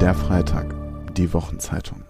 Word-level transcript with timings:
Der 0.00 0.12
Freitag, 0.12 0.74
die 1.16 1.32
Wochenzeitung. 1.32 2.02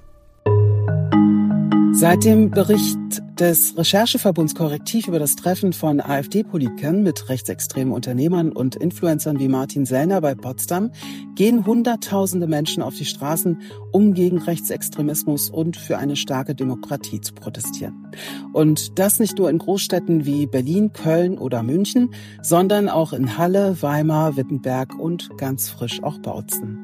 Seit 1.93 2.25
dem 2.25 2.51
Bericht 2.51 2.99
des 3.39 3.77
Rechercheverbunds 3.77 4.55
Korrektiv 4.55 5.07
über 5.07 5.19
das 5.19 5.37
Treffen 5.37 5.73
von 5.73 6.01
AfD-Politikern 6.01 7.03
mit 7.03 7.29
rechtsextremen 7.29 7.93
Unternehmern 7.93 8.51
und 8.51 8.75
Influencern 8.75 9.39
wie 9.39 9.49
Martin 9.49 9.87
Sellner 9.87 10.21
bei 10.21 10.35
Potsdam 10.35 10.91
gehen 11.37 11.65
Hunderttausende 11.67 12.47
Menschen 12.47 12.83
auf 12.83 12.97
die 12.97 13.05
Straßen, 13.05 13.61
um 13.93 14.13
gegen 14.13 14.39
Rechtsextremismus 14.39 15.51
und 15.51 15.77
für 15.77 15.99
eine 15.99 16.17
starke 16.17 16.55
Demokratie 16.55 17.21
zu 17.21 17.33
protestieren. 17.35 18.13
Und 18.53 18.99
das 18.99 19.21
nicht 19.21 19.39
nur 19.39 19.51
in 19.51 19.59
Großstädten 19.59 20.25
wie 20.25 20.47
Berlin, 20.47 20.93
Köln 20.93 21.39
oder 21.39 21.63
München, 21.63 22.13
sondern 22.43 22.89
auch 22.89 23.13
in 23.13 23.39
Halle, 23.39 23.81
Weimar, 23.83 24.37
Wittenberg 24.37 24.99
und 24.99 25.31
ganz 25.39 25.71
frisch 25.71 26.03
auch 26.03 26.19
Bautzen. 26.19 26.84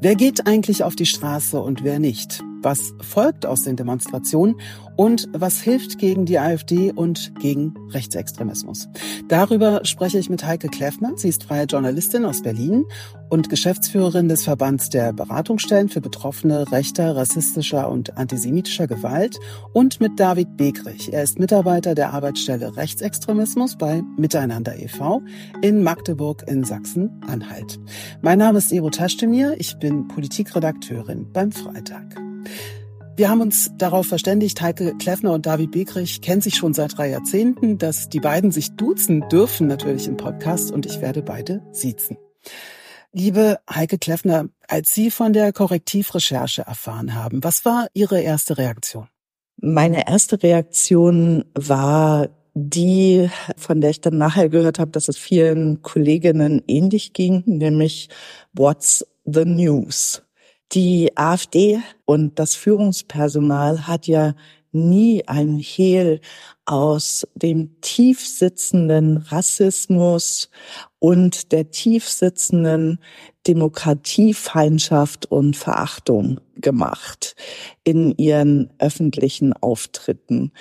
Wer 0.00 0.14
geht 0.14 0.46
eigentlich 0.46 0.84
auf 0.84 0.96
die 0.96 1.06
Straße 1.06 1.60
und 1.60 1.84
wer 1.84 1.98
nicht? 1.98 2.42
Was 2.62 2.92
folgt 3.00 3.46
aus 3.46 3.62
den 3.62 3.76
Demonstrationen 3.76 4.56
und 4.96 5.28
was 5.32 5.60
hilft 5.60 5.98
gegen 5.98 6.26
die 6.26 6.38
AfD 6.38 6.92
und 6.92 7.32
gegen 7.40 7.74
Rechtsextremismus? 7.90 8.88
Darüber 9.28 9.84
spreche 9.84 10.18
ich 10.18 10.28
mit 10.28 10.44
Heike 10.44 10.68
Kleffner. 10.68 11.12
Sie 11.16 11.28
ist 11.28 11.44
freie 11.44 11.66
Journalistin 11.66 12.24
aus 12.24 12.42
Berlin 12.42 12.84
und 13.28 13.48
Geschäftsführerin 13.48 14.28
des 14.28 14.44
Verbands 14.44 14.88
der 14.88 15.12
Beratungsstellen 15.12 15.88
für 15.88 16.00
Betroffene 16.00 16.70
rechter, 16.72 17.14
rassistischer 17.14 17.88
und 17.90 18.16
antisemitischer 18.16 18.86
Gewalt 18.86 19.38
und 19.72 20.00
mit 20.00 20.18
David 20.18 20.56
Begrich. 20.56 21.12
Er 21.12 21.22
ist 21.22 21.38
Mitarbeiter 21.38 21.94
der 21.94 22.12
Arbeitsstelle 22.12 22.76
Rechtsextremismus 22.76 23.76
bei 23.76 24.02
Miteinander 24.16 24.76
e.V. 24.78 25.22
in 25.62 25.82
Magdeburg 25.82 26.44
in 26.48 26.64
Sachsen-Anhalt. 26.64 27.78
Mein 28.22 28.38
Name 28.38 28.58
ist 28.58 28.72
Ero 28.72 28.90
Taschtemir. 28.90 29.54
Ich 29.58 29.78
bin 29.78 30.08
Politikredakteurin 30.08 31.30
beim 31.32 31.52
Freitag. 31.52 32.27
Wir 33.16 33.30
haben 33.30 33.40
uns 33.40 33.72
darauf 33.76 34.06
verständigt, 34.06 34.60
Heike 34.60 34.94
Kleffner 34.96 35.32
und 35.32 35.44
David 35.46 35.72
Begrich 35.72 36.20
kennen 36.20 36.40
sich 36.40 36.54
schon 36.54 36.72
seit 36.72 36.96
drei 36.96 37.10
Jahrzehnten, 37.10 37.76
dass 37.76 38.08
die 38.08 38.20
beiden 38.20 38.52
sich 38.52 38.76
duzen 38.76 39.28
dürfen 39.28 39.66
natürlich 39.66 40.06
im 40.06 40.16
Podcast 40.16 40.70
und 40.70 40.86
ich 40.86 41.00
werde 41.00 41.22
beide 41.22 41.62
siezen. 41.72 42.16
Liebe 43.12 43.58
Heike 43.68 43.98
Kleffner, 43.98 44.48
als 44.68 44.94
Sie 44.94 45.10
von 45.10 45.32
der 45.32 45.52
Korrektivrecherche 45.52 46.62
erfahren 46.62 47.14
haben, 47.14 47.42
was 47.42 47.64
war 47.64 47.88
Ihre 47.92 48.20
erste 48.20 48.56
Reaktion? 48.56 49.08
Meine 49.56 50.06
erste 50.06 50.40
Reaktion 50.40 51.44
war 51.54 52.28
die, 52.54 53.28
von 53.56 53.80
der 53.80 53.90
ich 53.90 54.00
dann 54.00 54.18
nachher 54.18 54.48
gehört 54.48 54.78
habe, 54.78 54.92
dass 54.92 55.08
es 55.08 55.16
vielen 55.16 55.82
Kolleginnen 55.82 56.62
ähnlich 56.68 57.12
ging, 57.12 57.42
nämlich 57.46 58.08
What's 58.52 59.04
the 59.24 59.44
News? 59.44 60.22
Die 60.72 61.16
AfD 61.16 61.80
und 62.04 62.38
das 62.38 62.54
Führungspersonal 62.54 63.86
hat 63.86 64.06
ja 64.06 64.34
nie 64.70 65.26
ein 65.26 65.58
Hehl 65.58 66.20
aus 66.66 67.26
dem 67.34 67.80
tief 67.80 68.26
sitzenden 68.26 69.16
Rassismus 69.16 70.50
und 70.98 71.52
der 71.52 71.70
tief 71.70 72.06
sitzenden 72.06 72.98
Demokratiefeindschaft 73.46 75.24
und 75.26 75.56
Verachtung 75.56 76.40
gemacht 76.56 77.34
in 77.84 78.12
ihren 78.18 78.70
öffentlichen 78.78 79.54
Auftritten. 79.54 80.52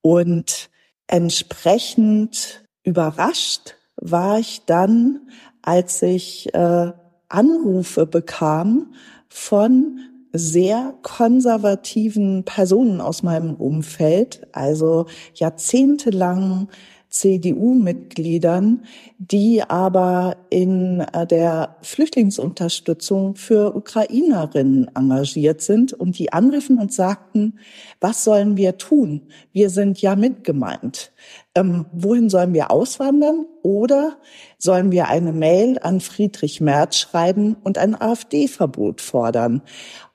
Und 0.00 0.70
entsprechend 1.08 2.64
überrascht 2.84 3.74
war 3.96 4.38
ich 4.38 4.62
dann, 4.64 5.28
als 5.60 6.00
ich 6.00 6.52
äh, 6.54 6.92
Anrufe 7.28 8.06
bekam 8.06 8.94
von 9.34 9.98
sehr 10.32 10.94
konservativen 11.02 12.44
Personen 12.44 13.00
aus 13.00 13.22
meinem 13.22 13.54
Umfeld, 13.54 14.46
also 14.52 15.06
jahrzehntelang 15.34 16.68
CDU-Mitgliedern, 17.12 18.84
die 19.18 19.62
aber 19.62 20.38
in 20.48 21.00
äh, 21.00 21.26
der 21.26 21.76
Flüchtlingsunterstützung 21.82 23.36
für 23.36 23.76
Ukrainerinnen 23.76 24.90
engagiert 24.96 25.60
sind 25.60 25.92
und 25.92 26.18
die 26.18 26.32
anriefen 26.32 26.78
und 26.78 26.92
sagten, 26.92 27.58
was 28.00 28.24
sollen 28.24 28.56
wir 28.56 28.78
tun? 28.78 29.28
Wir 29.52 29.68
sind 29.68 30.00
ja 30.00 30.16
mitgemeint. 30.16 31.12
Ähm, 31.54 31.84
wohin 31.92 32.30
sollen 32.30 32.54
wir 32.54 32.70
auswandern? 32.70 33.44
Oder 33.62 34.16
sollen 34.58 34.90
wir 34.90 35.08
eine 35.08 35.32
Mail 35.32 35.78
an 35.82 36.00
Friedrich 36.00 36.62
Merz 36.62 36.96
schreiben 36.96 37.56
und 37.62 37.76
ein 37.76 37.94
AfD-Verbot 37.94 39.02
fordern? 39.02 39.60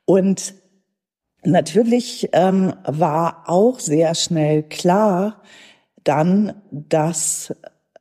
Und 0.06 0.56
natürlich 1.44 2.30
ähm, 2.34 2.74
war 2.86 3.44
auch 3.46 3.80
sehr 3.80 4.16
schnell 4.16 4.64
klar, 4.64 5.44
dann, 6.08 6.62
dass 6.72 7.54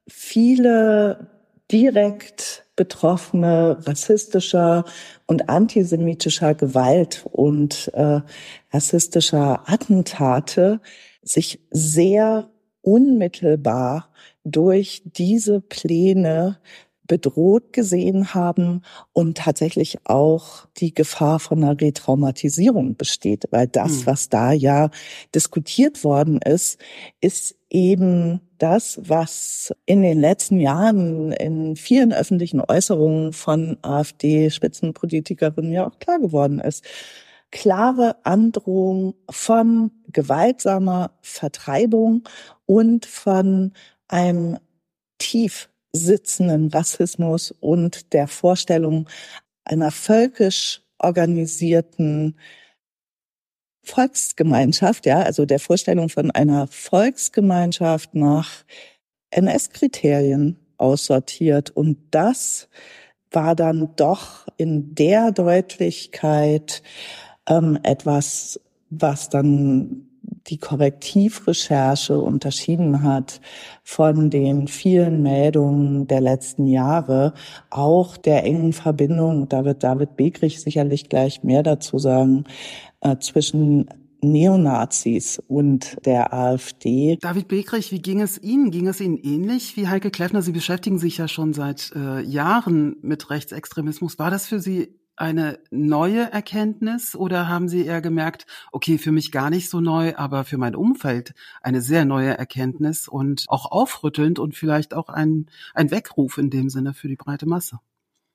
viele 0.08 1.28
direkt 1.70 2.64
Betroffene 2.76 3.78
rassistischer 3.86 4.84
und 5.26 5.48
antisemitischer 5.48 6.54
Gewalt 6.54 7.24
und 7.32 7.90
äh, 7.94 8.20
rassistischer 8.72 9.62
Attentate 9.66 10.80
sich 11.22 11.60
sehr 11.70 12.50
unmittelbar 12.82 14.10
durch 14.44 15.02
diese 15.04 15.60
Pläne 15.60 16.58
bedroht 17.06 17.72
gesehen 17.72 18.34
haben 18.34 18.82
und 19.12 19.38
tatsächlich 19.38 19.98
auch 20.04 20.66
die 20.76 20.92
Gefahr 20.92 21.38
von 21.40 21.62
einer 21.62 21.80
Retraumatisierung 21.80 22.96
besteht, 22.96 23.44
weil 23.50 23.68
das, 23.68 24.00
mhm. 24.00 24.06
was 24.06 24.28
da 24.28 24.52
ja 24.52 24.90
diskutiert 25.34 26.04
worden 26.04 26.40
ist, 26.42 26.78
ist 27.20 27.56
eben 27.70 28.40
das, 28.58 29.00
was 29.02 29.74
in 29.84 30.02
den 30.02 30.20
letzten 30.20 30.60
Jahren 30.60 31.32
in 31.32 31.76
vielen 31.76 32.12
öffentlichen 32.12 32.60
Äußerungen 32.60 33.32
von 33.32 33.78
AfD-Spitzenpolitikerinnen 33.82 35.72
ja 35.72 35.86
auch 35.86 35.98
klar 35.98 36.18
geworden 36.18 36.60
ist. 36.60 36.84
Klare 37.50 38.16
Androhung 38.24 39.14
von 39.30 39.90
gewaltsamer 40.12 41.12
Vertreibung 41.20 42.24
und 42.66 43.06
von 43.06 43.72
einem 44.08 44.58
tief 45.18 45.68
sitzenden 45.96 46.68
Rassismus 46.68 47.52
und 47.60 48.12
der 48.12 48.28
Vorstellung 48.28 49.08
einer 49.64 49.90
völkisch 49.90 50.82
organisierten 50.98 52.36
Volksgemeinschaft, 53.82 55.06
ja, 55.06 55.20
also 55.22 55.46
der 55.46 55.60
Vorstellung 55.60 56.08
von 56.08 56.30
einer 56.30 56.66
Volksgemeinschaft 56.66 58.14
nach 58.14 58.64
NS-Kriterien 59.30 60.56
aussortiert. 60.76 61.70
Und 61.70 61.98
das 62.10 62.68
war 63.30 63.54
dann 63.54 63.90
doch 63.96 64.46
in 64.56 64.94
der 64.94 65.30
Deutlichkeit 65.30 66.82
ähm, 67.48 67.78
etwas, 67.82 68.60
was 68.90 69.28
dann 69.28 70.08
die 70.48 70.58
Korrektivrecherche 70.58 72.18
unterschieden 72.18 73.02
hat 73.02 73.40
von 73.82 74.30
den 74.30 74.68
vielen 74.68 75.22
Meldungen 75.22 76.06
der 76.06 76.20
letzten 76.20 76.66
Jahre, 76.66 77.34
auch 77.70 78.16
der 78.16 78.44
engen 78.44 78.72
Verbindung, 78.72 79.48
da 79.48 79.64
wird 79.64 79.82
David 79.82 80.16
Begrich 80.16 80.60
sicherlich 80.60 81.08
gleich 81.08 81.42
mehr 81.42 81.62
dazu 81.62 81.98
sagen, 81.98 82.44
äh, 83.00 83.16
zwischen 83.18 83.88
Neonazis 84.22 85.40
und 85.46 85.96
der 86.04 86.32
AfD. 86.32 87.18
David 87.20 87.48
Begrich, 87.48 87.92
wie 87.92 88.00
ging 88.00 88.20
es 88.20 88.42
Ihnen? 88.42 88.70
Ging 88.70 88.88
es 88.88 89.00
Ihnen 89.00 89.18
ähnlich 89.18 89.76
wie 89.76 89.88
Heike 89.88 90.10
Kleffner? 90.10 90.42
Sie 90.42 90.52
beschäftigen 90.52 90.98
sich 90.98 91.18
ja 91.18 91.28
schon 91.28 91.52
seit 91.52 91.92
äh, 91.94 92.22
Jahren 92.22 92.96
mit 93.02 93.30
Rechtsextremismus. 93.30 94.18
War 94.18 94.30
das 94.30 94.46
für 94.46 94.58
Sie 94.58 94.88
eine 95.16 95.58
neue 95.70 96.30
Erkenntnis 96.30 97.16
oder 97.16 97.48
haben 97.48 97.68
Sie 97.68 97.84
eher 97.84 98.02
gemerkt, 98.02 98.46
okay, 98.70 98.98
für 98.98 99.12
mich 99.12 99.32
gar 99.32 99.50
nicht 99.50 99.70
so 99.70 99.80
neu, 99.80 100.14
aber 100.16 100.44
für 100.44 100.58
mein 100.58 100.74
Umfeld 100.74 101.34
eine 101.62 101.80
sehr 101.80 102.04
neue 102.04 102.36
Erkenntnis 102.36 103.08
und 103.08 103.44
auch 103.48 103.70
aufrüttelnd 103.70 104.38
und 104.38 104.54
vielleicht 104.54 104.94
auch 104.94 105.08
ein, 105.08 105.46
ein 105.74 105.90
Weckruf 105.90 106.38
in 106.38 106.50
dem 106.50 106.68
Sinne 106.68 106.92
für 106.92 107.08
die 107.08 107.16
breite 107.16 107.46
Masse? 107.46 107.80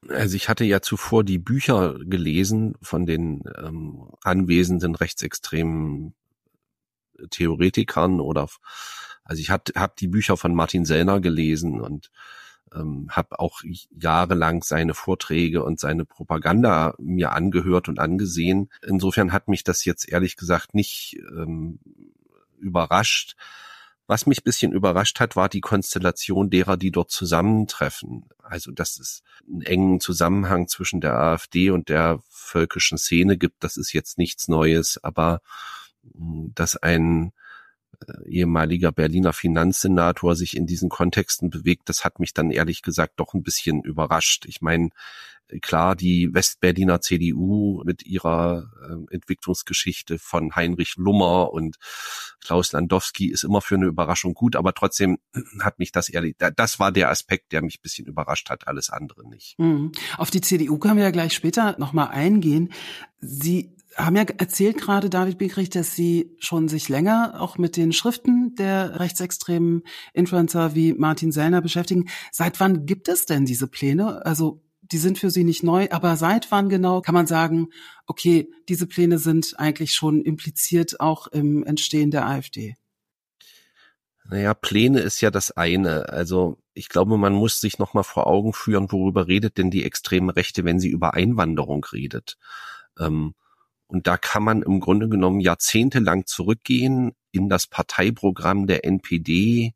Also 0.09 0.35
ich 0.35 0.49
hatte 0.49 0.63
ja 0.65 0.81
zuvor 0.81 1.23
die 1.23 1.37
Bücher 1.37 1.99
gelesen 1.99 2.73
von 2.81 3.05
den 3.05 3.43
ähm, 3.63 4.09
anwesenden 4.23 4.95
rechtsextremen 4.95 6.15
Theoretikern 7.29 8.19
oder 8.19 8.47
also 9.23 9.39
ich 9.39 9.51
habe 9.51 9.71
hab 9.75 9.95
die 9.97 10.07
Bücher 10.07 10.37
von 10.37 10.55
Martin 10.55 10.85
Sellner 10.85 11.19
gelesen 11.19 11.79
und 11.79 12.09
ähm, 12.73 13.07
habe 13.09 13.39
auch 13.39 13.61
jahrelang 13.91 14.63
seine 14.63 14.93
Vorträge 14.93 15.63
und 15.63 15.79
seine 15.79 16.05
Propaganda 16.05 16.93
mir 16.97 17.33
angehört 17.33 17.89
und 17.89 17.99
angesehen. 17.99 18.69
Insofern 18.81 19.33
hat 19.33 19.47
mich 19.47 19.63
das 19.63 19.85
jetzt 19.85 20.07
ehrlich 20.09 20.37
gesagt 20.37 20.73
nicht 20.73 21.17
ähm, 21.35 21.79
überrascht, 22.59 23.35
Was 24.11 24.25
mich 24.25 24.43
bisschen 24.43 24.73
überrascht 24.73 25.21
hat, 25.21 25.37
war 25.37 25.47
die 25.47 25.61
Konstellation 25.61 26.49
derer, 26.49 26.75
die 26.75 26.91
dort 26.91 27.11
zusammentreffen. 27.11 28.25
Also, 28.43 28.71
dass 28.71 28.99
es 28.99 29.23
einen 29.47 29.61
engen 29.61 29.99
Zusammenhang 30.01 30.67
zwischen 30.67 30.99
der 30.99 31.17
AfD 31.17 31.69
und 31.69 31.87
der 31.87 32.19
völkischen 32.29 32.97
Szene 32.97 33.37
gibt, 33.37 33.63
das 33.63 33.77
ist 33.77 33.93
jetzt 33.93 34.17
nichts 34.17 34.49
Neues, 34.49 34.99
aber 35.01 35.39
dass 36.03 36.75
ein 36.75 37.31
ehemaliger 38.25 38.91
Berliner 38.91 39.33
Finanzsenator 39.33 40.35
sich 40.35 40.55
in 40.55 40.65
diesen 40.65 40.89
Kontexten 40.89 41.49
bewegt, 41.49 41.89
das 41.89 42.03
hat 42.03 42.19
mich 42.19 42.33
dann 42.33 42.51
ehrlich 42.51 42.81
gesagt 42.81 43.19
doch 43.19 43.33
ein 43.33 43.43
bisschen 43.43 43.83
überrascht. 43.83 44.45
Ich 44.45 44.61
meine, 44.61 44.89
klar, 45.59 45.95
die 45.95 46.33
Westberliner 46.33 47.01
CDU 47.01 47.83
mit 47.83 48.05
ihrer 48.05 48.71
äh, 48.81 49.13
Entwicklungsgeschichte 49.13 50.17
von 50.17 50.55
Heinrich 50.55 50.95
Lummer 50.95 51.51
und 51.51 51.77
Klaus 52.39 52.71
Landowski 52.71 53.27
ist 53.27 53.43
immer 53.43 53.61
für 53.61 53.75
eine 53.75 53.87
Überraschung 53.87 54.33
gut, 54.33 54.55
aber 54.55 54.73
trotzdem 54.73 55.17
hat 55.59 55.79
mich 55.79 55.91
das 55.91 56.09
ehrlich, 56.09 56.35
das 56.37 56.79
war 56.79 56.91
der 56.91 57.09
Aspekt, 57.09 57.51
der 57.51 57.61
mich 57.61 57.79
ein 57.79 57.83
bisschen 57.83 58.07
überrascht 58.07 58.49
hat, 58.49 58.67
alles 58.67 58.89
andere 58.89 59.27
nicht. 59.27 59.59
Mhm. 59.59 59.91
Auf 60.17 60.31
die 60.31 60.41
CDU 60.41 60.77
können 60.77 60.97
wir 60.97 61.03
ja 61.03 61.11
gleich 61.11 61.33
später 61.33 61.77
nochmal 61.77 62.09
eingehen. 62.09 62.71
Sie 63.19 63.75
haben 63.95 64.15
ja 64.15 64.23
erzählt 64.23 64.77
gerade, 64.77 65.09
David 65.09 65.37
Biegrich, 65.37 65.69
dass 65.69 65.95
Sie 65.95 66.35
schon 66.39 66.67
sich 66.67 66.89
länger 66.89 67.35
auch 67.39 67.57
mit 67.57 67.77
den 67.77 67.91
Schriften 67.91 68.55
der 68.55 68.99
rechtsextremen 68.99 69.83
Influencer 70.13 70.75
wie 70.75 70.93
Martin 70.93 71.31
Sellner 71.31 71.61
beschäftigen. 71.61 72.09
Seit 72.31 72.59
wann 72.59 72.85
gibt 72.85 73.07
es 73.07 73.25
denn 73.25 73.45
diese 73.45 73.67
Pläne? 73.67 74.25
Also 74.25 74.63
die 74.81 74.97
sind 74.97 75.19
für 75.19 75.29
Sie 75.29 75.43
nicht 75.43 75.63
neu, 75.63 75.87
aber 75.91 76.15
seit 76.17 76.51
wann 76.51 76.69
genau 76.69 77.01
kann 77.01 77.15
man 77.15 77.27
sagen, 77.27 77.69
okay, 78.05 78.49
diese 78.67 78.87
Pläne 78.87 79.19
sind 79.19 79.53
eigentlich 79.57 79.93
schon 79.93 80.21
impliziert 80.21 80.99
auch 80.99 81.27
im 81.27 81.63
Entstehen 81.63 82.11
der 82.11 82.27
AfD? 82.27 82.75
Naja, 84.25 84.53
Pläne 84.53 84.99
ist 84.99 85.21
ja 85.21 85.31
das 85.31 85.51
eine. 85.51 86.09
Also 86.09 86.57
ich 86.73 86.89
glaube, 86.89 87.17
man 87.17 87.33
muss 87.33 87.59
sich 87.59 87.79
nochmal 87.79 88.03
vor 88.03 88.27
Augen 88.27 88.53
führen, 88.53 88.91
worüber 88.91 89.27
redet 89.27 89.57
denn 89.57 89.71
die 89.71 89.83
extreme 89.83 90.35
Rechte, 90.35 90.63
wenn 90.63 90.79
sie 90.79 90.89
über 90.89 91.13
Einwanderung 91.13 91.83
redet. 91.85 92.37
Ähm, 92.99 93.33
und 93.91 94.07
da 94.07 94.15
kann 94.15 94.43
man 94.43 94.61
im 94.61 94.79
Grunde 94.79 95.09
genommen 95.09 95.41
jahrzehntelang 95.41 96.25
zurückgehen 96.25 97.11
in 97.33 97.49
das 97.49 97.67
Parteiprogramm 97.67 98.65
der 98.65 98.85
NPD 98.85 99.73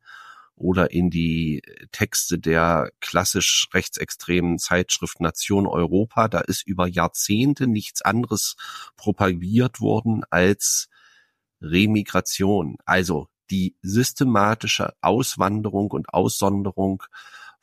oder 0.56 0.92
in 0.92 1.10
die 1.10 1.62
Texte 1.92 2.40
der 2.40 2.92
klassisch 3.02 3.68
rechtsextremen 3.74 4.58
Zeitschrift 4.58 5.20
Nation 5.20 5.68
Europa. 5.68 6.30
Da 6.30 6.40
ist 6.40 6.66
über 6.66 6.88
Jahrzehnte 6.88 7.68
nichts 7.68 8.02
anderes 8.04 8.56
propagiert 8.96 9.82
worden 9.82 10.24
als 10.30 10.88
Remigration, 11.60 12.78
also 12.86 13.28
die 13.50 13.76
systematische 13.82 14.94
Auswanderung 15.02 15.92
und 15.92 16.14
Aussonderung 16.14 17.04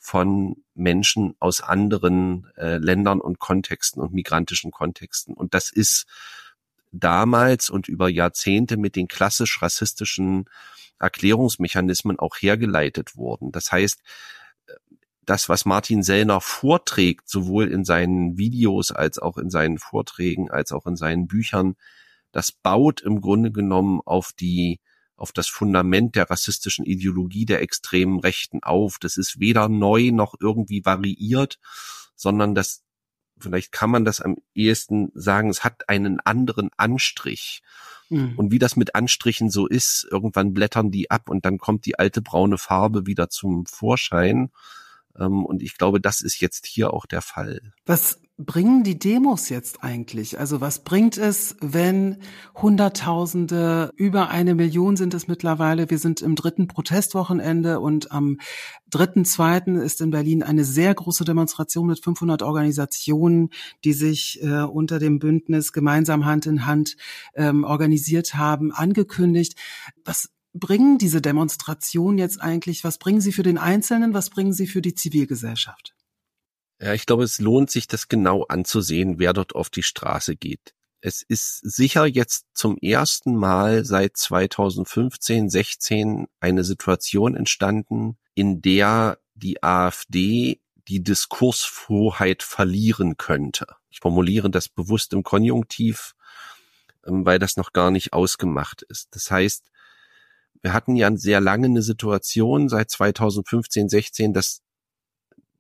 von 0.05 0.57
Menschen 0.75 1.37
aus 1.39 1.61
anderen 1.61 2.51
äh, 2.57 2.79
Ländern 2.79 3.21
und 3.21 3.39
Kontexten 3.39 4.03
und 4.03 4.13
migrantischen 4.13 4.73
Kontexten. 4.73 5.33
Und 5.33 5.55
das 5.55 5.71
ist 5.71 6.07
damals 6.91 7.71
und 7.71 7.87
über 7.87 8.09
Jahrzehnte 8.09 8.77
mit 8.77 8.97
den 8.97 9.07
klassisch 9.07 9.63
rassistischen 9.63 10.47
Erklärungsmechanismen 10.99 12.19
auch 12.19 12.35
hergeleitet 12.37 13.17
worden. 13.17 13.53
Das 13.53 13.71
heißt, 13.71 14.01
das, 15.25 15.49
was 15.49 15.67
Martin 15.67 16.03
Sellner 16.03 16.41
vorträgt, 16.41 17.29
sowohl 17.29 17.69
in 17.69 17.85
seinen 17.85 18.37
Videos 18.37 18.91
als 18.91 19.21
auch 19.21 19.39
in 19.39 19.51
seinen 19.51 19.79
Vorträgen, 19.79 20.51
als 20.51 20.73
auch 20.73 20.85
in 20.87 20.97
seinen 20.97 21.29
Büchern, 21.29 21.77
das 22.33 22.51
baut 22.51 23.01
im 23.03 23.21
Grunde 23.21 23.53
genommen 23.53 24.01
auf 24.05 24.33
die 24.33 24.81
auf 25.23 25.33
das 25.33 25.47
Fundament 25.47 26.17
der 26.17 26.29
rassistischen 26.29 26.85
Ideologie 26.85 27.47
der 27.47 27.63
extremen 27.63 28.19
Rechten 28.19 28.63
auf. 28.63 28.99
Das 28.99 29.17
ist 29.17 29.39
weder 29.39 29.69
neu 29.69 30.11
noch 30.11 30.35
irgendwie 30.41 30.85
variiert, 30.85 31.61
sondern 32.17 32.57
das, 32.57 32.83
vielleicht 33.39 33.71
kann 33.71 33.91
man 33.91 34.05
das 34.05 34.21
am 34.21 34.37
ehesten 34.53 35.13
sagen, 35.15 35.49
es 35.49 35.63
hat 35.63 35.89
einen 35.89 36.19
anderen 36.19 36.71
Anstrich. 36.77 37.63
Mhm. 38.11 38.37
Und 38.37 38.51
wie 38.51 38.59
das 38.59 38.75
mit 38.75 38.97
Anstrichen 38.97 39.49
so 39.49 39.69
ist, 39.69 40.09
irgendwann 40.11 40.53
blättern 40.55 40.91
die 40.91 41.09
ab 41.09 41.31
und 41.31 41.47
dann 41.47 41.59
kommt 41.59 41.87
die 41.87 41.99
alte 42.01 42.21
braune 42.21 42.59
Farbe 42.59 43.07
wieder 43.07 43.31
zum 43.31 43.65
Vorschein. 43.67 44.51
Ähm, 45.17 45.45
und 45.45 45.63
ich 45.63 45.79
glaube, 45.79 46.01
das 46.01 46.21
ist 46.21 46.41
jetzt 46.41 46.67
hier 46.67 46.93
auch 46.93 47.07
der 47.07 47.23
Fall. 47.23 47.73
Was 47.87 48.21
bringen 48.45 48.85
die 48.85 48.99
Demos 48.99 49.49
jetzt 49.49 49.83
eigentlich? 49.83 50.39
Also 50.39 50.61
was 50.61 50.85
bringt 50.85 51.19
es, 51.19 51.57
wenn 51.61 52.19
Hunderttausende, 52.55 53.93
über 53.97 54.29
eine 54.31 54.55
Million 54.55 54.97
sind 54.97 55.15
es 55.15 55.29
mittlerweile, 55.29 55.91
wir 55.91 55.99
sind 55.99 56.23
im 56.23 56.35
dritten 56.35 56.69
Protestwochenende 56.69 57.81
und 57.81 58.13
am 58.13 58.39
dritten, 58.91 59.25
zweiten 59.25 59.77
ist 59.77 60.01
in 60.01 60.11
Berlin 60.11 60.43
eine 60.43 60.65
sehr 60.65 60.95
große 60.95 61.25
Demonstration 61.25 61.87
mit 61.87 62.03
500 62.03 62.43
Organisationen, 62.43 63.51
die 63.85 63.93
sich 63.93 64.43
äh, 64.43 64.63
unter 64.63 64.99
dem 64.99 65.19
Bündnis 65.19 65.73
gemeinsam 65.73 66.25
Hand 66.25 66.47
in 66.47 66.67
Hand 66.67 66.97
ähm, 67.35 67.65
organisiert 67.65 68.35
haben, 68.35 68.73
angekündigt. 68.73 69.57
Was 70.05 70.31
bringen 70.55 70.99
diese 70.99 71.23
Demonstrationen 71.23 72.19
jetzt 72.19 72.41
eigentlich? 72.41 72.85
Was 72.85 72.99
bringen 72.99 73.21
sie 73.21 73.33
für 73.33 73.43
den 73.43 73.59
Einzelnen? 73.59 74.15
Was 74.15 74.31
bringen 74.31 74.53
sie 74.53 74.67
für 74.67 74.83
die 74.83 74.95
Zivilgesellschaft? 74.95 75.95
Ja, 76.83 76.95
ich 76.95 77.07
glaube, 77.07 77.23
es 77.23 77.39
lohnt 77.39 77.71
sich, 77.71 77.87
das 77.87 78.09
genau 78.09 78.43
anzusehen, 78.43 79.21
wer 79.21 79.33
dort 79.33 79.55
auf 79.55 79.71
die 79.71 79.85
Straße 79.85 80.35
geht. 80.35 80.75
Es 81.01 81.23
ist 81.23 81.61
sicher 81.63 82.07
jetzt 82.07 82.47
zum 82.55 82.77
ersten 82.77 83.37
Mal 83.37 83.85
seit 83.85 84.17
2015, 84.17 85.49
16 85.49 86.27
eine 86.41 86.65
Situation 86.65 87.37
entstanden, 87.37 88.19
in 88.35 88.63
der 88.63 89.19
die 89.35 89.63
AfD 89.63 90.61
die 90.89 91.05
Diskursfroheit 91.05 92.43
verlieren 92.43 93.17
könnte. 93.17 93.67
Ich 93.89 94.01
formuliere 94.01 94.51
das 94.51 94.69
bewusst 94.69 95.13
im 95.13 95.23
Konjunktiv, 95.23 96.15
ähm, 97.07 97.25
weil 97.25 97.39
das 97.39 97.57
noch 97.57 97.73
gar 97.73 97.93
nicht 97.93 98.13
ausgemacht 98.13 98.83
ist. 98.83 99.07
Das 99.13 99.31
heißt, 99.31 99.71
wir 100.63 100.73
hatten 100.73 100.97
ja 100.97 101.15
sehr 101.17 101.41
lange 101.41 101.67
eine 101.67 101.83
Situation 101.83 102.69
seit 102.69 102.91
2015, 102.91 103.89
16, 103.89 104.33
dass 104.33 104.62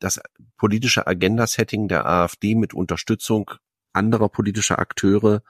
das 0.02 0.20
politische 0.56 1.06
Agenda-Setting 1.06 1.88
der 1.88 2.06
AfD 2.06 2.54
mit 2.54 2.74
Unterstützung 2.74 3.50
anderer 3.92 4.28
politischer 4.28 4.78
Akteure 4.78 5.42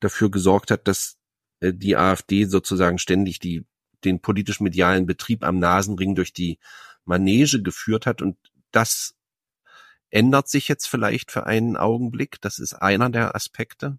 dafür 0.00 0.30
gesorgt 0.30 0.70
hat, 0.70 0.86
dass 0.86 1.16
äh, 1.60 1.72
die 1.72 1.96
AfD 1.96 2.44
sozusagen 2.44 2.98
ständig 2.98 3.38
die, 3.38 3.64
den 4.04 4.20
politisch-medialen 4.20 5.06
Betrieb 5.06 5.42
am 5.44 5.58
Nasenring 5.58 6.14
durch 6.14 6.32
die 6.32 6.58
Manege 7.04 7.62
geführt 7.62 8.06
hat. 8.06 8.22
Und 8.22 8.36
das 8.70 9.14
ändert 10.10 10.48
sich 10.48 10.68
jetzt 10.68 10.86
vielleicht 10.86 11.32
für 11.32 11.46
einen 11.46 11.76
Augenblick. 11.76 12.40
Das 12.40 12.58
ist 12.58 12.74
einer 12.74 13.10
der 13.10 13.34
Aspekte. 13.34 13.98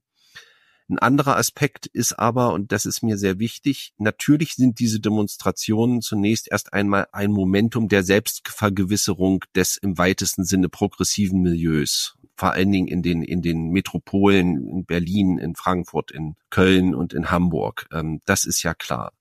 Ein 0.89 0.99
anderer 0.99 1.37
Aspekt 1.37 1.87
ist 1.87 2.19
aber, 2.19 2.53
und 2.53 2.71
das 2.71 2.85
ist 2.85 3.03
mir 3.03 3.17
sehr 3.17 3.39
wichtig, 3.39 3.93
natürlich 3.97 4.55
sind 4.55 4.79
diese 4.79 4.99
Demonstrationen 4.99 6.01
zunächst 6.01 6.51
erst 6.51 6.73
einmal 6.73 7.07
ein 7.13 7.31
Momentum 7.31 7.87
der 7.87 8.03
Selbstvergewisserung 8.03 9.45
des 9.55 9.77
im 9.77 9.97
weitesten 9.97 10.43
Sinne 10.43 10.67
progressiven 10.67 11.41
Milieus. 11.41 12.17
Vor 12.35 12.51
allen 12.51 12.71
Dingen 12.71 12.87
in 12.87 13.01
den, 13.01 13.21
in 13.21 13.41
den 13.41 13.69
Metropolen 13.69 14.67
in 14.67 14.85
Berlin, 14.85 15.37
in 15.37 15.55
Frankfurt, 15.55 16.11
in 16.11 16.35
Köln 16.49 16.95
und 16.95 17.13
in 17.13 17.31
Hamburg. 17.31 17.87
Ähm, 17.91 18.19
das 18.25 18.43
ist 18.43 18.63
ja 18.63 18.73
klar. 18.73 19.13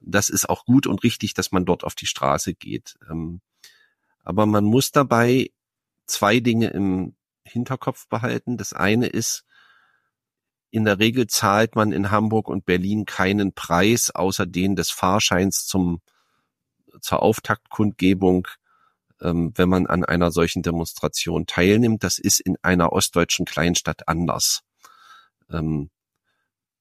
Das 0.00 0.28
ist 0.28 0.48
auch 0.48 0.64
gut 0.64 0.86
und 0.86 1.02
richtig, 1.02 1.34
dass 1.34 1.50
man 1.50 1.64
dort 1.64 1.82
auf 1.82 1.94
die 1.94 2.06
Straße 2.06 2.54
geht. 2.54 2.94
Ähm, 3.10 3.40
aber 4.22 4.46
man 4.46 4.64
muss 4.64 4.92
dabei 4.92 5.50
zwei 6.06 6.40
Dinge 6.40 6.68
im 6.68 7.14
Hinterkopf 7.44 8.06
behalten. 8.08 8.56
Das 8.56 8.72
eine 8.72 9.06
ist, 9.06 9.44
in 10.72 10.86
der 10.86 10.98
Regel 10.98 11.26
zahlt 11.26 11.76
man 11.76 11.92
in 11.92 12.10
Hamburg 12.10 12.48
und 12.48 12.64
Berlin 12.64 13.04
keinen 13.04 13.52
Preis 13.52 14.10
außer 14.10 14.46
den 14.46 14.74
des 14.74 14.90
Fahrscheins 14.90 15.66
zum, 15.66 16.00
zur 17.02 17.22
Auftaktkundgebung, 17.22 18.48
ähm, 19.20 19.52
wenn 19.54 19.68
man 19.68 19.86
an 19.86 20.02
einer 20.02 20.30
solchen 20.30 20.62
Demonstration 20.62 21.46
teilnimmt. 21.46 22.02
Das 22.02 22.18
ist 22.18 22.40
in 22.40 22.56
einer 22.62 22.90
ostdeutschen 22.90 23.44
Kleinstadt 23.44 24.08
anders. 24.08 24.62
Ähm, 25.50 25.90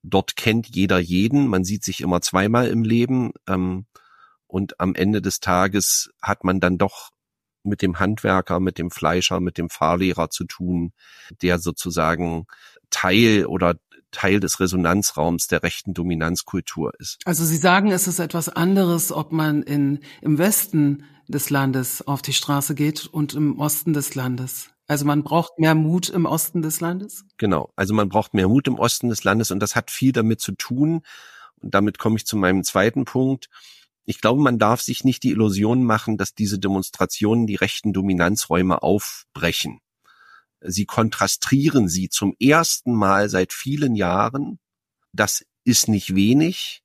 dort 0.04 0.38
kennt 0.38 0.74
jeder 0.74 0.98
jeden, 0.98 1.48
man 1.48 1.66
sieht 1.66 1.84
sich 1.84 2.00
immer 2.00 2.22
zweimal 2.22 2.68
im 2.68 2.86
Leben 2.86 3.34
ähm, 3.46 3.88
und 4.48 4.80
am 4.80 4.96
Ende 4.96 5.22
des 5.22 5.42
Tages 5.42 6.12
hat 6.22 6.46
man 6.46 6.62
dann 6.62 6.78
doch 6.78 7.10
mit 7.64 7.82
dem 7.82 8.00
Handwerker, 8.00 8.62
mit 8.62 8.78
dem 8.78 8.90
Fleischer, 8.90 9.42
mit 9.42 9.58
dem 9.58 9.70
Fahrlehrer 9.70 10.30
zu 10.30 10.46
tun, 10.46 10.94
der 11.42 11.60
sozusagen 11.60 12.48
Teil 12.92 13.46
oder 13.46 13.76
Teil 14.12 14.40
des 14.40 14.60
Resonanzraums 14.60 15.48
der 15.48 15.64
rechten 15.64 15.94
Dominanzkultur 15.94 16.94
ist. 17.00 17.20
Also 17.26 17.46
Sie 17.46 17.58
sagen, 17.58 17.92
es 17.92 18.08
ist 18.08 18.20
etwas 18.20 18.50
anderes, 18.50 19.12
ob 19.12 19.32
man 19.32 19.64
in, 19.64 20.00
im 20.22 20.38
Westen 20.38 21.06
des 21.28 21.50
Landes 21.50 22.06
auf 22.06 22.22
die 22.22 22.34
Straße 22.34 22.76
geht 22.76 23.08
und 23.08 23.34
im 23.34 23.58
Osten 23.60 23.94
des 23.94 24.16
Landes. 24.16 24.70
Also 24.88 25.06
man 25.06 25.24
braucht 25.24 25.58
mehr 25.58 25.76
Mut 25.76 26.10
im 26.10 26.26
Osten 26.26 26.62
des 26.62 26.82
Landes? 26.82 27.24
Genau. 27.38 27.72
Also 27.78 27.94
man 27.94 28.10
braucht 28.10 28.34
mehr 28.34 28.50
Mut 28.50 28.68
im 28.68 28.78
Osten 28.78 29.08
des 29.08 29.24
Landes 29.24 29.50
und 29.52 29.60
das 29.60 29.76
hat 29.76 29.90
viel 29.90 30.12
damit 30.12 30.42
zu 30.42 30.52
tun. 30.52 31.02
Und 31.62 31.74
damit 31.74 31.98
komme 31.98 32.18
ich 32.18 32.26
zu 32.26 32.36
meinem 32.36 32.64
zweiten 32.66 33.06
Punkt 33.06 33.48
ich 34.06 34.20
glaube, 34.20 34.42
man 34.42 34.60
darf 34.60 34.82
sich 34.82 35.04
nicht 35.04 35.24
die 35.24 35.32
Illusion 35.32 35.84
machen, 35.84 36.18
dass 36.18 36.34
diese 36.34 36.60
Demonstrationen 36.60 37.48
die 37.48 37.56
rechten 37.56 37.94
Dominanzräume 37.94 38.82
aufbrechen. 38.82 39.80
Sie 40.62 40.86
kontrastieren 40.86 41.88
sie 41.88 42.10
zum 42.10 42.36
ersten 42.40 42.94
Mal 42.94 43.30
seit 43.30 43.52
vielen 43.54 43.96
Jahren. 43.96 44.60
Das 45.12 45.44
ist 45.64 45.88
nicht 45.88 46.16
wenig, 46.16 46.84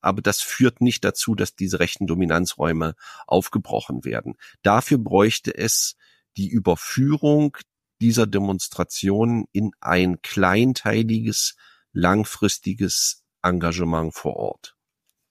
aber 0.00 0.22
das 0.22 0.40
führt 0.40 0.80
nicht 0.80 1.04
dazu, 1.04 1.34
dass 1.34 1.54
diese 1.54 1.80
rechten 1.80 2.06
Dominanzräume 2.06 2.94
aufgebrochen 3.26 4.04
werden. 4.04 4.34
Dafür 4.62 4.98
bräuchte 4.98 5.56
es 5.56 5.96
die 6.36 6.48
Überführung 6.48 7.56
dieser 8.00 8.26
Demonstrationen 8.26 9.44
in 9.52 9.72
ein 9.80 10.22
kleinteiliges, 10.22 11.56
langfristiges 11.92 13.22
Engagement 13.42 14.14
vor 14.14 14.36
Ort. 14.36 14.76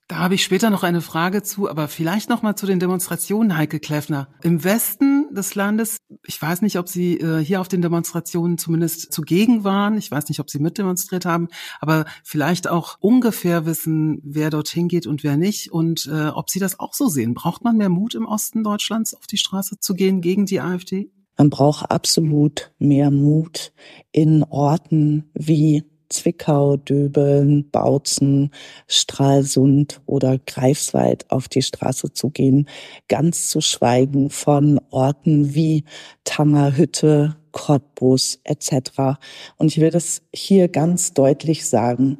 Da 0.06 0.18
habe 0.18 0.34
ich 0.34 0.42
später 0.42 0.70
noch 0.70 0.82
eine 0.82 1.02
Frage 1.02 1.42
zu, 1.42 1.70
aber 1.70 1.86
vielleicht 1.86 2.28
noch 2.28 2.42
mal 2.42 2.56
zu 2.56 2.66
den 2.66 2.80
Demonstrationen, 2.80 3.56
Heike 3.56 3.78
Kleffner. 3.78 4.28
Im 4.42 4.64
Westen 4.64 5.19
des 5.34 5.54
Landes, 5.54 5.98
ich 6.26 6.40
weiß 6.40 6.62
nicht, 6.62 6.78
ob 6.78 6.88
Sie 6.88 7.18
äh, 7.18 7.44
hier 7.44 7.60
auf 7.60 7.68
den 7.68 7.82
Demonstrationen 7.82 8.58
zumindest 8.58 9.12
zugegen 9.12 9.64
waren. 9.64 9.96
Ich 9.96 10.10
weiß 10.10 10.28
nicht, 10.28 10.40
ob 10.40 10.50
Sie 10.50 10.58
mitdemonstriert 10.58 11.24
haben, 11.24 11.48
aber 11.80 12.04
vielleicht 12.24 12.68
auch 12.68 12.96
ungefähr 13.00 13.66
wissen, 13.66 14.20
wer 14.22 14.50
dorthin 14.50 14.88
geht 14.88 15.06
und 15.06 15.24
wer 15.24 15.36
nicht 15.36 15.72
und 15.72 16.06
äh, 16.12 16.28
ob 16.28 16.50
Sie 16.50 16.58
das 16.58 16.78
auch 16.78 16.94
so 16.94 17.08
sehen. 17.08 17.34
Braucht 17.34 17.64
man 17.64 17.76
mehr 17.76 17.88
Mut 17.88 18.14
im 18.14 18.26
Osten 18.26 18.64
Deutschlands 18.64 19.14
auf 19.14 19.26
die 19.26 19.38
Straße 19.38 19.78
zu 19.78 19.94
gehen 19.94 20.20
gegen 20.20 20.46
die 20.46 20.60
AfD? 20.60 21.10
Man 21.36 21.48
braucht 21.48 21.90
absolut 21.90 22.72
mehr 22.78 23.10
Mut 23.10 23.72
in 24.12 24.44
Orten 24.44 25.30
wie 25.32 25.84
Zwickau, 26.10 26.76
Döbeln, 26.76 27.70
Bautzen, 27.70 28.50
Stralsund 28.86 30.00
oder 30.06 30.38
Greifswald 30.38 31.30
auf 31.30 31.48
die 31.48 31.62
Straße 31.62 32.12
zu 32.12 32.30
gehen, 32.30 32.68
ganz 33.08 33.48
zu 33.48 33.60
schweigen 33.60 34.28
von 34.30 34.80
Orten 34.90 35.54
wie 35.54 35.84
Tangerhütte, 36.24 37.36
Cottbus 37.52 38.40
etc. 38.44 39.18
Und 39.56 39.68
ich 39.68 39.80
will 39.80 39.90
das 39.90 40.22
hier 40.32 40.68
ganz 40.68 41.14
deutlich 41.14 41.66
sagen. 41.66 42.18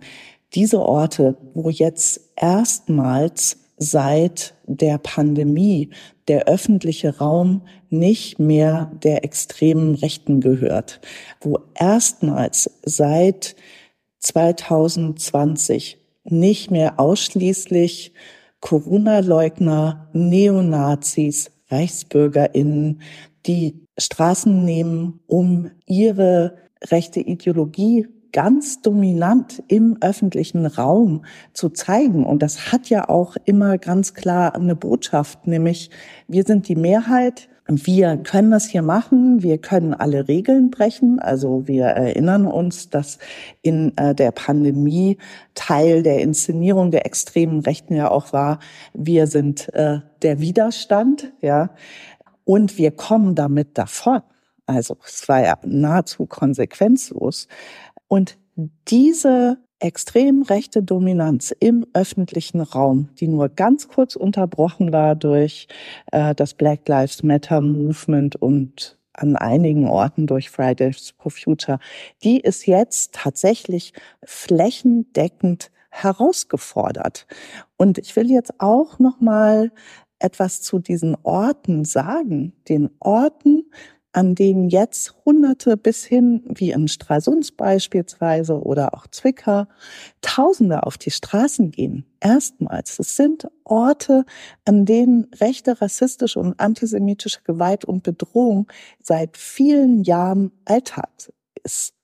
Diese 0.54 0.80
Orte, 0.80 1.36
wo 1.54 1.70
jetzt 1.70 2.20
erstmals 2.36 3.58
seit 3.76 4.54
der 4.66 4.98
Pandemie 4.98 5.90
der 6.28 6.46
öffentliche 6.46 7.18
Raum 7.18 7.62
nicht 7.88 8.38
mehr 8.38 8.92
der 9.02 9.24
extremen 9.24 9.94
Rechten 9.94 10.40
gehört, 10.40 11.00
wo 11.40 11.58
erstmals 11.74 12.70
seit 12.84 13.56
2020 14.20 15.98
nicht 16.24 16.70
mehr 16.70 17.00
ausschließlich 17.00 18.12
Corona-Leugner, 18.60 20.08
Neonazis, 20.12 21.50
ReichsbürgerInnen 21.70 23.00
die 23.46 23.86
Straßen 23.98 24.64
nehmen, 24.64 25.20
um 25.26 25.70
ihre 25.86 26.56
rechte 26.90 27.20
Ideologie 27.20 28.06
ganz 28.32 28.80
dominant 28.80 29.62
im 29.68 29.96
öffentlichen 30.00 30.66
Raum 30.66 31.24
zu 31.52 31.70
zeigen. 31.70 32.24
Und 32.24 32.42
das 32.42 32.72
hat 32.72 32.88
ja 32.88 33.08
auch 33.08 33.36
immer 33.44 33.78
ganz 33.78 34.14
klar 34.14 34.54
eine 34.54 34.76
Botschaft, 34.76 35.46
nämlich 35.46 35.90
wir 36.28 36.44
sind 36.44 36.68
die 36.68 36.76
Mehrheit, 36.76 37.48
wir 37.70 38.16
können 38.16 38.50
das 38.50 38.66
hier 38.66 38.82
machen, 38.82 39.42
wir 39.42 39.58
können 39.58 39.94
alle 39.94 40.28
Regeln 40.28 40.70
brechen. 40.70 41.18
Also 41.20 41.68
wir 41.68 41.84
erinnern 41.84 42.46
uns, 42.46 42.90
dass 42.90 43.18
in 43.62 43.96
äh, 43.96 44.14
der 44.14 44.32
Pandemie 44.32 45.18
Teil 45.54 46.02
der 46.02 46.20
Inszenierung 46.20 46.90
der 46.90 47.06
extremen 47.06 47.60
Rechten 47.60 47.94
ja 47.94 48.10
auch 48.10 48.32
war, 48.32 48.58
wir 48.92 49.26
sind 49.26 49.72
äh, 49.74 50.00
der 50.22 50.40
Widerstand, 50.40 51.32
ja, 51.40 51.70
und 52.44 52.78
wir 52.78 52.90
kommen 52.90 53.34
damit 53.34 53.78
davon. 53.78 54.22
Also 54.66 54.96
es 55.04 55.28
war 55.28 55.42
ja 55.42 55.58
nahezu 55.64 56.26
konsequenzlos. 56.26 57.46
Und 58.08 58.38
diese 58.88 59.58
extrem 59.80 60.42
rechte 60.42 60.82
Dominanz 60.82 61.54
im 61.58 61.86
öffentlichen 61.94 62.60
Raum, 62.60 63.08
die 63.18 63.28
nur 63.28 63.48
ganz 63.48 63.88
kurz 63.88 64.14
unterbrochen 64.14 64.92
war 64.92 65.16
durch 65.16 65.68
äh, 66.12 66.34
das 66.34 66.54
Black 66.54 66.86
Lives 66.86 67.22
Matter 67.22 67.60
Movement 67.60 68.36
und 68.36 68.98
an 69.14 69.36
einigen 69.36 69.88
Orten 69.88 70.26
durch 70.26 70.50
Fridays 70.50 71.14
for 71.18 71.30
Future, 71.30 71.78
die 72.22 72.40
ist 72.40 72.66
jetzt 72.66 73.14
tatsächlich 73.14 73.92
flächendeckend 74.24 75.70
herausgefordert. 75.90 77.26
Und 77.76 77.98
ich 77.98 78.14
will 78.16 78.30
jetzt 78.30 78.54
auch 78.60 78.98
noch 78.98 79.20
mal 79.20 79.72
etwas 80.20 80.62
zu 80.62 80.78
diesen 80.78 81.16
Orten 81.22 81.84
sagen, 81.84 82.52
den 82.68 82.90
Orten, 83.00 83.70
an 84.12 84.34
denen 84.34 84.68
jetzt 84.68 85.14
Hunderte 85.24 85.76
bis 85.76 86.04
hin, 86.04 86.42
wie 86.46 86.72
in 86.72 86.88
Stralsund 86.88 87.56
beispielsweise 87.56 88.60
oder 88.60 88.94
auch 88.94 89.06
Zwickau, 89.06 89.66
Tausende 90.20 90.84
auf 90.84 90.98
die 90.98 91.10
Straßen 91.10 91.70
gehen. 91.70 92.04
Erstmals. 92.20 92.98
Es 92.98 93.16
sind 93.16 93.48
Orte, 93.64 94.24
an 94.64 94.84
denen 94.84 95.28
rechte, 95.40 95.80
rassistische 95.80 96.40
und 96.40 96.58
antisemitische 96.58 97.42
Gewalt 97.44 97.84
und 97.84 98.02
Bedrohung 98.02 98.66
seit 99.02 99.36
vielen 99.36 100.02
Jahren 100.02 100.52
Alltag 100.64 101.10
ist. 101.62 101.94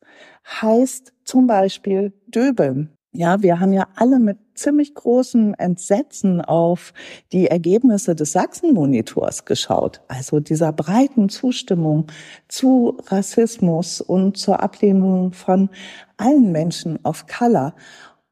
Heißt 0.46 1.12
zum 1.24 1.46
Beispiel 1.46 2.12
Döbeln, 2.28 2.95
ja, 3.16 3.42
wir 3.42 3.60
haben 3.60 3.72
ja 3.72 3.88
alle 3.96 4.18
mit 4.18 4.38
ziemlich 4.54 4.94
großem 4.94 5.54
Entsetzen 5.58 6.40
auf 6.40 6.92
die 7.32 7.46
Ergebnisse 7.46 8.14
des 8.14 8.32
Sachsen-Monitors 8.32 9.44
geschaut. 9.44 10.02
Also 10.08 10.40
dieser 10.40 10.72
breiten 10.72 11.28
Zustimmung 11.28 12.06
zu 12.48 12.98
Rassismus 13.06 14.00
und 14.00 14.36
zur 14.36 14.62
Ablehnung 14.62 15.32
von 15.32 15.70
allen 16.16 16.52
Menschen 16.52 16.98
of 17.04 17.26
Color. 17.26 17.74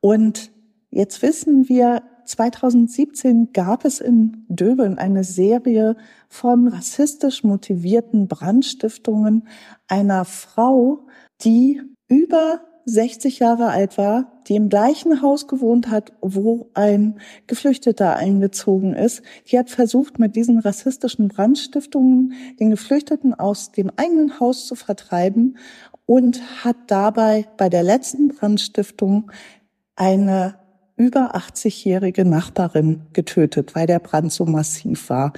Und 0.01 0.51
jetzt 0.91 1.23
wissen 1.23 1.69
wir, 1.69 2.03
2017 2.27 3.53
gab 3.53 3.85
es 3.85 4.01
in 4.01 4.47
Döbeln 4.49 4.99
eine 4.99 5.25
Serie 5.25 5.97
von 6.29 6.69
rassistisch 6.69 7.45
motivierten 7.45 8.29
Brandstiftungen 8.29 9.47
einer 9.89 10.25
Frau, 10.25 11.07
die 11.43 11.83
über 12.09 12.61
60 12.87 13.39
Jahre 13.39 13.69
alt 13.69 13.99
war, 13.99 14.33
die 14.47 14.57
im 14.57 14.69
gleichen 14.69 15.23
Haus 15.23 15.49
gewohnt 15.49 15.91
hat, 15.91 16.13
wo 16.21 16.71
ein 16.75 17.19
Geflüchteter 17.47 18.17
eingezogen 18.17 18.95
ist. 18.95 19.23
Die 19.47 19.59
hat 19.59 19.71
versucht, 19.71 20.19
mit 20.19 20.37
diesen 20.37 20.59
rassistischen 20.59 21.29
Brandstiftungen 21.29 22.35
den 22.61 22.71
Geflüchteten 22.71 23.35
aus 23.35 23.73
dem 23.73 23.91
eigenen 23.97 24.39
Haus 24.41 24.67
zu 24.67 24.75
vertreiben 24.75 25.57
und 26.07 26.41
hat 26.65 26.77
dabei 26.89 27.47
bei 27.57 27.69
der 27.69 27.83
letzten 27.83 28.29
Brandstiftung 28.29 29.31
eine 29.97 30.57
über 30.97 31.35
80-jährige 31.35 32.25
Nachbarin 32.25 33.03
getötet, 33.13 33.75
weil 33.75 33.87
der 33.87 33.99
Brand 33.99 34.33
so 34.33 34.45
massiv 34.45 35.11
war. 35.11 35.33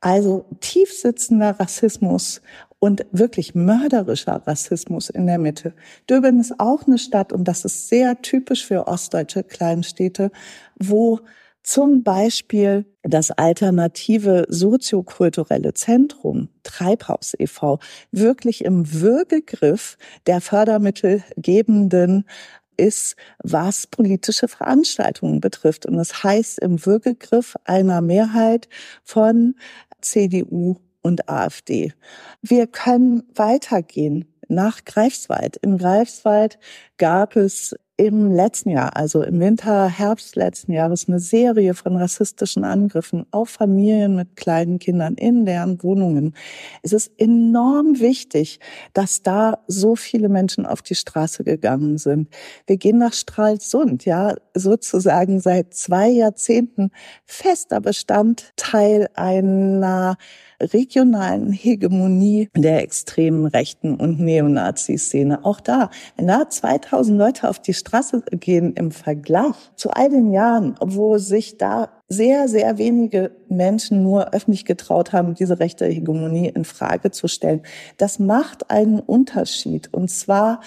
Also 0.00 0.46
tiefsitzender 0.60 1.60
Rassismus 1.60 2.40
und 2.78 3.04
wirklich 3.12 3.54
mörderischer 3.54 4.42
Rassismus 4.46 5.10
in 5.10 5.26
der 5.26 5.38
Mitte. 5.38 5.74
Döbeln 6.08 6.40
ist 6.40 6.58
auch 6.58 6.86
eine 6.86 6.98
Stadt 6.98 7.32
und 7.32 7.44
das 7.44 7.64
ist 7.64 7.88
sehr 7.88 8.20
typisch 8.22 8.64
für 8.64 8.88
ostdeutsche 8.88 9.44
Kleinstädte, 9.44 10.30
wo 10.78 11.20
zum 11.62 12.02
Beispiel 12.02 12.86
das 13.02 13.30
alternative 13.30 14.46
soziokulturelle 14.48 15.74
Zentrum 15.74 16.48
Treibhaus 16.62 17.34
e.V. 17.38 17.78
wirklich 18.10 18.64
im 18.64 18.90
Würgegriff 18.92 19.98
der 20.26 20.40
fördermittelgebenden 20.40 22.24
ist, 22.78 23.16
was 23.42 23.86
politische 23.86 24.48
Veranstaltungen 24.48 25.40
betrifft. 25.40 25.84
Und 25.84 25.96
das 25.98 26.24
heißt 26.24 26.58
im 26.60 26.84
Würgegriff 26.86 27.56
einer 27.64 28.00
Mehrheit 28.00 28.68
von 29.04 29.54
CDU 30.02 30.76
und 31.02 31.28
AfD. 31.28 31.92
Wir 32.42 32.66
können 32.66 33.22
weitergehen 33.34 34.26
nach 34.48 34.84
Greifswald. 34.84 35.56
In 35.58 35.78
Greifswald 35.78 36.58
gab 36.98 37.36
es 37.36 37.74
im 38.00 38.32
letzten 38.32 38.70
Jahr, 38.70 38.96
also 38.96 39.22
im 39.22 39.40
Winter, 39.40 39.86
Herbst 39.86 40.34
letzten 40.34 40.72
Jahres, 40.72 41.06
eine 41.06 41.18
Serie 41.18 41.74
von 41.74 41.96
rassistischen 41.96 42.64
Angriffen 42.64 43.26
auf 43.30 43.50
Familien 43.50 44.16
mit 44.16 44.36
kleinen 44.36 44.78
Kindern 44.78 45.16
in 45.16 45.44
deren 45.44 45.82
Wohnungen. 45.82 46.34
Es 46.82 46.94
ist 46.94 47.12
enorm 47.18 48.00
wichtig, 48.00 48.58
dass 48.94 49.22
da 49.22 49.58
so 49.66 49.96
viele 49.96 50.30
Menschen 50.30 50.64
auf 50.64 50.80
die 50.80 50.94
Straße 50.94 51.44
gegangen 51.44 51.98
sind. 51.98 52.30
Wir 52.66 52.78
gehen 52.78 52.96
nach 52.96 53.12
Stralsund, 53.12 54.06
ja, 54.06 54.34
sozusagen 54.54 55.38
seit 55.40 55.74
zwei 55.74 56.08
Jahrzehnten 56.08 56.92
fester 57.26 57.82
Bestandteil 57.82 59.08
einer 59.12 60.16
regionalen 60.60 61.52
Hegemonie 61.52 62.48
der 62.56 62.82
extremen 62.82 63.46
Rechten 63.46 63.94
und 63.94 64.20
Neonazi-Szene. 64.20 65.44
Auch 65.44 65.60
da, 65.60 65.90
wenn 66.16 66.26
da 66.26 66.48
2000 66.48 67.18
Leute 67.18 67.48
auf 67.48 67.60
die 67.60 67.74
Straße 67.74 67.89
Straße 67.90 68.22
gehen 68.30 68.74
im 68.74 68.92
Vergleich 68.92 69.56
zu 69.74 69.90
all 69.90 70.10
den 70.10 70.32
Jahren, 70.32 70.76
wo 70.80 71.18
sich 71.18 71.58
da 71.58 71.88
sehr, 72.08 72.48
sehr 72.48 72.78
wenige 72.78 73.32
Menschen 73.48 74.04
nur 74.04 74.32
öffentlich 74.32 74.64
getraut 74.64 75.12
haben, 75.12 75.34
diese 75.34 75.58
rechte 75.58 75.86
Hegemonie 75.86 76.48
in 76.48 76.64
Frage 76.64 77.10
zu 77.10 77.26
stellen. 77.26 77.62
Das 77.96 78.20
macht 78.20 78.70
einen 78.70 79.00
Unterschied. 79.00 79.92
Und 79.92 80.08
zwar 80.08 80.60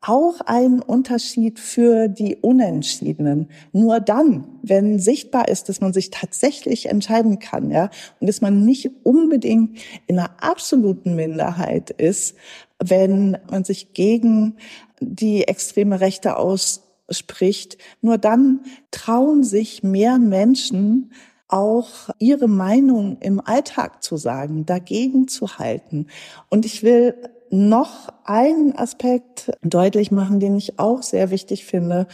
auch 0.00 0.40
einen 0.42 0.80
Unterschied 0.80 1.58
für 1.58 2.06
die 2.06 2.36
Unentschiedenen. 2.36 3.48
Nur 3.72 3.98
dann, 3.98 4.44
wenn 4.62 5.00
sichtbar 5.00 5.48
ist, 5.48 5.68
dass 5.68 5.80
man 5.80 5.92
sich 5.92 6.10
tatsächlich 6.10 6.86
entscheiden 6.86 7.40
kann, 7.40 7.72
ja, 7.72 7.90
und 8.20 8.28
dass 8.28 8.40
man 8.40 8.64
nicht 8.64 8.90
unbedingt 9.02 9.80
in 10.06 10.20
einer 10.20 10.30
absoluten 10.40 11.16
Minderheit 11.16 11.90
ist, 11.90 12.36
wenn 12.80 13.36
man 13.50 13.64
sich 13.64 13.92
gegen 13.92 14.54
die 15.00 15.46
extreme 15.46 16.00
Rechte 16.00 16.36
ausspricht, 16.36 17.78
nur 18.00 18.18
dann 18.18 18.60
trauen 18.90 19.44
sich 19.44 19.82
mehr 19.82 20.18
Menschen 20.18 21.12
auch 21.48 22.10
ihre 22.18 22.48
Meinung 22.48 23.18
im 23.20 23.40
Alltag 23.40 24.02
zu 24.02 24.16
sagen, 24.16 24.66
dagegen 24.66 25.28
zu 25.28 25.58
halten. 25.58 26.06
Und 26.50 26.66
ich 26.66 26.82
will 26.82 27.14
noch 27.50 28.08
einen 28.24 28.76
Aspekt 28.76 29.50
deutlich 29.62 30.10
machen, 30.10 30.40
den 30.40 30.56
ich 30.56 30.78
auch 30.78 31.02
sehr 31.02 31.30
wichtig 31.30 31.64
finde, 31.64 32.06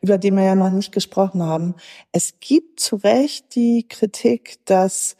über 0.00 0.18
den 0.18 0.36
wir 0.36 0.44
ja 0.44 0.54
noch 0.54 0.70
nicht 0.70 0.92
gesprochen 0.92 1.42
haben. 1.42 1.74
Es 2.12 2.34
gibt 2.40 2.80
zu 2.80 2.96
Recht 2.96 3.54
die 3.54 3.86
Kritik, 3.88 4.58
dass 4.64 5.16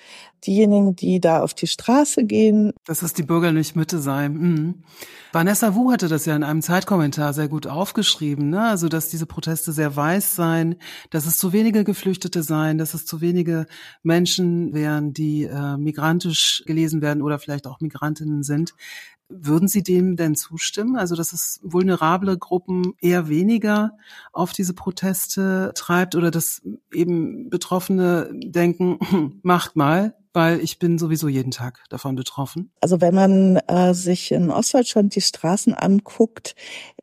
diejenigen, 0.47 0.97
die 0.97 1.21
da 1.21 1.43
auf 1.43 1.55
die 1.55 1.67
Straße 1.67 2.25
gehen. 2.25 2.73
Dass 2.87 3.03
es 3.03 3.13
die 3.13 3.23
bürgerliche 3.23 3.79
Mitte 3.79 3.99
sei. 3.99 4.29
Mhm. 4.29 4.83
Vanessa 5.33 5.75
Wu 5.75 5.93
hatte 5.93 6.09
das 6.09 6.25
ja 6.25 6.35
in 6.35 6.43
einem 6.43 6.63
Zeitkommentar 6.63 7.35
sehr 7.35 7.49
gut 7.49 7.67
aufgeschrieben, 7.67 8.51
ne? 8.51 8.63
Also, 8.63 8.89
dass 8.89 9.11
diese 9.11 9.27
Proteste 9.27 9.73
sehr 9.73 9.95
weiß 9.95 10.35
seien, 10.35 10.77
dass 11.11 11.27
es 11.27 11.39
zu 11.39 11.53
wenige 11.53 11.85
Geflüchtete 11.85 12.43
seien, 12.43 12.79
dass 12.79 12.95
es 12.95 13.07
zu 13.07 13.21
wenige 13.21 13.67
Menschen 14.03 14.73
wären, 14.73 15.13
die 15.13 15.45
äh, 15.45 15.77
migrantisch 15.77 16.65
gelesen 16.67 17.03
werden 17.03 17.23
oder 17.23 17.39
vielleicht 17.39 17.67
auch 17.67 17.81
Migrantinnen 17.81 18.43
sind. 18.43 18.75
Würden 19.31 19.69
Sie 19.69 19.83
dem 19.83 20.17
denn 20.17 20.35
zustimmen? 20.35 20.97
Also, 20.97 21.15
dass 21.15 21.33
es 21.33 21.61
vulnerable 21.63 22.37
Gruppen 22.37 22.95
eher 23.01 23.29
weniger 23.29 23.97
auf 24.33 24.53
diese 24.53 24.75
Proteste 24.75 25.73
treibt 25.75 26.17
oder 26.17 26.31
dass 26.31 26.63
eben 26.93 27.49
Betroffene 27.49 28.31
denken, 28.33 28.99
macht 29.43 29.77
mal, 29.77 30.15
weil 30.33 30.61
ich 30.61 30.79
bin 30.79 30.99
sowieso 30.99 31.29
jeden 31.29 31.51
Tag 31.51 31.85
davon 31.89 32.15
betroffen. 32.15 32.71
Also 32.81 33.01
wenn 33.01 33.15
man 33.15 33.57
äh, 33.67 33.95
sich 33.95 34.31
in 34.33 34.51
Ostdeutschland 34.51 35.15
die 35.15 35.21
Straßen 35.21 35.75
anguckt, 35.75 36.55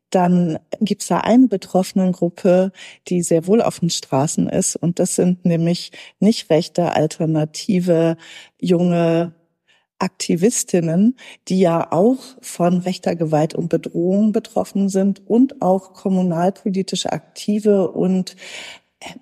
dann 0.10 0.58
gibt 0.80 1.02
es 1.02 1.10
da 1.10 1.20
eine 1.20 1.48
Betroffenengruppe, 1.48 2.72
die 3.08 3.22
sehr 3.22 3.46
wohl 3.46 3.62
auf 3.62 3.80
den 3.80 3.90
Straßen 3.90 4.48
ist. 4.48 4.76
Und 4.78 5.00
das 5.00 5.16
sind 5.16 5.44
nämlich 5.46 5.92
nicht 6.20 6.50
rechte, 6.50 6.94
alternative, 6.94 8.16
junge 8.60 9.34
Aktivistinnen, 10.00 11.18
die 11.48 11.60
ja 11.60 11.92
auch 11.92 12.18
von 12.42 12.80
rechter 12.80 13.16
Gewalt 13.16 13.56
und 13.56 13.70
Bedrohung 13.70 14.32
betroffen 14.32 14.90
sind 14.90 15.28
und 15.28 15.62
auch 15.62 15.94
kommunalpolitische 15.94 17.12
Aktive 17.12 17.92
und 17.92 18.36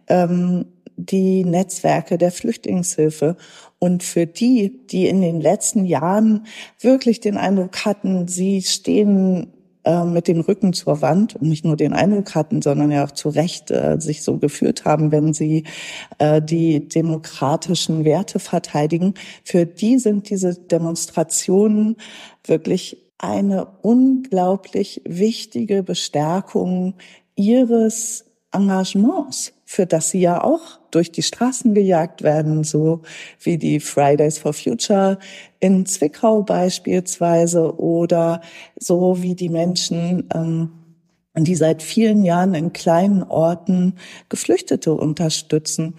ähm, 0.08 0.65
die 0.98 1.44
Netzwerke 1.44 2.17
der 2.17 2.32
Flüchtlingshilfe. 2.32 3.38
Und 3.79 4.03
für 4.03 4.25
die, 4.25 4.86
die 4.88 5.08
in 5.08 5.22
den 5.22 5.41
letzten 5.41 5.86
Jahren 5.86 6.46
wirklich 6.79 7.20
den 7.20 7.38
Eindruck 7.38 7.86
hatten, 7.86 8.27
sie 8.27 8.62
stehen 8.62 9.54
mit 10.06 10.27
dem 10.27 10.42
Rücken 10.42 10.74
zur 10.74 11.01
Wand 11.01 11.36
und 11.36 11.48
nicht 11.48 11.65
nur 11.65 11.75
den 11.75 11.94
Eindruck 11.94 12.36
hatten, 12.36 12.62
sondern 12.62 12.92
ja 12.92 13.06
auch 13.06 13.12
zu 13.12 13.30
Recht 13.30 13.72
äh, 13.72 13.98
sich 14.00 14.24
so 14.24 14.38
geführt 14.38 14.86
haben, 14.86 15.12
wenn 15.12 15.34
sie 15.34 15.63
äh, 16.18 16.42
die 16.42 16.88
demokratischen 16.88 18.06
Werte 18.06 18.39
verteidigen. 18.39 19.13
Für 19.44 19.65
die 19.65 20.00
sind 20.00 20.30
diese 20.30 20.56
Demonstrationen 20.56 21.98
wirklich 22.46 22.98
eine 23.18 23.68
unglaublich 23.82 25.01
wichtige 25.06 25.84
Bestärkung 25.84 26.95
ihres 27.36 28.26
Engagements 28.52 29.55
für 29.65 29.88
das 29.88 30.12
sie 30.12 30.21
ja 30.21 30.43
auch 30.43 30.80
durch 30.91 31.12
die 31.12 31.23
Straßen 31.23 31.73
gejagt 31.73 32.21
werden, 32.21 32.63
so 32.63 33.01
wie 33.39 33.58
die 33.58 33.80
Fridays 33.80 34.38
for 34.38 34.54
Future 34.54 35.17
in 35.60 35.86
Zwickau 35.86 36.43
beispielsweise 36.43 37.78
oder 37.80 38.41
so 38.80 39.21
wie 39.21 39.36
die 39.36 39.49
Menschen, 39.49 40.30
ähm, 40.34 40.69
die 41.38 41.56
seit 41.56 41.84
vielen 41.84 42.23
Jahren 42.23 42.54
in 42.54 42.71
kleinen 42.71 43.23
Orten 43.23 43.95
Geflüchtete 44.30 44.93
unterstützen 44.93 45.95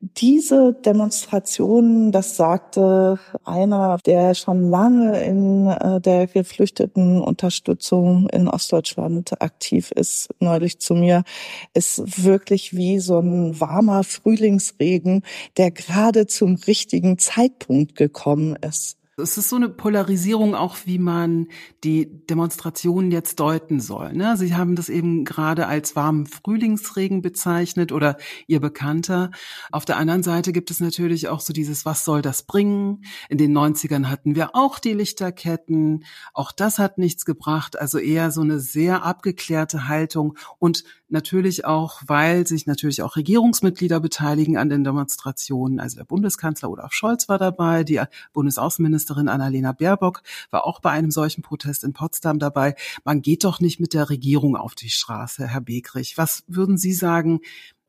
diese 0.00 0.74
Demonstrationen, 0.74 2.12
das 2.12 2.36
sagte 2.36 3.18
einer, 3.44 3.98
der 4.04 4.34
schon 4.34 4.70
lange 4.70 5.24
in 5.24 5.68
äh, 5.68 6.00
der 6.00 6.26
Geflüchtetenunterstützung 6.26 8.28
in 8.28 8.46
Ostdeutschland 8.46 9.40
aktiv 9.40 9.90
ist, 9.92 10.28
neulich 10.38 10.80
zu 10.80 10.94
mir, 10.94 11.24
ist 11.72 12.24
wirklich 12.24 12.76
wie 12.76 12.98
so 12.98 13.20
ein 13.20 13.58
warmer 13.58 14.04
Frühlingsregen, 14.04 15.22
der 15.56 15.70
gerade 15.70 16.26
zum 16.26 16.56
richtigen 16.56 17.18
Zeitpunkt 17.18 17.96
gekommen 17.96 18.56
ist. 18.56 18.98
Es 19.18 19.38
ist 19.38 19.48
so 19.48 19.56
eine 19.56 19.70
Polarisierung 19.70 20.54
auch, 20.54 20.76
wie 20.84 20.98
man 20.98 21.48
die 21.84 22.06
Demonstrationen 22.26 23.10
jetzt 23.10 23.40
deuten 23.40 23.80
soll. 23.80 24.12
Ne? 24.12 24.36
Sie 24.36 24.54
haben 24.54 24.76
das 24.76 24.90
eben 24.90 25.24
gerade 25.24 25.68
als 25.68 25.96
warmen 25.96 26.26
Frühlingsregen 26.26 27.22
bezeichnet 27.22 27.92
oder 27.92 28.18
Ihr 28.46 28.60
Bekannter. 28.60 29.30
Auf 29.72 29.86
der 29.86 29.96
anderen 29.96 30.22
Seite 30.22 30.52
gibt 30.52 30.70
es 30.70 30.80
natürlich 30.80 31.28
auch 31.28 31.40
so 31.40 31.54
dieses, 31.54 31.86
was 31.86 32.04
soll 32.04 32.20
das 32.20 32.42
bringen? 32.42 33.04
In 33.30 33.38
den 33.38 33.56
90ern 33.56 34.10
hatten 34.10 34.34
wir 34.34 34.54
auch 34.54 34.78
die 34.78 34.92
Lichterketten. 34.92 36.04
Auch 36.34 36.52
das 36.52 36.78
hat 36.78 36.98
nichts 36.98 37.24
gebracht. 37.24 37.78
Also 37.78 37.96
eher 37.96 38.30
so 38.30 38.42
eine 38.42 38.60
sehr 38.60 39.02
abgeklärte 39.02 39.88
Haltung 39.88 40.36
und 40.58 40.84
natürlich 41.08 41.64
auch, 41.64 42.02
weil 42.06 42.46
sich 42.46 42.66
natürlich 42.66 43.02
auch 43.02 43.16
Regierungsmitglieder 43.16 44.00
beteiligen 44.00 44.56
an 44.56 44.68
den 44.68 44.84
Demonstrationen. 44.84 45.80
Also 45.80 45.96
der 45.96 46.04
Bundeskanzler 46.04 46.70
Olaf 46.70 46.92
Scholz 46.92 47.28
war 47.28 47.38
dabei, 47.38 47.84
die 47.84 48.02
Bundesaußenministerin 48.32 49.28
Annalena 49.28 49.72
Baerbock 49.72 50.22
war 50.50 50.64
auch 50.64 50.80
bei 50.80 50.90
einem 50.90 51.10
solchen 51.10 51.42
Protest 51.42 51.84
in 51.84 51.92
Potsdam 51.92 52.38
dabei. 52.38 52.74
Man 53.04 53.22
geht 53.22 53.44
doch 53.44 53.60
nicht 53.60 53.80
mit 53.80 53.94
der 53.94 54.10
Regierung 54.10 54.56
auf 54.56 54.74
die 54.74 54.90
Straße, 54.90 55.46
Herr 55.46 55.60
Begrich. 55.60 56.18
Was 56.18 56.44
würden 56.46 56.78
Sie 56.78 56.92
sagen? 56.92 57.40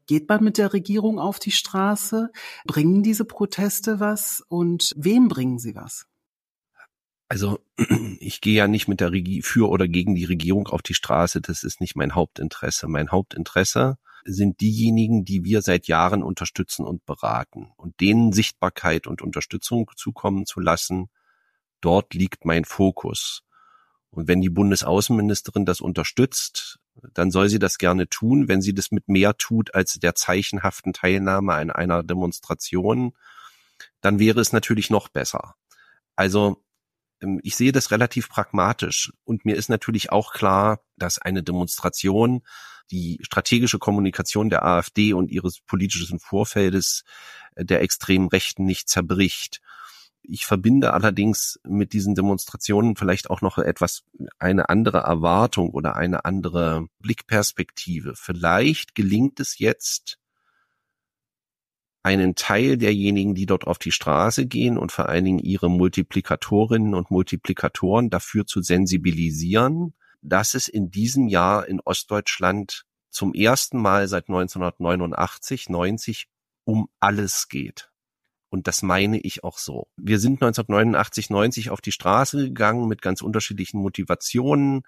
Geht 0.07 0.29
man 0.29 0.41
mit 0.41 0.57
der 0.57 0.71
Regierung 0.71 1.19
auf 1.19 1.37
die 1.37 1.51
Straße? 1.51 2.31
Bringen 2.65 3.03
diese 3.03 3.25
Proteste 3.25 3.99
was? 3.99 4.41
Und 4.47 4.93
wem 4.95 5.27
bringen 5.27 5.59
sie 5.59 5.75
was? 5.75 6.07
Also 7.29 7.59
ich 8.19 8.41
gehe 8.41 8.55
ja 8.55 8.67
nicht 8.67 8.87
mit 8.87 8.99
der 8.99 9.11
Regie 9.11 9.41
für 9.41 9.69
oder 9.69 9.87
gegen 9.87 10.15
die 10.15 10.25
Regierung 10.25 10.67
auf 10.67 10.81
die 10.81 10.93
Straße. 10.93 11.41
Das 11.41 11.63
ist 11.63 11.81
nicht 11.81 11.95
mein 11.95 12.15
Hauptinteresse. 12.15 12.87
Mein 12.87 13.11
Hauptinteresse 13.11 13.97
sind 14.23 14.59
diejenigen, 14.59 15.25
die 15.25 15.43
wir 15.43 15.61
seit 15.61 15.87
Jahren 15.87 16.23
unterstützen 16.23 16.85
und 16.85 17.05
beraten 17.05 17.71
und 17.77 17.99
denen 18.01 18.33
Sichtbarkeit 18.33 19.07
und 19.07 19.21
Unterstützung 19.21 19.89
zukommen 19.95 20.45
zu 20.45 20.59
lassen. 20.59 21.09
Dort 21.81 22.13
liegt 22.13 22.45
mein 22.45 22.65
Fokus. 22.65 23.43
Und 24.09 24.27
wenn 24.27 24.41
die 24.41 24.49
Bundesaußenministerin 24.49 25.65
das 25.65 25.81
unterstützt, 25.81 26.79
dann 27.13 27.29
soll 27.29 27.49
sie 27.49 27.59
das 27.59 27.77
gerne 27.77 28.09
tun. 28.09 28.47
Wenn 28.47 28.61
sie 28.61 28.73
das 28.73 28.91
mit 28.91 29.07
mehr 29.07 29.37
tut 29.37 29.75
als 29.75 29.93
der 29.93 30.15
zeichenhaften 30.15 30.93
Teilnahme 30.93 31.53
an 31.53 31.71
einer 31.71 32.03
Demonstration, 32.03 33.13
dann 34.01 34.19
wäre 34.19 34.39
es 34.39 34.53
natürlich 34.53 34.89
noch 34.89 35.07
besser. 35.09 35.55
Also 36.15 36.63
ich 37.41 37.55
sehe 37.55 37.71
das 37.71 37.91
relativ 37.91 38.29
pragmatisch 38.29 39.11
und 39.23 39.45
mir 39.45 39.55
ist 39.55 39.69
natürlich 39.69 40.11
auch 40.11 40.33
klar, 40.33 40.81
dass 40.97 41.19
eine 41.19 41.43
Demonstration 41.43 42.43
die 42.91 43.19
strategische 43.21 43.79
Kommunikation 43.79 44.49
der 44.49 44.65
AfD 44.65 45.13
und 45.13 45.31
ihres 45.31 45.59
politischen 45.59 46.19
Vorfeldes 46.19 47.03
äh, 47.55 47.65
der 47.65 47.81
extremen 47.81 48.27
Rechten 48.27 48.65
nicht 48.65 48.89
zerbricht. 48.89 49.61
Ich 50.21 50.45
verbinde 50.45 50.93
allerdings 50.93 51.59
mit 51.63 51.93
diesen 51.93 52.13
Demonstrationen 52.15 52.95
vielleicht 52.97 53.29
auch 53.29 53.41
noch 53.41 53.57
etwas, 53.57 54.03
eine 54.39 54.69
andere 54.69 54.99
Erwartung 54.99 55.69
oder 55.69 55.95
eine 55.95 56.25
andere 56.25 56.87
Blickperspektive. 56.99 58.13
Vielleicht 58.15 58.93
gelingt 58.93 59.39
es 59.39 59.57
jetzt, 59.57 60.17
einen 62.07 62.35
Teil 62.35 62.77
derjenigen, 62.77 63.35
die 63.35 63.45
dort 63.45 63.67
auf 63.67 63.79
die 63.79 63.91
Straße 63.91 64.45
gehen 64.45 64.77
und 64.77 64.93
vor 64.93 65.09
allen 65.09 65.25
Dingen 65.25 65.39
ihre 65.39 65.69
Multiplikatorinnen 65.69 66.93
und 66.93 67.11
Multiplikatoren 67.11 68.09
dafür 68.09 68.45
zu 68.45 68.61
sensibilisieren, 68.61 69.93
dass 70.21 70.53
es 70.53 70.69
in 70.69 70.89
diesem 70.89 71.27
Jahr 71.27 71.67
in 71.67 71.81
Ostdeutschland 71.81 72.85
zum 73.09 73.33
ersten 73.33 73.77
Mal 73.81 74.07
seit 74.07 74.29
1989, 74.29 75.67
90 75.67 76.27
um 76.63 76.87
alles 77.01 77.49
geht. 77.49 77.91
Und 78.49 78.67
das 78.67 78.83
meine 78.83 79.19
ich 79.19 79.43
auch 79.43 79.57
so. 79.57 79.87
Wir 79.97 80.19
sind 80.19 80.41
1989, 80.41 81.29
90 81.29 81.71
auf 81.71 81.81
die 81.81 81.91
Straße 81.91 82.37
gegangen 82.37 82.87
mit 82.87 83.01
ganz 83.01 83.21
unterschiedlichen 83.21 83.81
Motivationen 83.81 84.83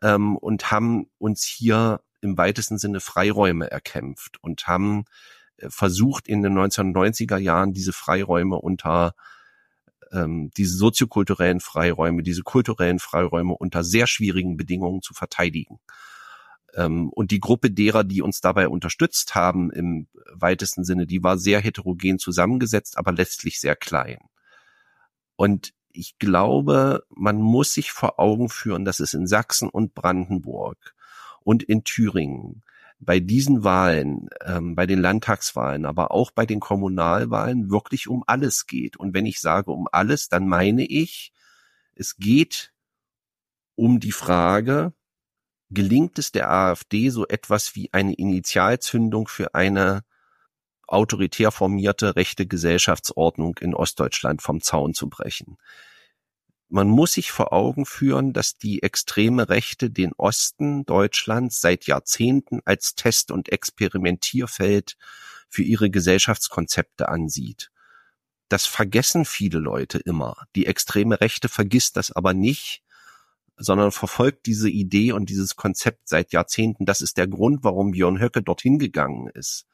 ähm, 0.00 0.38
und 0.38 0.70
haben 0.70 1.10
uns 1.18 1.44
hier 1.44 2.00
im 2.22 2.38
weitesten 2.38 2.78
Sinne 2.78 3.00
Freiräume 3.00 3.70
erkämpft 3.70 4.42
und 4.42 4.66
haben 4.66 5.04
versucht 5.58 6.28
in 6.28 6.42
den 6.42 6.58
1990er 6.58 7.38
Jahren 7.38 7.72
diese 7.72 7.92
Freiräume 7.92 8.56
unter 8.56 9.14
ähm, 10.12 10.50
diese 10.56 10.76
soziokulturellen 10.76 11.60
Freiräume, 11.60 12.22
diese 12.22 12.42
kulturellen 12.42 12.98
Freiräume 12.98 13.54
unter 13.54 13.84
sehr 13.84 14.06
schwierigen 14.06 14.56
Bedingungen 14.56 15.02
zu 15.02 15.14
verteidigen. 15.14 15.80
Ähm, 16.74 17.08
und 17.10 17.30
die 17.30 17.40
Gruppe 17.40 17.70
derer, 17.70 18.04
die 18.04 18.22
uns 18.22 18.40
dabei 18.40 18.68
unterstützt 18.68 19.34
haben, 19.34 19.70
im 19.70 20.08
weitesten 20.32 20.84
Sinne, 20.84 21.06
die 21.06 21.22
war 21.22 21.38
sehr 21.38 21.60
heterogen 21.60 22.18
zusammengesetzt, 22.18 22.98
aber 22.98 23.12
letztlich 23.12 23.60
sehr 23.60 23.76
klein. 23.76 24.18
Und 25.36 25.72
ich 25.90 26.18
glaube, 26.18 27.04
man 27.08 27.36
muss 27.36 27.72
sich 27.72 27.92
vor 27.92 28.18
Augen 28.18 28.48
führen, 28.48 28.84
dass 28.84 29.00
es 29.00 29.14
in 29.14 29.26
Sachsen 29.26 29.68
und 29.68 29.94
Brandenburg 29.94 30.94
und 31.42 31.62
in 31.62 31.84
Thüringen 31.84 32.62
bei 33.04 33.20
diesen 33.20 33.64
Wahlen, 33.64 34.28
ähm, 34.44 34.74
bei 34.74 34.86
den 34.86 35.00
Landtagswahlen, 35.00 35.86
aber 35.86 36.10
auch 36.10 36.30
bei 36.30 36.46
den 36.46 36.60
Kommunalwahlen 36.60 37.70
wirklich 37.70 38.08
um 38.08 38.24
alles 38.26 38.66
geht. 38.66 38.96
Und 38.96 39.14
wenn 39.14 39.26
ich 39.26 39.40
sage 39.40 39.70
um 39.70 39.88
alles, 39.90 40.28
dann 40.28 40.48
meine 40.48 40.84
ich, 40.84 41.32
es 41.94 42.16
geht 42.16 42.72
um 43.76 44.00
die 44.00 44.12
Frage, 44.12 44.92
gelingt 45.70 46.18
es 46.18 46.32
der 46.32 46.50
AfD 46.50 47.10
so 47.10 47.26
etwas 47.26 47.74
wie 47.74 47.92
eine 47.92 48.14
Initialzündung 48.14 49.28
für 49.28 49.54
eine 49.54 50.04
autoritär 50.86 51.50
formierte 51.50 52.16
rechte 52.16 52.46
Gesellschaftsordnung 52.46 53.58
in 53.60 53.74
Ostdeutschland 53.74 54.42
vom 54.42 54.60
Zaun 54.60 54.94
zu 54.94 55.08
brechen. 55.08 55.56
Man 56.68 56.88
muss 56.88 57.12
sich 57.12 57.30
vor 57.30 57.52
Augen 57.52 57.86
führen, 57.86 58.32
dass 58.32 58.56
die 58.56 58.82
extreme 58.82 59.48
Rechte 59.48 59.90
den 59.90 60.12
Osten 60.14 60.84
Deutschlands 60.86 61.60
seit 61.60 61.86
Jahrzehnten 61.86 62.60
als 62.64 62.94
Test- 62.94 63.30
und 63.30 63.50
Experimentierfeld 63.50 64.96
für 65.48 65.62
ihre 65.62 65.90
Gesellschaftskonzepte 65.90 67.08
ansieht. 67.08 67.70
Das 68.48 68.66
vergessen 68.66 69.24
viele 69.24 69.58
Leute 69.58 69.98
immer. 69.98 70.36
Die 70.54 70.66
extreme 70.66 71.20
Rechte 71.20 71.48
vergisst 71.48 71.96
das 71.96 72.12
aber 72.12 72.34
nicht, 72.34 72.82
sondern 73.56 73.92
verfolgt 73.92 74.46
diese 74.46 74.68
Idee 74.68 75.12
und 75.12 75.30
dieses 75.30 75.56
Konzept 75.56 76.08
seit 76.08 76.32
Jahrzehnten. 76.32 76.86
Das 76.86 77.00
ist 77.00 77.16
der 77.16 77.26
Grund, 77.26 77.62
warum 77.62 77.92
Björn 77.92 78.20
Höcke 78.20 78.42
dorthin 78.42 78.78
gegangen 78.78 79.28
ist. 79.28 79.66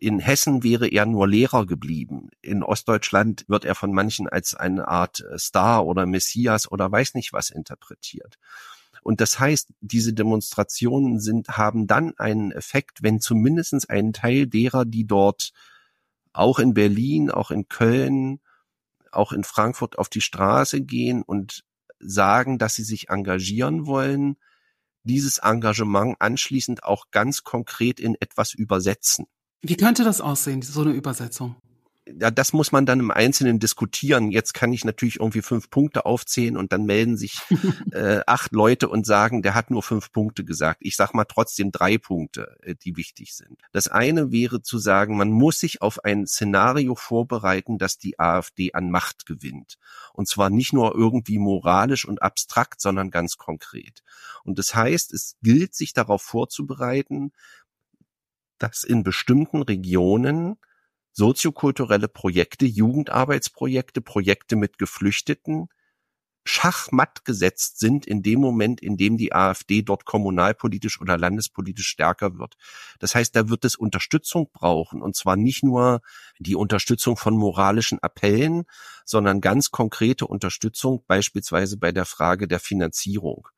In 0.00 0.20
Hessen 0.20 0.62
wäre 0.62 0.86
er 0.86 1.06
nur 1.06 1.26
Lehrer 1.26 1.66
geblieben. 1.66 2.30
In 2.40 2.62
Ostdeutschland 2.62 3.44
wird 3.48 3.64
er 3.64 3.74
von 3.74 3.92
manchen 3.92 4.28
als 4.28 4.54
eine 4.54 4.86
Art 4.86 5.20
äh, 5.20 5.36
Star 5.38 5.84
oder 5.84 6.06
Messias 6.06 6.70
oder 6.70 6.90
weiß 6.90 7.14
nicht 7.14 7.32
was 7.32 7.50
interpretiert. 7.50 8.38
Und 9.02 9.20
das 9.20 9.40
heißt, 9.40 9.72
diese 9.80 10.12
Demonstrationen 10.12 11.18
sind, 11.18 11.48
haben 11.48 11.88
dann 11.88 12.16
einen 12.16 12.52
Effekt, 12.52 13.02
wenn 13.02 13.20
zumindest 13.20 13.90
ein 13.90 14.12
Teil 14.12 14.46
derer, 14.46 14.84
die 14.84 15.04
dort 15.04 15.50
auch 16.32 16.60
in 16.60 16.74
Berlin, 16.74 17.30
auch 17.30 17.50
in 17.50 17.68
Köln, 17.68 18.40
auch 19.10 19.32
in 19.32 19.42
Frankfurt 19.42 19.98
auf 19.98 20.08
die 20.08 20.20
Straße 20.20 20.80
gehen 20.80 21.22
und 21.22 21.64
sagen, 21.98 22.58
dass 22.58 22.76
sie 22.76 22.84
sich 22.84 23.08
engagieren 23.08 23.86
wollen, 23.86 24.36
dieses 25.02 25.38
Engagement 25.38 26.16
anschließend 26.20 26.84
auch 26.84 27.10
ganz 27.10 27.42
konkret 27.42 27.98
in 27.98 28.14
etwas 28.20 28.54
übersetzen. 28.54 29.26
Wie 29.62 29.76
könnte 29.76 30.04
das 30.04 30.20
aussehen, 30.20 30.62
so 30.62 30.82
eine 30.82 30.92
Übersetzung? 30.92 31.56
ja, 32.20 32.30
das 32.30 32.52
muss 32.52 32.72
man 32.72 32.86
dann 32.86 33.00
im 33.00 33.10
Einzelnen 33.10 33.58
diskutieren. 33.58 34.30
Jetzt 34.30 34.54
kann 34.54 34.72
ich 34.72 34.84
natürlich 34.84 35.20
irgendwie 35.20 35.42
fünf 35.42 35.70
Punkte 35.70 36.06
aufzählen 36.06 36.56
und 36.56 36.72
dann 36.72 36.84
melden 36.84 37.16
sich 37.16 37.38
äh, 37.92 38.20
acht 38.26 38.52
Leute 38.52 38.88
und 38.88 39.06
sagen, 39.06 39.42
der 39.42 39.54
hat 39.54 39.70
nur 39.70 39.82
fünf 39.82 40.12
Punkte 40.12 40.44
gesagt. 40.44 40.80
Ich 40.82 40.96
sag 40.96 41.14
mal 41.14 41.24
trotzdem 41.24 41.70
drei 41.72 41.98
Punkte, 41.98 42.56
äh, 42.62 42.74
die 42.74 42.96
wichtig 42.96 43.34
sind. 43.34 43.60
Das 43.72 43.88
eine 43.88 44.30
wäre 44.30 44.62
zu 44.62 44.78
sagen, 44.78 45.16
man 45.16 45.30
muss 45.30 45.60
sich 45.60 45.82
auf 45.82 46.04
ein 46.04 46.26
Szenario 46.26 46.94
vorbereiten, 46.94 47.78
dass 47.78 47.98
die 47.98 48.18
AfD 48.18 48.72
an 48.72 48.90
Macht 48.90 49.26
gewinnt. 49.26 49.78
Und 50.12 50.28
zwar 50.28 50.50
nicht 50.50 50.72
nur 50.72 50.94
irgendwie 50.94 51.38
moralisch 51.38 52.06
und 52.06 52.22
abstrakt, 52.22 52.80
sondern 52.80 53.10
ganz 53.10 53.36
konkret. 53.36 54.02
Und 54.44 54.58
das 54.58 54.74
heißt, 54.74 55.12
es 55.12 55.36
gilt, 55.42 55.74
sich 55.74 55.92
darauf 55.92 56.22
vorzubereiten, 56.22 57.32
dass 58.58 58.84
in 58.84 59.02
bestimmten 59.02 59.62
Regionen 59.62 60.56
soziokulturelle 61.12 62.08
Projekte, 62.08 62.64
Jugendarbeitsprojekte, 62.66 64.00
Projekte 64.00 64.56
mit 64.56 64.78
Geflüchteten 64.78 65.68
schachmatt 66.48 67.24
gesetzt 67.24 67.78
sind 67.78 68.06
in 68.06 68.22
dem 68.22 68.40
Moment, 68.40 68.80
in 68.80 68.96
dem 68.96 69.18
die 69.18 69.34
AfD 69.34 69.82
dort 69.82 70.06
kommunalpolitisch 70.06 71.00
oder 71.00 71.18
landespolitisch 71.18 71.88
stärker 71.88 72.38
wird. 72.38 72.56
Das 73.00 73.14
heißt, 73.14 73.36
da 73.36 73.50
wird 73.50 73.64
es 73.64 73.76
Unterstützung 73.76 74.48
brauchen 74.52 75.02
und 75.02 75.14
zwar 75.14 75.36
nicht 75.36 75.62
nur 75.62 76.00
die 76.38 76.54
Unterstützung 76.54 77.16
von 77.16 77.36
moralischen 77.36 77.98
Appellen, 77.98 78.64
sondern 79.04 79.42
ganz 79.42 79.70
konkrete 79.70 80.26
Unterstützung 80.26 81.04
beispielsweise 81.06 81.76
bei 81.76 81.92
der 81.92 82.06
Frage 82.06 82.48
der 82.48 82.60
Finanzierung 82.60 83.48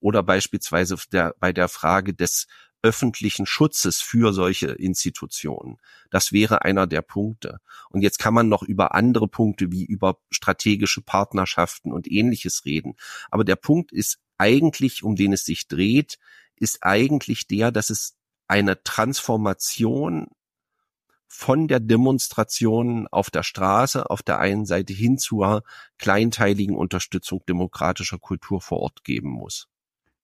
oder 0.00 0.22
beispielsweise 0.22 0.96
der, 1.12 1.34
bei 1.38 1.52
der 1.52 1.68
Frage 1.68 2.14
des 2.14 2.46
öffentlichen 2.82 3.46
Schutzes 3.46 4.00
für 4.00 4.32
solche 4.32 4.68
Institutionen. 4.68 5.78
Das 6.10 6.32
wäre 6.32 6.62
einer 6.62 6.86
der 6.86 7.02
Punkte. 7.02 7.58
Und 7.90 8.02
jetzt 8.02 8.18
kann 8.18 8.34
man 8.34 8.48
noch 8.48 8.62
über 8.62 8.94
andere 8.94 9.28
Punkte 9.28 9.72
wie 9.72 9.84
über 9.84 10.18
strategische 10.30 11.02
Partnerschaften 11.02 11.92
und 11.92 12.10
ähnliches 12.10 12.64
reden. 12.64 12.94
Aber 13.30 13.44
der 13.44 13.56
Punkt 13.56 13.92
ist 13.92 14.18
eigentlich, 14.38 15.02
um 15.02 15.16
den 15.16 15.32
es 15.32 15.44
sich 15.44 15.66
dreht, 15.68 16.18
ist 16.56 16.82
eigentlich 16.82 17.46
der, 17.46 17.72
dass 17.72 17.90
es 17.90 18.16
eine 18.46 18.82
Transformation 18.82 20.28
von 21.26 21.68
der 21.68 21.80
Demonstration 21.80 23.06
auf 23.08 23.30
der 23.30 23.42
Straße 23.42 24.08
auf 24.08 24.22
der 24.22 24.38
einen 24.38 24.64
Seite 24.64 24.94
hin 24.94 25.18
zur 25.18 25.62
kleinteiligen 25.98 26.74
Unterstützung 26.74 27.44
demokratischer 27.46 28.18
Kultur 28.18 28.62
vor 28.62 28.80
Ort 28.80 29.04
geben 29.04 29.28
muss. 29.28 29.68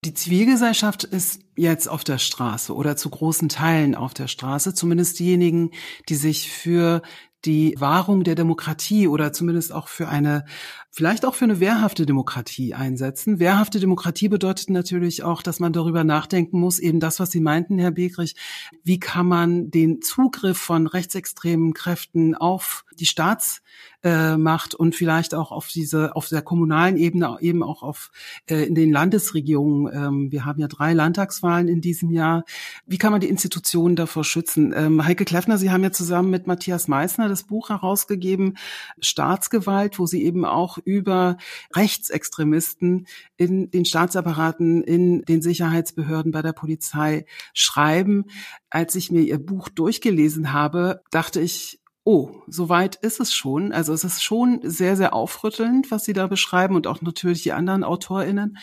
Die 0.05 0.12
Zivilgesellschaft 0.12 1.05
ist 1.05 1.40
jetzt 1.57 1.88
auf 1.88 2.05
der 2.05 2.19
Straße 2.19 2.75
oder 2.75 2.95
zu 2.95 3.09
großen 3.09 3.49
Teilen 3.49 3.95
auf 3.95 4.12
der 4.12 4.29
Straße, 4.29 4.75
zumindest 4.75 5.19
diejenigen, 5.19 5.71
die 6.11 6.14
sich 6.14 6.51
für 6.51 7.01
die 7.44 7.74
Wahrung 7.78 8.24
der 8.24 8.35
Demokratie 8.35 9.07
oder 9.09 9.33
zumindest 9.33 9.72
auch 9.72 9.88
für 9.88 10.09
eine, 10.09 10.44
vielleicht 10.90 11.24
auch 11.24 11.35
für 11.35 11.44
eine 11.44 11.61
wehrhafte 11.61 12.07
Demokratie 12.07 12.74
einsetzen. 12.74 13.38
Wehrhafte 13.38 13.80
Demokratie 13.80 14.28
bedeutet 14.28 14.70
natürlich 14.70 15.22
auch, 15.22 15.42
dass 15.42 15.61
man 15.61 15.72
darüber 15.72 16.04
nachdenken 16.04 16.59
muss, 16.59 16.78
eben 16.78 17.00
das, 17.00 17.20
was 17.20 17.30
Sie 17.30 17.40
meinten, 17.40 17.78
Herr 17.78 17.90
Begrich, 17.90 18.37
wie 18.83 18.98
kann 18.98 19.26
man 19.26 19.70
den 19.70 20.00
Zugriff 20.00 20.59
von 20.59 20.87
rechtsextremen 20.87 21.74
Kräften 21.74 22.35
auf 22.35 22.85
die 22.98 23.07
Staats 23.07 23.62
äh, 24.02 24.37
und 24.76 24.94
vielleicht 24.94 25.35
auch 25.35 25.50
auf 25.50 25.68
diese, 25.68 26.14
auf 26.14 26.28
der 26.28 26.42
kommunalen 26.42 26.96
Ebene, 26.96 27.38
eben 27.40 27.62
auch 27.62 27.83
auf 27.83 28.11
äh, 28.48 28.64
in 28.64 28.74
den 28.74 28.92
Landesregierungen. 28.92 29.92
Ähm, 29.92 30.33
wir 30.33 30.44
haben 30.44 30.61
ja 30.61 30.68
drei 30.68 30.92
Landtagswahlen 30.92 31.68
in 31.68 31.80
diesem 31.80 32.11
Jahr. 32.11 32.44
Wie 32.87 32.98
kann 32.98 33.12
man 33.12 33.20
die 33.20 33.28
Institutionen 33.28 33.96
davor 33.96 34.24
schützen? 34.24 34.72
Ähm, 34.76 35.04
Heike 35.04 35.24
Kleffner, 35.24 35.59
Sie 35.59 35.70
haben 35.70 35.83
ja 35.83 35.90
zusammen 35.90 36.30
mit 36.30 36.46
Matthias 36.46 36.88
Meissner 36.88 37.28
das 37.35 37.44
Buch 37.44 37.68
herausgegeben, 37.68 38.57
Staatsgewalt, 39.01 39.99
wo 39.99 40.07
Sie 40.07 40.25
eben 40.25 40.44
auch 40.44 40.79
über 40.79 41.37
Rechtsextremisten 41.75 43.07
in 43.37 43.70
den 43.70 43.85
Staatsapparaten, 43.85 44.83
in 44.83 45.23
den 45.23 45.42
Sicherheitsbehörden 45.42 46.33
bei 46.33 46.42
der 46.42 46.53
Polizei 46.53 47.27
schreiben. 47.53 48.27
Als 48.70 48.94
ich 48.94 49.11
mir 49.11 49.23
Ihr 49.23 49.38
Buch 49.38 49.68
durchgelesen 49.68 50.53
habe, 50.53 51.03
dachte 51.11 51.40
ich, 51.40 51.81
oh, 52.05 52.31
soweit 52.47 52.97
ist 52.97 53.18
es 53.18 53.35
schon. 53.35 53.73
Also 53.73 53.92
es 53.92 54.05
ist 54.05 54.23
schon 54.23 54.61
sehr, 54.62 54.97
sehr 54.97 55.14
aufrüttelnd, 55.14 55.90
was 55.90 56.05
Sie 56.05 56.12
da 56.12 56.27
beschreiben 56.27 56.77
und 56.77 56.87
auch 56.87 57.03
natürlich 57.03 57.42
die 57.42 57.53
anderen 57.53 57.83
AutorInnen. 57.83 58.59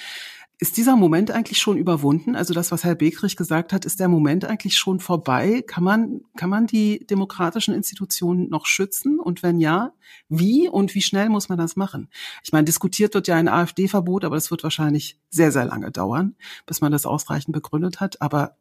Ist 0.63 0.77
dieser 0.77 0.95
Moment 0.95 1.31
eigentlich 1.31 1.57
schon 1.57 1.75
überwunden? 1.75 2.35
Also 2.35 2.53
das, 2.53 2.71
was 2.71 2.83
Herr 2.83 2.93
Begrich 2.93 3.35
gesagt 3.35 3.73
hat, 3.73 3.83
ist 3.83 3.99
der 3.99 4.07
Moment 4.07 4.45
eigentlich 4.45 4.77
schon 4.77 4.99
vorbei? 4.99 5.63
Kann 5.65 5.83
man, 5.83 6.21
kann 6.37 6.51
man 6.51 6.67
die 6.67 7.03
demokratischen 7.07 7.73
Institutionen 7.73 8.47
noch 8.47 8.67
schützen? 8.67 9.19
Und 9.19 9.41
wenn 9.41 9.59
ja, 9.59 9.95
wie 10.29 10.69
und 10.69 10.93
wie 10.93 11.01
schnell 11.01 11.29
muss 11.29 11.49
man 11.49 11.57
das 11.57 11.75
machen? 11.77 12.09
Ich 12.43 12.51
meine, 12.51 12.65
diskutiert 12.65 13.15
wird 13.15 13.27
ja 13.27 13.37
ein 13.37 13.47
AfD-Verbot, 13.47 14.23
aber 14.23 14.35
das 14.35 14.51
wird 14.51 14.61
wahrscheinlich 14.61 15.17
sehr, 15.31 15.51
sehr 15.51 15.65
lange 15.65 15.89
dauern, 15.89 16.35
bis 16.67 16.79
man 16.79 16.91
das 16.91 17.07
ausreichend 17.07 17.53
begründet 17.53 17.99
hat. 17.99 18.21
Aber 18.21 18.55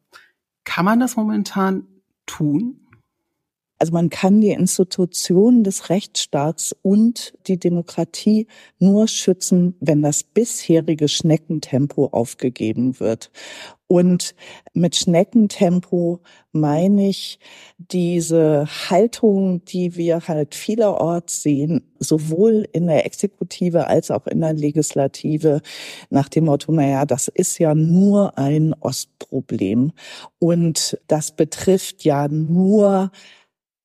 kann 0.63 0.85
man 0.85 0.99
das 0.99 1.15
momentan 1.15 1.85
tun? 2.25 2.79
Also 3.81 3.93
man 3.93 4.11
kann 4.11 4.41
die 4.41 4.51
Institutionen 4.51 5.63
des 5.63 5.89
Rechtsstaats 5.89 6.75
und 6.83 7.33
die 7.47 7.57
Demokratie 7.57 8.45
nur 8.77 9.07
schützen, 9.07 9.75
wenn 9.79 10.03
das 10.03 10.23
bisherige 10.23 11.07
Schneckentempo 11.07 12.09
aufgegeben 12.11 12.99
wird. 12.99 13.31
Und 13.87 14.35
mit 14.73 14.95
Schneckentempo 14.95 16.19
meine 16.51 17.09
ich 17.09 17.39
diese 17.79 18.67
Haltung, 18.89 19.65
die 19.65 19.95
wir 19.95 20.27
halt 20.27 20.53
vielerorts 20.53 21.41
sehen, 21.41 21.91
sowohl 21.97 22.67
in 22.73 22.85
der 22.85 23.07
Exekutive 23.07 23.87
als 23.87 24.11
auch 24.11 24.27
in 24.27 24.41
der 24.41 24.53
Legislative, 24.53 25.61
nach 26.11 26.29
dem 26.29 26.45
Motto, 26.45 26.71
naja, 26.71 27.05
das 27.05 27.29
ist 27.29 27.57
ja 27.57 27.73
nur 27.73 28.37
ein 28.37 28.75
Ostproblem. 28.79 29.91
Und 30.37 30.99
das 31.07 31.35
betrifft 31.35 32.05
ja 32.05 32.27
nur 32.27 33.11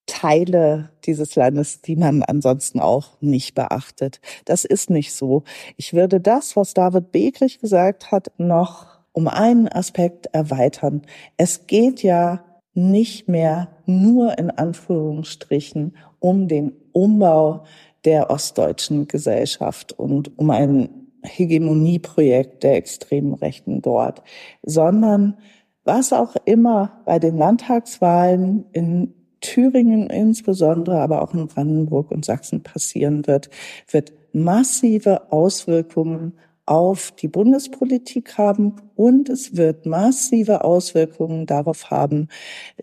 Teile 0.06 0.90
dieses 1.04 1.34
Landes, 1.34 1.82
die 1.82 1.96
man 1.96 2.22
ansonsten 2.22 2.80
auch 2.80 3.20
nicht 3.20 3.54
beachtet. 3.54 4.20
Das 4.44 4.64
ist 4.64 4.88
nicht 4.90 5.12
so. 5.12 5.42
Ich 5.76 5.92
würde 5.92 6.20
das, 6.20 6.56
was 6.56 6.74
David 6.74 7.12
Begrich 7.12 7.58
gesagt 7.58 8.12
hat, 8.12 8.32
noch 8.38 8.86
um 9.12 9.28
einen 9.28 9.68
Aspekt 9.68 10.26
erweitern. 10.32 11.02
Es 11.36 11.66
geht 11.66 12.02
ja 12.02 12.44
nicht 12.74 13.28
mehr 13.28 13.68
nur 13.86 14.38
in 14.38 14.50
Anführungsstrichen 14.50 15.96
um 16.20 16.48
den 16.48 16.72
Umbau 16.92 17.64
der 18.04 18.30
ostdeutschen 18.30 19.08
Gesellschaft 19.08 19.92
und 19.92 20.38
um 20.38 20.50
ein 20.50 21.08
Hegemonieprojekt 21.22 22.62
der 22.62 22.76
extremen 22.76 23.34
Rechten 23.34 23.82
dort, 23.82 24.22
sondern 24.62 25.38
was 25.84 26.12
auch 26.12 26.36
immer 26.44 27.02
bei 27.04 27.18
den 27.18 27.36
Landtagswahlen 27.36 28.66
in 28.72 29.14
Thüringen 29.40 30.08
insbesondere, 30.08 31.00
aber 31.00 31.22
auch 31.22 31.34
in 31.34 31.46
Brandenburg 31.46 32.10
und 32.10 32.24
Sachsen 32.24 32.62
passieren 32.62 33.26
wird, 33.26 33.50
wird 33.90 34.12
massive 34.32 35.32
Auswirkungen 35.32 36.32
auf 36.66 37.12
die 37.12 37.28
Bundespolitik 37.28 38.36
haben 38.38 38.74
und 38.96 39.28
es 39.28 39.56
wird 39.56 39.86
massive 39.86 40.64
Auswirkungen 40.64 41.46
darauf 41.46 41.90
haben, 41.90 42.28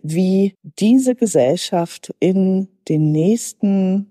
wie 0.02 0.54
diese 0.62 1.14
Gesellschaft 1.14 2.14
in 2.18 2.68
den 2.88 3.12
nächsten 3.12 4.10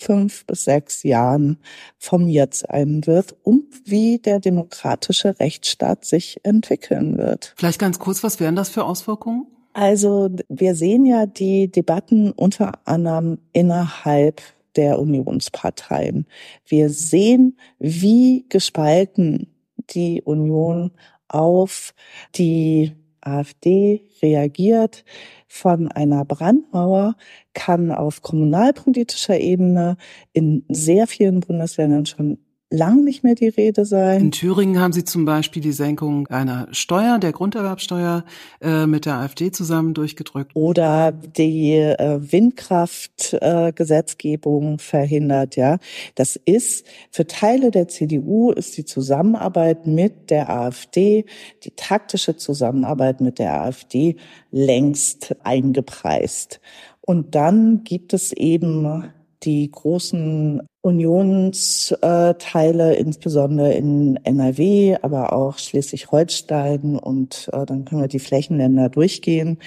fünf 0.00 0.46
bis 0.46 0.64
sechs 0.64 1.02
Jahren 1.02 1.58
formiert 1.98 2.54
sein 2.54 3.06
wird 3.06 3.36
und 3.42 3.64
wie 3.84 4.18
der 4.18 4.40
demokratische 4.40 5.38
Rechtsstaat 5.38 6.04
sich 6.04 6.40
entwickeln 6.44 7.18
wird. 7.18 7.54
Vielleicht 7.56 7.80
ganz 7.80 7.98
kurz, 7.98 8.22
was 8.22 8.40
wären 8.40 8.56
das 8.56 8.68
für 8.68 8.84
Auswirkungen? 8.84 9.46
Also 9.72 10.28
wir 10.48 10.74
sehen 10.74 11.06
ja 11.06 11.26
die 11.26 11.70
Debatten 11.70 12.32
unter 12.32 12.72
anderem 12.84 13.38
innerhalb 13.52 14.42
der 14.76 14.98
Unionsparteien. 14.98 16.26
Wir 16.66 16.90
sehen, 16.90 17.58
wie 17.78 18.46
gespalten 18.48 19.48
die 19.90 20.22
Union 20.22 20.92
auf 21.28 21.94
die 22.34 22.92
AfD 23.20 24.08
reagiert. 24.22 25.04
Von 25.46 25.88
einer 25.88 26.24
Brandmauer 26.24 27.16
kann 27.54 27.90
auf 27.90 28.22
kommunalpolitischer 28.22 29.38
Ebene 29.38 29.96
in 30.32 30.64
sehr 30.68 31.06
vielen 31.06 31.40
Bundesländern 31.40 32.06
schon 32.06 32.38
lang 32.70 33.04
nicht 33.04 33.24
mehr 33.24 33.34
die 33.34 33.48
Rede 33.48 33.86
sein. 33.86 34.20
In 34.20 34.30
Thüringen 34.30 34.78
haben 34.78 34.92
Sie 34.92 35.04
zum 35.04 35.24
Beispiel 35.24 35.62
die 35.62 35.72
Senkung 35.72 36.28
einer 36.28 36.68
Steuer, 36.72 37.18
der 37.18 37.32
Grunderwerbsteuer, 37.32 38.26
äh, 38.60 38.86
mit 38.86 39.06
der 39.06 39.14
AfD 39.14 39.50
zusammen 39.50 39.94
durchgedrückt. 39.94 40.54
Oder 40.54 41.12
die 41.12 41.72
äh, 41.72 42.20
Windkraftgesetzgebung 42.20 44.74
äh, 44.74 44.78
verhindert, 44.78 45.56
ja. 45.56 45.78
Das 46.14 46.36
ist 46.36 46.86
für 47.10 47.26
Teile 47.26 47.70
der 47.70 47.88
CDU 47.88 48.52
ist 48.52 48.76
die 48.76 48.84
Zusammenarbeit 48.84 49.86
mit 49.86 50.28
der 50.30 50.50
AfD, 50.50 51.24
die 51.64 51.70
taktische 51.70 52.36
Zusammenarbeit 52.36 53.22
mit 53.22 53.38
der 53.38 53.62
AfD 53.62 54.16
längst 54.50 55.34
eingepreist. 55.42 56.60
Und 57.00 57.34
dann 57.34 57.82
gibt 57.84 58.12
es 58.12 58.32
eben 58.32 59.10
die 59.42 59.70
großen 59.70 60.60
Unionsteile, 60.80 62.94
insbesondere 62.94 63.74
in 63.74 64.14
NRW, 64.24 64.96
aber 65.02 65.32
auch 65.32 65.58
Schleswig-Holstein 65.58 66.96
und 66.96 67.50
äh, 67.52 67.66
dann 67.66 67.84
können 67.84 68.02
wir 68.02 68.08
die 68.08 68.20
Flächenländer 68.20 68.88
durchgehen, 68.88 69.58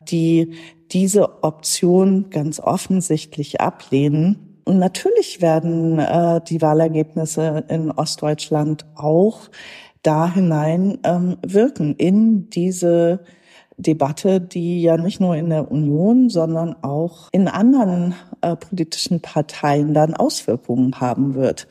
die 0.00 0.54
diese 0.92 1.42
Option 1.42 2.30
ganz 2.30 2.60
offensichtlich 2.60 3.60
ablehnen. 3.60 4.60
Und 4.64 4.78
natürlich 4.78 5.42
werden 5.42 5.98
äh, 5.98 6.40
die 6.48 6.62
Wahlergebnisse 6.62 7.64
in 7.68 7.90
Ostdeutschland 7.90 8.86
auch 8.94 9.50
da 10.02 10.32
hinein 10.32 10.98
ähm, 11.04 11.36
wirken 11.44 11.96
in 11.96 12.48
diese 12.50 13.24
Debatte, 13.82 14.40
die 14.40 14.82
ja 14.82 14.96
nicht 14.96 15.20
nur 15.20 15.36
in 15.36 15.50
der 15.50 15.70
Union, 15.70 16.28
sondern 16.28 16.76
auch 16.82 17.28
in 17.32 17.48
anderen 17.48 18.14
äh, 18.40 18.56
politischen 18.56 19.20
Parteien 19.20 19.94
dann 19.94 20.14
Auswirkungen 20.14 21.00
haben 21.00 21.34
wird. 21.34 21.66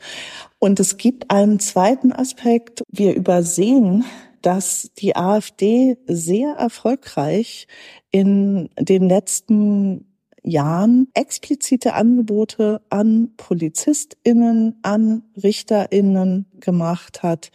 Und 0.58 0.80
es 0.80 0.96
gibt 0.96 1.30
einen 1.30 1.60
zweiten 1.60 2.12
Aspekt. 2.12 2.82
Wir 2.90 3.14
übersehen, 3.14 4.04
dass 4.42 4.90
die 4.98 5.16
AfD 5.16 5.98
sehr 6.06 6.52
erfolgreich 6.52 7.66
in 8.10 8.70
den 8.78 9.08
letzten 9.08 10.06
Jahren 10.42 11.08
explizite 11.14 11.94
Angebote 11.94 12.80
an 12.88 13.32
PolizistInnen, 13.36 14.78
an 14.82 15.22
RichterInnen 15.42 16.46
gemacht 16.60 17.22
hat 17.22 17.50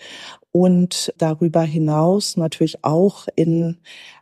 und 0.52 1.14
darüber 1.18 1.64
hinaus 1.64 2.38
natürlich 2.38 2.84
auch 2.84 3.28
in 3.36 3.78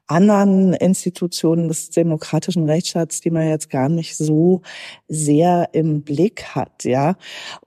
anderen 0.08 0.74
Institutionen 0.74 1.70
des 1.70 1.90
demokratischen 1.90 2.70
Rechtsstaats, 2.70 3.22
die 3.22 3.32
man 3.32 3.48
jetzt 3.48 3.70
gar 3.70 3.88
nicht 3.90 4.18
so 4.18 4.62
sehr 5.08 5.70
im 5.74 6.04
Blick 6.04 6.56
hat, 6.56 6.84
ja. 6.84 7.16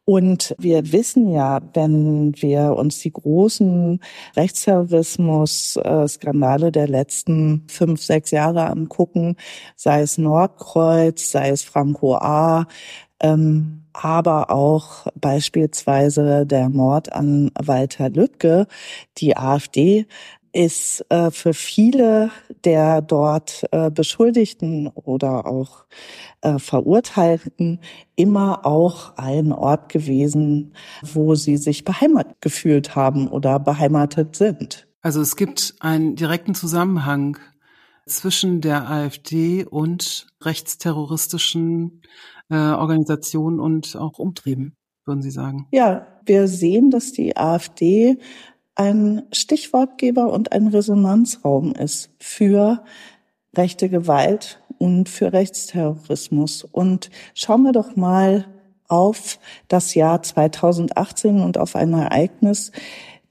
Und 0.04 0.54
wir 0.58 0.92
wissen 0.92 1.32
ja, 1.32 1.60
wenn 1.74 2.34
wir 2.36 2.76
uns 2.76 3.00
die 3.00 3.12
großen 3.12 4.00
Rechtsterrorismus-Skandale 4.36 6.70
der 6.72 6.88
letzten 6.88 7.64
fünf, 7.68 8.02
sechs 8.02 8.30
Jahre 8.30 8.66
angucken, 8.66 9.36
sei 9.74 10.02
es 10.02 10.18
Nordkreuz, 10.18 11.30
sei 11.30 11.48
es 11.48 11.62
Franco 11.62 12.16
A., 12.16 12.66
ähm, 13.20 13.84
aber 13.92 14.50
auch 14.50 15.06
beispielsweise 15.14 16.46
der 16.46 16.68
Mord 16.68 17.12
an 17.12 17.50
Walter 17.58 18.10
Lübcke. 18.10 18.66
Die 19.16 19.36
AfD 19.36 20.06
ist 20.56 21.04
äh, 21.10 21.30
für 21.30 21.52
viele 21.52 22.30
der 22.64 23.02
dort 23.02 23.64
äh, 23.72 23.90
Beschuldigten 23.90 24.88
oder 24.88 25.46
auch 25.46 25.84
äh, 26.40 26.58
Verurteilten 26.58 27.80
immer 28.16 28.64
auch 28.64 29.16
ein 29.18 29.52
Ort 29.52 29.90
gewesen, 29.90 30.72
wo 31.02 31.34
sie 31.34 31.58
sich 31.58 31.84
beheimatet 31.84 32.40
gefühlt 32.40 32.96
haben 32.96 33.28
oder 33.28 33.58
beheimatet 33.58 34.34
sind. 34.34 34.88
Also 35.02 35.20
es 35.20 35.36
gibt 35.36 35.74
einen 35.80 36.16
direkten 36.16 36.54
Zusammenhang 36.54 37.36
zwischen 38.06 38.62
der 38.62 38.90
AfD 38.90 39.64
und 39.64 40.26
rechtsterroristischen 40.42 42.00
äh, 42.48 42.56
Organisationen 42.56 43.60
und 43.60 43.94
auch 43.96 44.18
Umtrieben, 44.18 44.74
würden 45.04 45.22
Sie 45.22 45.30
sagen? 45.30 45.66
Ja, 45.72 46.06
wir 46.24 46.48
sehen, 46.48 46.90
dass 46.90 47.12
die 47.12 47.36
AfD 47.36 48.18
ein 48.76 49.22
Stichwortgeber 49.32 50.32
und 50.32 50.52
ein 50.52 50.68
Resonanzraum 50.68 51.72
ist 51.72 52.10
für 52.20 52.84
rechte 53.56 53.88
Gewalt 53.88 54.60
und 54.78 55.08
für 55.08 55.32
Rechtsterrorismus. 55.32 56.64
Und 56.64 57.10
schauen 57.34 57.62
wir 57.62 57.72
doch 57.72 57.96
mal 57.96 58.46
auf 58.88 59.38
das 59.68 59.94
Jahr 59.94 60.22
2018 60.22 61.40
und 61.40 61.58
auf 61.58 61.74
ein 61.74 61.92
Ereignis, 61.92 62.70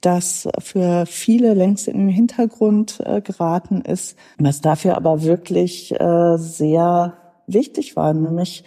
das 0.01 0.47
für 0.59 1.05
viele 1.05 1.53
längst 1.53 1.87
in 1.87 1.97
den 1.97 2.09
Hintergrund 2.09 3.01
äh, 3.05 3.21
geraten 3.21 3.81
ist, 3.81 4.17
was 4.37 4.61
dafür 4.61 4.97
aber 4.97 5.23
wirklich 5.23 5.99
äh, 5.99 6.37
sehr 6.37 7.13
wichtig 7.47 7.95
war, 7.95 8.13
nämlich 8.13 8.63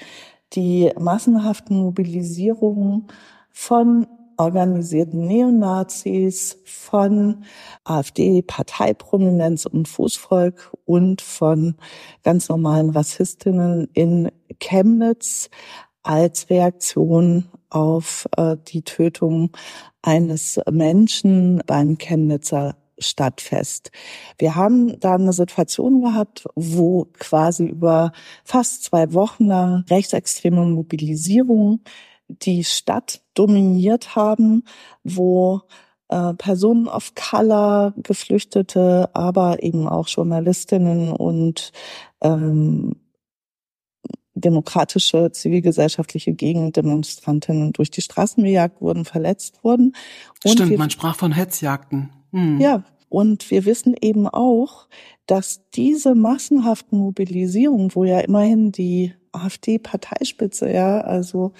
die 0.55 0.91
massenhaften 0.99 1.77
Mobilisierungen 1.77 3.09
von 3.51 4.07
organisierten 4.38 5.27
Neonazis, 5.27 6.62
von 6.64 7.44
AfD-Parteiprominenz 7.85 9.66
und 9.66 9.88
Fußvolk 9.88 10.72
und 10.87 11.20
von 11.20 11.74
ganz 12.22 12.48
normalen 12.48 12.90
Rassistinnen 12.90 13.88
in 13.92 14.31
Chemnitz 14.61 15.51
als 16.03 16.48
Reaktion 16.48 17.48
auf 17.68 18.27
äh, 18.37 18.57
die 18.68 18.83
Tötung 18.83 19.51
eines 20.03 20.61
Menschen 20.70 21.62
beim 21.66 21.98
Chemnitzer 21.98 22.77
stadtfest. 22.98 23.90
Wir 24.38 24.55
haben 24.55 24.98
da 25.01 25.14
eine 25.14 25.33
Situation 25.33 26.03
gehabt, 26.03 26.46
wo 26.55 27.07
quasi 27.18 27.66
über 27.66 28.12
fast 28.44 28.85
zwei 28.85 29.12
Wochen 29.12 29.46
lang 29.46 29.85
rechtsextreme 29.90 30.64
Mobilisierung 30.64 31.81
die 32.29 32.64
Stadt 32.64 33.23
dominiert 33.35 34.14
haben, 34.17 34.64
wo 35.05 35.62
äh, 36.09 36.35
Personen 36.35 36.88
of 36.88 37.14
Color, 37.14 37.95
Geflüchtete, 37.97 39.11
aber 39.14 39.62
eben 39.62 39.88
auch 39.88 40.09
Journalistinnen 40.09 41.12
und 41.12 41.73
ähm, 42.23 42.97
demokratische 44.35 45.33
zivilgesellschaftliche 45.33 46.33
Gegendemonstrantinnen 46.33 47.73
durch 47.73 47.91
die 47.91 48.03
Straßen 48.03 48.45
gejagt 48.45 48.81
wurden, 48.81 49.05
verletzt 49.05 49.64
wurden. 49.64 49.95
Und 50.45 50.53
Stimmt, 50.53 50.79
man 50.79 50.91
sprach 50.91 51.17
von 51.17 51.33
Hetzjagden. 51.33 52.11
Hm. 52.31 52.61
Ja, 52.61 52.85
und 53.09 53.51
wir 53.51 53.64
wissen 53.64 53.94
eben 54.01 54.27
auch, 54.27 54.88
dass 55.27 55.68
diese 55.75 56.14
massenhaften 56.14 56.99
Mobilisierungen, 56.99 57.94
wo 57.94 58.05
ja 58.05 58.21
immerhin 58.21 58.73
die 58.73 59.14
AfD-Parteispitze, 59.33 60.73
ja, 60.73 61.01
also 61.01 61.53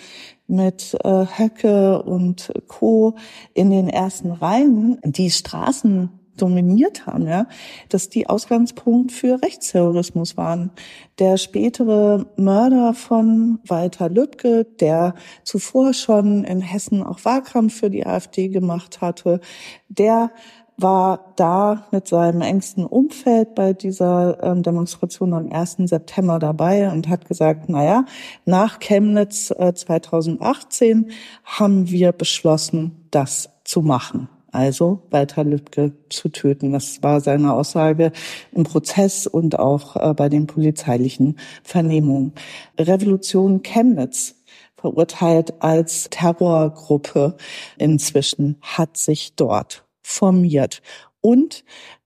mit 0.47 0.97
äh, 1.05 1.27
Höcke 1.27 2.03
und 2.03 2.53
Co. 2.67 3.17
in 3.55 3.71
den 3.71 3.89
ersten 3.89 4.33
Reihen 4.33 4.99
die 5.05 5.31
Straßen 5.31 6.11
dominiert 6.41 7.07
haben, 7.07 7.27
ja, 7.27 7.47
dass 7.89 8.09
die 8.09 8.29
Ausgangspunkt 8.29 9.13
für 9.13 9.43
Rechtsterrorismus 9.43 10.37
waren. 10.37 10.71
Der 11.19 11.37
spätere 11.37 12.27
Mörder 12.37 12.95
von 12.95 13.59
Walter 13.67 14.09
Lübcke, 14.09 14.65
der 14.65 15.15
zuvor 15.45 15.93
schon 15.93 16.45
in 16.45 16.61
Hessen 16.61 17.03
auch 17.03 17.25
Wahlkampf 17.25 17.79
für 17.79 17.91
die 17.91 18.07
AfD 18.07 18.49
gemacht 18.49 19.01
hatte, 19.01 19.41
der 19.89 20.31
war 20.79 21.33
da 21.35 21.87
mit 21.91 22.07
seinem 22.07 22.41
engsten 22.41 22.87
Umfeld 22.87 23.57
bei 23.57 23.73
dieser 23.73 24.43
ähm, 24.43 24.63
Demonstration 24.63 25.35
am 25.35 25.53
1. 25.53 25.79
September 25.85 26.39
dabei 26.39 26.91
und 26.91 27.09
hat 27.09 27.27
gesagt, 27.27 27.69
naja, 27.69 28.05
nach 28.45 28.79
Chemnitz 28.79 29.51
äh, 29.51 29.75
2018 29.75 31.11
haben 31.45 31.91
wir 31.91 32.13
beschlossen, 32.13 33.09
das 33.11 33.51
zu 33.65 33.83
machen. 33.83 34.29
Also 34.53 35.03
Walter 35.11 35.45
Lübcke 35.45 35.93
zu 36.09 36.31
töten. 36.31 36.73
Das 36.73 37.03
war 37.03 37.21
seine 37.21 37.53
Aussage 37.53 38.13
im 38.53 38.63
Prozess 38.63 39.27
und 39.27 39.59
auch 39.59 39.97
äh, 39.97 40.15
bei 40.15 40.29
den 40.29 40.47
polizeilichen 40.47 41.39
Vernehmungen. 41.65 42.33
Revolution 42.79 43.63
Chemnitz 43.63 44.37
verurteilt 44.77 45.61
als 45.61 46.09
Terrorgruppe 46.09 47.37
inzwischen 47.79 48.59
hat 48.63 48.97
sich 48.97 49.35
dort 49.35 49.88
formiert. 50.09 50.81
Und 51.21 51.65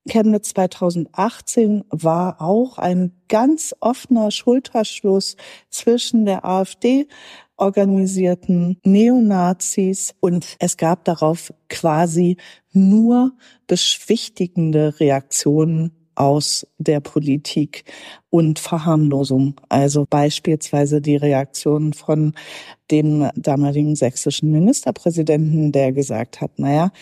Chemnitz 0.09 0.49
2018 0.51 1.85
war 1.91 2.41
auch 2.41 2.79
ein 2.79 3.13
ganz 3.29 3.75
offener 3.81 4.31
Schulterschluss 4.31 5.37
zwischen 5.71 6.25
der 6.25 6.45
AfD 6.45 7.07
organisierten 7.57 8.81
Neonazis 8.83 10.15
und 10.19 10.57
es 10.59 10.77
gab 10.77 11.05
darauf 11.05 11.53
quasi 11.69 12.37
nur 12.73 13.37
beschwichtigende 13.69 14.99
Reaktionen 14.99 15.93
aus 16.17 16.67
der 16.79 17.01
Politik 17.01 17.85
und 18.33 18.59
Verharmlosung. 18.59 19.61
Also 19.69 20.07
beispielsweise 20.09 21.03
die 21.03 21.17
Reaktion 21.17 21.93
von 21.93 22.33
dem 22.93 23.31
damaligen 23.37 23.97
sächsischen 23.97 24.53
Ministerpräsidenten, 24.53 25.73
der 25.73 25.93
gesagt 25.93 26.41
hat, 26.41 26.59
naja, 26.59 26.93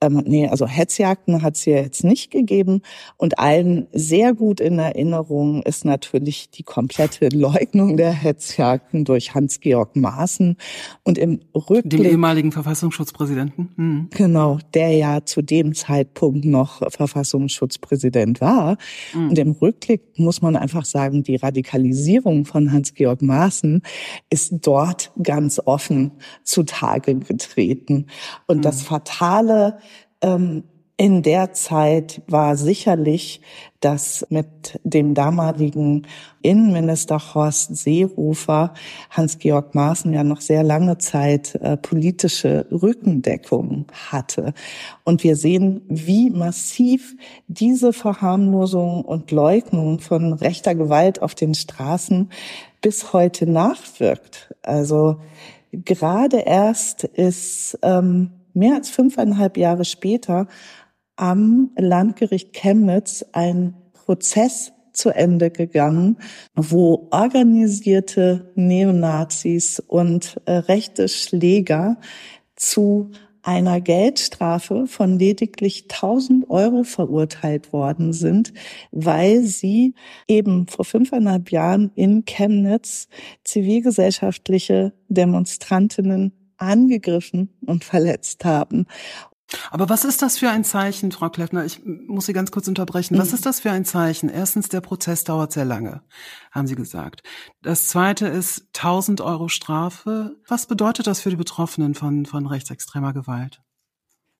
ähm, 0.00 0.22
nee, 0.24 0.46
also 0.46 0.66
Hetzjagden 0.66 1.42
hat 1.42 1.56
es 1.56 1.64
ja 1.64 1.76
jetzt 1.76 2.04
nicht 2.04 2.30
gegeben. 2.30 2.82
Und 3.16 3.38
allen 3.38 3.88
sehr 3.92 4.32
gut 4.32 4.60
in 4.60 4.78
Erinnerung 4.78 5.62
ist 5.62 5.84
natürlich 5.84 6.50
die 6.50 6.62
komplette 6.62 7.28
Leugnung 7.32 7.96
der 7.96 8.12
Hetzjagden 8.12 9.04
durch 9.04 9.34
Hans-Georg 9.34 9.96
Maaßen. 9.96 10.56
Und 11.02 11.18
im 11.18 11.40
Rückblick... 11.54 12.02
Dem 12.02 12.04
ehemaligen 12.04 12.52
Verfassungsschutzpräsidenten. 12.52 13.70
Mhm. 13.76 14.08
Genau, 14.10 14.58
der 14.72 14.92
ja 14.92 15.24
zu 15.24 15.42
dem 15.42 15.74
Zeitpunkt 15.74 16.44
noch 16.44 16.80
Verfassungsschutzpräsident 16.92 18.40
war. 18.40 18.78
Mhm. 19.12 19.30
Und 19.30 19.38
im 19.38 19.50
Rückblick 19.50 20.16
muss 20.16 20.42
man 20.42 20.54
einfach 20.54 20.79
sagen, 20.84 21.22
die 21.22 21.36
Radikalisierung 21.36 22.44
von 22.44 22.72
Hans-Georg 22.72 23.22
Maaßen 23.22 23.82
ist 24.30 24.54
dort 24.62 25.12
ganz 25.22 25.60
offen 25.64 26.12
zutage 26.42 27.14
getreten. 27.14 28.06
Und 28.46 28.64
das 28.64 28.82
Fatale 28.82 29.78
ähm, 30.22 30.64
in 31.00 31.22
der 31.22 31.54
Zeit 31.54 32.20
war 32.26 32.58
sicherlich, 32.58 33.40
dass 33.80 34.26
mit 34.28 34.78
dem 34.84 35.14
damaligen 35.14 36.06
Innenminister 36.42 37.18
Horst 37.32 37.74
Seehofer 37.74 38.74
Hans-Georg 39.08 39.74
Maaßen 39.74 40.12
ja 40.12 40.24
noch 40.24 40.42
sehr 40.42 40.62
lange 40.62 40.98
Zeit 40.98 41.54
äh, 41.54 41.78
politische 41.78 42.66
Rückendeckung 42.70 43.86
hatte. 44.10 44.52
Und 45.02 45.24
wir 45.24 45.36
sehen, 45.36 45.80
wie 45.88 46.28
massiv 46.28 47.16
diese 47.48 47.94
Verharmlosung 47.94 49.02
und 49.02 49.30
Leugnung 49.30 50.00
von 50.00 50.34
rechter 50.34 50.74
Gewalt 50.74 51.22
auf 51.22 51.34
den 51.34 51.54
Straßen 51.54 52.28
bis 52.82 53.14
heute 53.14 53.46
nachwirkt. 53.46 54.54
Also 54.60 55.16
gerade 55.72 56.40
erst 56.40 57.04
ist 57.04 57.78
ähm, 57.80 58.32
mehr 58.52 58.74
als 58.74 58.90
fünfeinhalb 58.90 59.56
Jahre 59.56 59.84
später 59.84 60.46
am 61.20 61.70
Landgericht 61.76 62.54
Chemnitz 62.54 63.24
ein 63.32 63.74
Prozess 63.92 64.72
zu 64.92 65.10
Ende 65.10 65.50
gegangen, 65.50 66.16
wo 66.54 67.08
organisierte 67.10 68.50
Neonazis 68.54 69.80
und 69.80 70.40
äh, 70.46 70.52
rechte 70.52 71.08
Schläger 71.08 71.98
zu 72.56 73.10
einer 73.42 73.80
Geldstrafe 73.80 74.86
von 74.86 75.18
lediglich 75.18 75.84
1000 75.90 76.48
Euro 76.48 76.84
verurteilt 76.84 77.72
worden 77.72 78.12
sind, 78.14 78.52
weil 78.90 79.42
sie 79.42 79.94
eben 80.26 80.66
vor 80.68 80.86
fünfeinhalb 80.86 81.50
Jahren 81.50 81.90
in 81.94 82.24
Chemnitz 82.24 83.08
zivilgesellschaftliche 83.44 84.94
Demonstrantinnen 85.08 86.32
angegriffen 86.56 87.50
und 87.66 87.84
verletzt 87.84 88.44
haben. 88.44 88.86
Aber 89.70 89.88
was 89.88 90.04
ist 90.04 90.22
das 90.22 90.38
für 90.38 90.50
ein 90.50 90.64
Zeichen, 90.64 91.12
Frau 91.12 91.28
Kleffner? 91.28 91.64
Ich 91.64 91.80
muss 91.84 92.26
Sie 92.26 92.32
ganz 92.32 92.50
kurz 92.50 92.68
unterbrechen. 92.68 93.18
Was 93.18 93.30
mhm. 93.30 93.34
ist 93.34 93.46
das 93.46 93.60
für 93.60 93.70
ein 93.70 93.84
Zeichen? 93.84 94.28
Erstens, 94.28 94.68
der 94.68 94.80
Prozess 94.80 95.24
dauert 95.24 95.52
sehr 95.52 95.64
lange, 95.64 96.02
haben 96.50 96.66
Sie 96.66 96.76
gesagt. 96.76 97.22
Das 97.62 97.88
zweite 97.88 98.26
ist 98.26 98.68
1000 98.76 99.20
Euro 99.20 99.48
Strafe. 99.48 100.36
Was 100.46 100.66
bedeutet 100.66 101.06
das 101.06 101.20
für 101.20 101.30
die 101.30 101.36
Betroffenen 101.36 101.94
von, 101.94 102.26
von 102.26 102.46
rechtsextremer 102.46 103.12
Gewalt? 103.12 103.62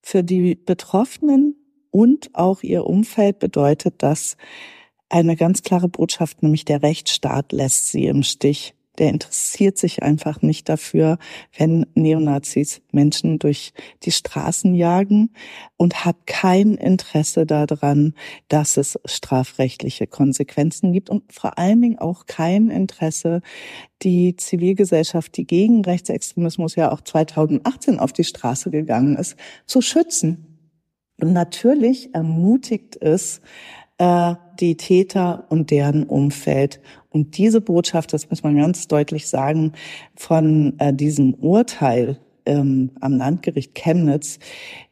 Für 0.02 0.22
die 0.22 0.54
Betroffenen 0.54 1.56
und 1.90 2.34
auch 2.34 2.62
ihr 2.62 2.86
Umfeld 2.86 3.38
bedeutet 3.38 4.02
das 4.02 4.36
eine 5.08 5.36
ganz 5.36 5.62
klare 5.62 5.88
Botschaft, 5.88 6.42
nämlich 6.42 6.64
der 6.64 6.82
Rechtsstaat 6.82 7.52
lässt 7.52 7.88
sie 7.88 8.06
im 8.06 8.22
Stich 8.22 8.74
der 9.00 9.08
interessiert 9.08 9.78
sich 9.78 10.02
einfach 10.02 10.42
nicht 10.42 10.68
dafür, 10.68 11.18
wenn 11.56 11.86
Neonazis 11.94 12.82
Menschen 12.92 13.38
durch 13.38 13.72
die 14.02 14.12
Straßen 14.12 14.74
jagen 14.74 15.30
und 15.78 16.04
hat 16.04 16.26
kein 16.26 16.74
Interesse 16.74 17.46
daran, 17.46 18.12
dass 18.48 18.76
es 18.76 19.00
strafrechtliche 19.06 20.06
Konsequenzen 20.06 20.92
gibt 20.92 21.08
und 21.08 21.32
vor 21.32 21.56
allen 21.56 21.80
Dingen 21.80 21.98
auch 21.98 22.26
kein 22.26 22.68
Interesse, 22.68 23.40
die 24.02 24.36
Zivilgesellschaft, 24.36 25.34
die 25.34 25.46
gegen 25.46 25.82
Rechtsextremismus 25.82 26.76
ja 26.76 26.92
auch 26.92 27.00
2018 27.00 27.98
auf 27.98 28.12
die 28.12 28.24
Straße 28.24 28.70
gegangen 28.70 29.16
ist, 29.16 29.36
zu 29.64 29.80
schützen. 29.80 30.46
Und 31.18 31.32
natürlich 31.32 32.14
ermutigt 32.14 32.96
es, 33.00 33.40
äh, 33.96 34.34
die 34.60 34.76
Täter 34.76 35.44
und 35.48 35.70
deren 35.70 36.04
Umfeld. 36.04 36.80
Und 37.10 37.36
diese 37.36 37.60
Botschaft, 37.60 38.12
das 38.12 38.30
muss 38.30 38.42
man 38.42 38.56
ganz 38.56 38.88
deutlich 38.88 39.28
sagen, 39.28 39.72
von 40.16 40.78
äh, 40.78 40.94
diesem 40.94 41.34
Urteil 41.34 42.18
ähm, 42.46 42.92
am 43.00 43.18
Landgericht 43.18 43.74
Chemnitz, 43.74 44.38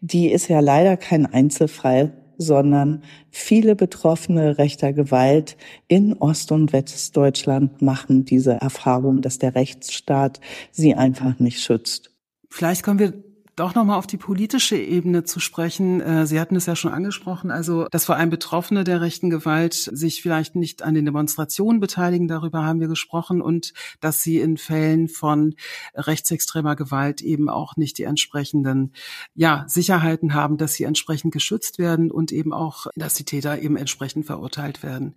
die 0.00 0.30
ist 0.30 0.48
ja 0.48 0.60
leider 0.60 0.96
kein 0.96 1.26
Einzelfall, 1.26 2.12
sondern 2.36 3.02
viele 3.30 3.74
Betroffene 3.74 4.58
rechter 4.58 4.92
Gewalt 4.92 5.56
in 5.88 6.14
Ost- 6.14 6.52
und 6.52 6.72
Westdeutschland 6.72 7.82
machen 7.82 8.24
diese 8.24 8.52
Erfahrung, 8.52 9.22
dass 9.22 9.38
der 9.38 9.54
Rechtsstaat 9.54 10.40
sie 10.70 10.94
einfach 10.94 11.40
nicht 11.40 11.60
schützt. 11.60 12.10
Vielleicht 12.48 12.84
kommen 12.84 13.00
wir 13.00 13.12
doch 13.58 13.74
nochmal 13.74 13.98
auf 13.98 14.06
die 14.06 14.16
politische 14.16 14.76
Ebene 14.76 15.24
zu 15.24 15.40
sprechen. 15.40 16.00
Äh, 16.00 16.26
Sie 16.26 16.38
hatten 16.38 16.56
es 16.56 16.66
ja 16.66 16.76
schon 16.76 16.92
angesprochen, 16.92 17.50
also 17.50 17.86
dass 17.90 18.04
vor 18.04 18.16
allem 18.16 18.30
Betroffene 18.30 18.84
der 18.84 19.00
rechten 19.00 19.30
Gewalt 19.30 19.74
sich 19.74 20.22
vielleicht 20.22 20.54
nicht 20.54 20.82
an 20.82 20.94
den 20.94 21.04
Demonstrationen 21.04 21.80
beteiligen, 21.80 22.28
darüber 22.28 22.64
haben 22.64 22.80
wir 22.80 22.88
gesprochen, 22.88 23.40
und 23.40 23.72
dass 24.00 24.22
sie 24.22 24.40
in 24.40 24.56
Fällen 24.56 25.08
von 25.08 25.54
rechtsextremer 25.94 26.76
Gewalt 26.76 27.20
eben 27.20 27.48
auch 27.48 27.76
nicht 27.76 27.98
die 27.98 28.04
entsprechenden 28.04 28.92
ja, 29.34 29.64
Sicherheiten 29.66 30.34
haben, 30.34 30.56
dass 30.56 30.74
sie 30.74 30.84
entsprechend 30.84 31.32
geschützt 31.32 31.78
werden 31.78 32.10
und 32.10 32.32
eben 32.32 32.52
auch, 32.52 32.86
dass 32.96 33.14
die 33.14 33.24
Täter 33.24 33.60
eben 33.60 33.76
entsprechend 33.76 34.26
verurteilt 34.26 34.82
werden. 34.82 35.14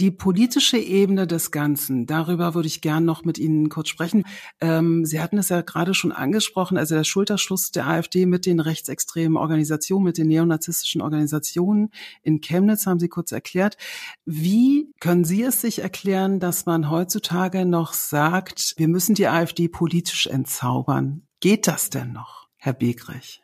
Die 0.00 0.12
politische 0.12 0.78
Ebene 0.78 1.26
des 1.26 1.50
Ganzen, 1.50 2.06
darüber 2.06 2.54
würde 2.54 2.68
ich 2.68 2.82
gern 2.82 3.04
noch 3.04 3.24
mit 3.24 3.36
Ihnen 3.36 3.68
kurz 3.68 3.88
sprechen. 3.88 4.22
Ähm, 4.60 5.04
Sie 5.04 5.20
hatten 5.20 5.38
es 5.38 5.48
ja 5.48 5.60
gerade 5.62 5.92
schon 5.92 6.12
angesprochen, 6.12 6.78
also 6.78 6.94
der 6.94 7.02
Schulterschluss 7.02 7.72
der 7.72 7.88
AfD 7.88 8.24
mit 8.24 8.46
den 8.46 8.60
rechtsextremen 8.60 9.36
Organisationen, 9.36 10.04
mit 10.04 10.16
den 10.16 10.28
neonazistischen 10.28 11.00
Organisationen 11.00 11.90
in 12.22 12.40
Chemnitz 12.40 12.86
haben 12.86 13.00
Sie 13.00 13.08
kurz 13.08 13.32
erklärt. 13.32 13.76
Wie 14.24 14.92
können 15.00 15.24
Sie 15.24 15.42
es 15.42 15.62
sich 15.62 15.80
erklären, 15.80 16.38
dass 16.38 16.64
man 16.64 16.90
heutzutage 16.90 17.66
noch 17.66 17.92
sagt, 17.92 18.74
wir 18.76 18.86
müssen 18.86 19.16
die 19.16 19.26
AfD 19.26 19.66
politisch 19.66 20.28
entzaubern? 20.28 21.22
Geht 21.40 21.66
das 21.66 21.90
denn 21.90 22.12
noch, 22.12 22.46
Herr 22.56 22.74
Begrich? 22.74 23.42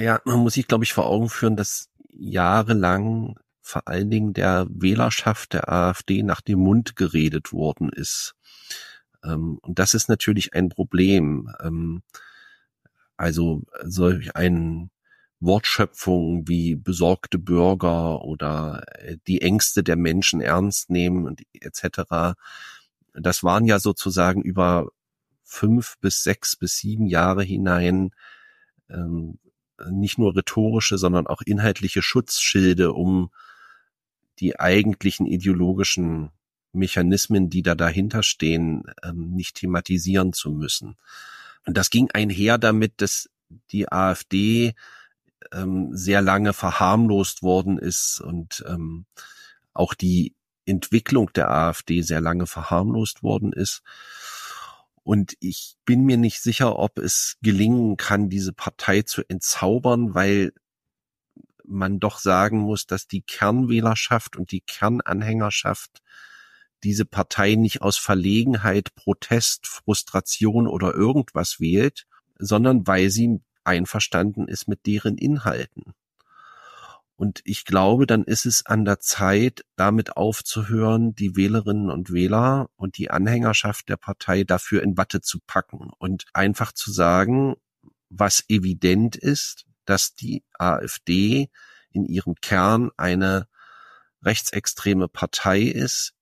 Ja, 0.00 0.20
man 0.24 0.38
muss 0.38 0.54
sich, 0.54 0.68
glaube 0.68 0.84
ich, 0.84 0.92
vor 0.92 1.06
Augen 1.06 1.28
führen, 1.28 1.56
dass 1.56 1.88
jahrelang 2.08 3.34
vor 3.68 3.86
allen 3.86 4.10
Dingen 4.10 4.32
der 4.32 4.66
Wählerschaft 4.70 5.52
der 5.52 5.70
AfD 5.70 6.22
nach 6.22 6.40
dem 6.40 6.60
Mund 6.60 6.96
geredet 6.96 7.52
worden 7.52 7.90
ist. 7.90 8.34
Ähm, 9.22 9.58
und 9.60 9.78
das 9.78 9.92
ist 9.92 10.08
natürlich 10.08 10.54
ein 10.54 10.70
Problem. 10.70 11.50
Ähm, 11.60 12.02
also 13.18 13.62
solch 13.84 14.34
ein 14.36 14.90
Wortschöpfung 15.40 16.48
wie 16.48 16.76
besorgte 16.76 17.38
Bürger 17.38 18.22
oder 18.22 18.84
äh, 18.94 19.18
die 19.26 19.42
Ängste 19.42 19.82
der 19.82 19.96
Menschen 19.96 20.40
ernst 20.40 20.88
nehmen 20.88 21.26
und 21.26 21.42
etc. 21.52 22.36
Das 23.12 23.44
waren 23.44 23.66
ja 23.66 23.78
sozusagen 23.78 24.40
über 24.40 24.88
fünf 25.44 25.98
bis 26.00 26.22
sechs 26.22 26.56
bis 26.56 26.78
sieben 26.78 27.06
Jahre 27.06 27.42
hinein 27.42 28.10
ähm, 28.88 29.38
nicht 29.90 30.18
nur 30.18 30.34
rhetorische, 30.34 30.96
sondern 30.98 31.26
auch 31.26 31.42
inhaltliche 31.44 32.02
Schutzschilde, 32.02 32.92
um 32.92 33.30
die 34.40 34.58
eigentlichen 34.58 35.26
ideologischen 35.26 36.30
Mechanismen, 36.72 37.50
die 37.50 37.62
da 37.62 37.74
dahinter 37.74 38.22
stehen, 38.22 38.84
ähm, 39.02 39.30
nicht 39.30 39.56
thematisieren 39.56 40.32
zu 40.32 40.50
müssen. 40.50 40.96
Und 41.66 41.76
das 41.76 41.90
ging 41.90 42.10
einher 42.12 42.58
damit, 42.58 42.94
dass 43.00 43.28
die 43.70 43.90
AfD 43.90 44.74
ähm, 45.52 45.90
sehr 45.92 46.22
lange 46.22 46.52
verharmlost 46.52 47.42
worden 47.42 47.78
ist 47.78 48.20
und 48.20 48.64
ähm, 48.68 49.06
auch 49.72 49.94
die 49.94 50.34
Entwicklung 50.66 51.32
der 51.32 51.50
AfD 51.50 52.02
sehr 52.02 52.20
lange 52.20 52.46
verharmlost 52.46 53.22
worden 53.22 53.52
ist. 53.52 53.82
Und 55.02 55.34
ich 55.40 55.76
bin 55.86 56.04
mir 56.04 56.18
nicht 56.18 56.42
sicher, 56.42 56.78
ob 56.78 56.98
es 56.98 57.38
gelingen 57.40 57.96
kann, 57.96 58.28
diese 58.28 58.52
Partei 58.52 59.02
zu 59.02 59.22
entzaubern, 59.26 60.14
weil 60.14 60.52
man 61.68 62.00
doch 62.00 62.18
sagen 62.18 62.58
muss, 62.58 62.86
dass 62.86 63.06
die 63.06 63.22
Kernwählerschaft 63.22 64.36
und 64.36 64.50
die 64.52 64.60
Kernanhängerschaft 64.60 66.02
diese 66.82 67.04
Partei 67.04 67.54
nicht 67.54 67.82
aus 67.82 67.96
Verlegenheit, 67.96 68.94
Protest, 68.94 69.66
Frustration 69.66 70.66
oder 70.66 70.94
irgendwas 70.94 71.60
wählt, 71.60 72.06
sondern 72.38 72.86
weil 72.86 73.10
sie 73.10 73.40
einverstanden 73.64 74.48
ist 74.48 74.68
mit 74.68 74.86
deren 74.86 75.18
Inhalten. 75.18 75.94
Und 77.16 77.40
ich 77.44 77.64
glaube, 77.64 78.06
dann 78.06 78.22
ist 78.22 78.46
es 78.46 78.64
an 78.64 78.84
der 78.84 79.00
Zeit, 79.00 79.64
damit 79.74 80.16
aufzuhören, 80.16 81.16
die 81.16 81.34
Wählerinnen 81.34 81.90
und 81.90 82.12
Wähler 82.12 82.70
und 82.76 82.96
die 82.96 83.10
Anhängerschaft 83.10 83.88
der 83.88 83.96
Partei 83.96 84.44
dafür 84.44 84.84
in 84.84 84.96
Watte 84.96 85.20
zu 85.20 85.40
packen 85.44 85.90
und 85.98 86.26
einfach 86.32 86.70
zu 86.70 86.92
sagen, 86.92 87.56
was 88.08 88.44
evident 88.48 89.16
ist, 89.16 89.67
dass 89.88 90.14
die 90.14 90.44
AfD 90.58 91.50
in 91.90 92.04
ihrem 92.04 92.34
Kern 92.36 92.90
eine 92.96 93.48
rechtsextreme 94.22 95.08
Partei 95.08 95.62
ist, 95.62 96.14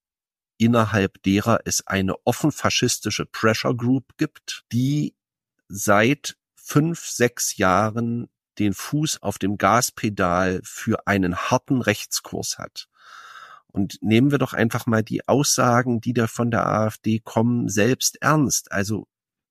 innerhalb 0.58 1.22
derer 1.22 1.60
es 1.64 1.86
eine 1.86 2.14
offen 2.24 2.52
faschistische 2.52 3.26
Pressure 3.26 3.76
Group 3.76 4.16
gibt, 4.16 4.64
die 4.72 5.16
seit 5.68 6.36
fünf, 6.54 7.06
sechs 7.06 7.56
Jahren 7.56 8.28
den 8.58 8.72
Fuß 8.72 9.22
auf 9.22 9.38
dem 9.38 9.58
Gaspedal 9.58 10.60
für 10.64 11.06
einen 11.06 11.36
harten 11.36 11.82
Rechtskurs 11.82 12.58
hat. 12.58 12.88
Und 13.66 13.98
nehmen 14.00 14.30
wir 14.30 14.38
doch 14.38 14.54
einfach 14.54 14.86
mal 14.86 15.02
die 15.02 15.28
Aussagen, 15.28 16.00
die 16.00 16.14
da 16.14 16.26
von 16.26 16.50
der 16.50 16.66
AfD 16.66 17.20
kommen, 17.20 17.68
selbst 17.68 18.22
ernst. 18.22 18.72
Also 18.72 19.06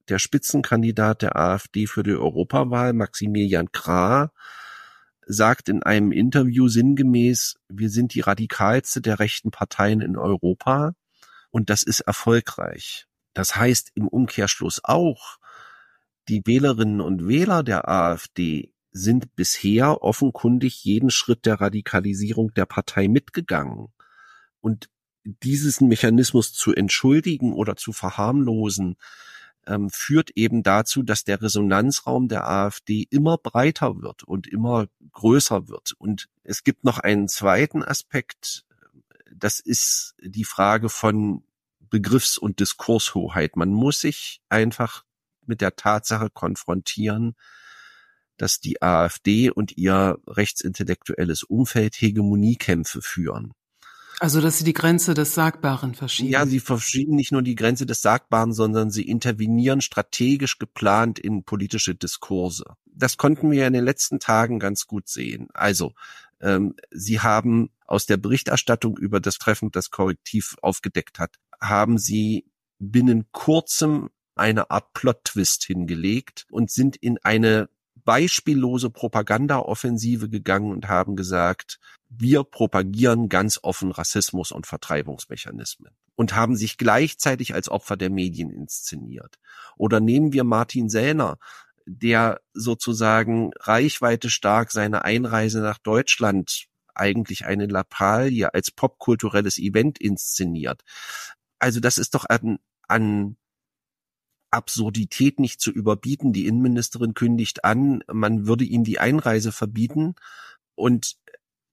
der 0.09 0.19
Spitzenkandidat 0.19 1.21
der 1.21 1.35
AfD 1.35 1.87
für 1.87 2.03
die 2.03 2.13
Europawahl, 2.13 2.93
Maximilian 2.93 3.71
Krah, 3.71 4.31
sagt 5.25 5.69
in 5.69 5.83
einem 5.83 6.11
Interview 6.11 6.67
sinngemäß, 6.67 7.55
wir 7.67 7.89
sind 7.89 8.13
die 8.13 8.21
radikalste 8.21 9.01
der 9.01 9.19
rechten 9.19 9.51
Parteien 9.51 10.01
in 10.01 10.17
Europa 10.17 10.93
und 11.49 11.69
das 11.69 11.83
ist 11.83 12.01
erfolgreich. 12.01 13.07
Das 13.33 13.55
heißt 13.55 13.91
im 13.95 14.07
Umkehrschluss 14.07 14.81
auch, 14.83 15.37
die 16.27 16.45
Wählerinnen 16.45 17.01
und 17.01 17.27
Wähler 17.27 17.63
der 17.63 17.87
AfD 17.87 18.73
sind 18.91 19.35
bisher 19.35 20.03
offenkundig 20.03 20.83
jeden 20.83 21.09
Schritt 21.09 21.45
der 21.45 21.59
Radikalisierung 21.59 22.53
der 22.53 22.65
Partei 22.65 23.07
mitgegangen. 23.07 23.89
Und 24.61 24.89
diesen 25.25 25.87
Mechanismus 25.87 26.53
zu 26.53 26.73
entschuldigen 26.73 27.53
oder 27.53 27.75
zu 27.75 27.91
verharmlosen, 27.91 28.95
ähm, 29.67 29.89
führt 29.89 30.31
eben 30.35 30.63
dazu, 30.63 31.03
dass 31.03 31.23
der 31.23 31.41
Resonanzraum 31.41 32.27
der 32.27 32.47
AfD 32.47 33.07
immer 33.09 33.37
breiter 33.37 34.01
wird 34.01 34.23
und 34.23 34.47
immer 34.47 34.87
größer 35.11 35.67
wird. 35.67 35.93
Und 35.97 36.27
es 36.43 36.63
gibt 36.63 36.83
noch 36.83 36.99
einen 36.99 37.27
zweiten 37.27 37.83
Aspekt, 37.83 38.65
das 39.33 39.59
ist 39.59 40.15
die 40.21 40.45
Frage 40.45 40.89
von 40.89 41.43
Begriffs- 41.79 42.37
und 42.37 42.59
Diskurshoheit. 42.59 43.55
Man 43.55 43.69
muss 43.69 44.01
sich 44.01 44.41
einfach 44.49 45.03
mit 45.45 45.61
der 45.61 45.75
Tatsache 45.75 46.29
konfrontieren, 46.29 47.35
dass 48.37 48.59
die 48.59 48.81
AfD 48.81 49.49
und 49.49 49.77
ihr 49.77 50.17
rechtsintellektuelles 50.27 51.43
Umfeld 51.43 51.95
Hegemoniekämpfe 51.95 53.01
führen. 53.01 53.53
Also, 54.19 54.41
dass 54.41 54.57
sie 54.57 54.63
die 54.63 54.73
Grenze 54.73 55.13
des 55.13 55.35
Sagbaren 55.35 55.93
verschieben. 55.93 56.29
Ja, 56.29 56.45
sie 56.45 56.59
verschieben 56.59 57.15
nicht 57.15 57.31
nur 57.31 57.41
die 57.41 57.55
Grenze 57.55 57.85
des 57.85 58.01
Sagbaren, 58.01 58.53
sondern 58.53 58.91
sie 58.91 59.03
intervenieren 59.07 59.81
strategisch 59.81 60.57
geplant 60.57 61.19
in 61.19 61.43
politische 61.43 61.95
Diskurse. 61.95 62.65
Das 62.85 63.17
konnten 63.17 63.51
wir 63.51 63.67
in 63.67 63.73
den 63.73 63.83
letzten 63.83 64.19
Tagen 64.19 64.59
ganz 64.59 64.87
gut 64.87 65.09
sehen. 65.09 65.49
Also, 65.53 65.93
ähm, 66.39 66.75
sie 66.91 67.19
haben 67.19 67.69
aus 67.87 68.05
der 68.05 68.17
Berichterstattung 68.17 68.97
über 68.97 69.19
das 69.19 69.37
Treffen, 69.37 69.71
das 69.71 69.91
Korrektiv 69.91 70.55
aufgedeckt 70.61 71.19
hat, 71.19 71.35
haben 71.61 71.97
sie 71.97 72.45
binnen 72.79 73.25
kurzem 73.31 74.09
eine 74.35 74.69
Art 74.69 74.93
Plot-Twist 74.93 75.63
hingelegt 75.63 76.45
und 76.49 76.69
sind 76.69 76.95
in 76.97 77.17
eine 77.19 77.69
beispiellose 78.05 78.89
Propagandaoffensive 78.89 80.29
gegangen 80.29 80.71
und 80.71 80.87
haben 80.87 81.15
gesagt, 81.15 81.79
wir 82.07 82.43
propagieren 82.43 83.29
ganz 83.29 83.59
offen 83.61 83.91
Rassismus 83.91 84.51
und 84.51 84.67
Vertreibungsmechanismen 84.67 85.91
und 86.15 86.35
haben 86.35 86.55
sich 86.55 86.77
gleichzeitig 86.77 87.53
als 87.53 87.67
Opfer 87.67 87.97
der 87.97 88.09
Medien 88.09 88.51
inszeniert. 88.51 89.35
Oder 89.75 89.99
nehmen 89.99 90.31
wir 90.31 90.43
Martin 90.43 90.89
Sellner, 90.89 91.37
der 91.85 92.39
sozusagen 92.53 93.51
reichweite 93.59 94.29
stark 94.29 94.71
seine 94.71 95.03
Einreise 95.03 95.59
nach 95.59 95.77
Deutschland 95.77 96.67
eigentlich 96.93 97.45
eine 97.45 97.65
Lappalie 97.65 98.53
als 98.53 98.71
popkulturelles 98.71 99.57
Event 99.57 99.99
inszeniert. 99.99 100.81
Also 101.59 101.79
das 101.79 101.97
ist 101.97 102.15
doch 102.15 102.25
an, 102.25 102.59
an 102.87 103.35
Absurdität 104.55 105.39
nicht 105.39 105.61
zu 105.61 105.71
überbieten. 105.71 106.33
Die 106.33 106.47
Innenministerin 106.47 107.13
kündigt 107.13 107.63
an, 107.63 108.03
man 108.11 108.47
würde 108.47 108.63
ihm 108.63 108.83
die 108.83 108.99
Einreise 108.99 109.51
verbieten 109.51 110.15
und 110.75 111.17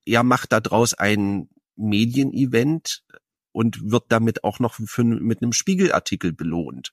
er 0.05 0.23
macht 0.23 0.53
daraus 0.53 0.95
ein 0.95 1.49
Medienevent 1.77 3.03
und 3.53 3.91
wird 3.91 4.05
damit 4.09 4.45
auch 4.45 4.59
noch 4.59 4.75
für, 4.75 5.05
mit 5.05 5.43
einem 5.43 5.53
Spiegelartikel 5.53 6.33
belohnt. 6.33 6.93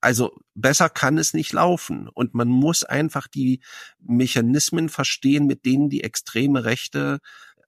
Also 0.00 0.36
besser 0.54 0.88
kann 0.90 1.16
es 1.16 1.32
nicht 1.32 1.52
laufen. 1.52 2.08
Und 2.08 2.34
man 2.34 2.48
muss 2.48 2.82
einfach 2.82 3.28
die 3.28 3.62
Mechanismen 4.00 4.88
verstehen, 4.88 5.46
mit 5.46 5.64
denen 5.64 5.90
die 5.90 6.02
extreme 6.02 6.64
Rechte 6.64 7.20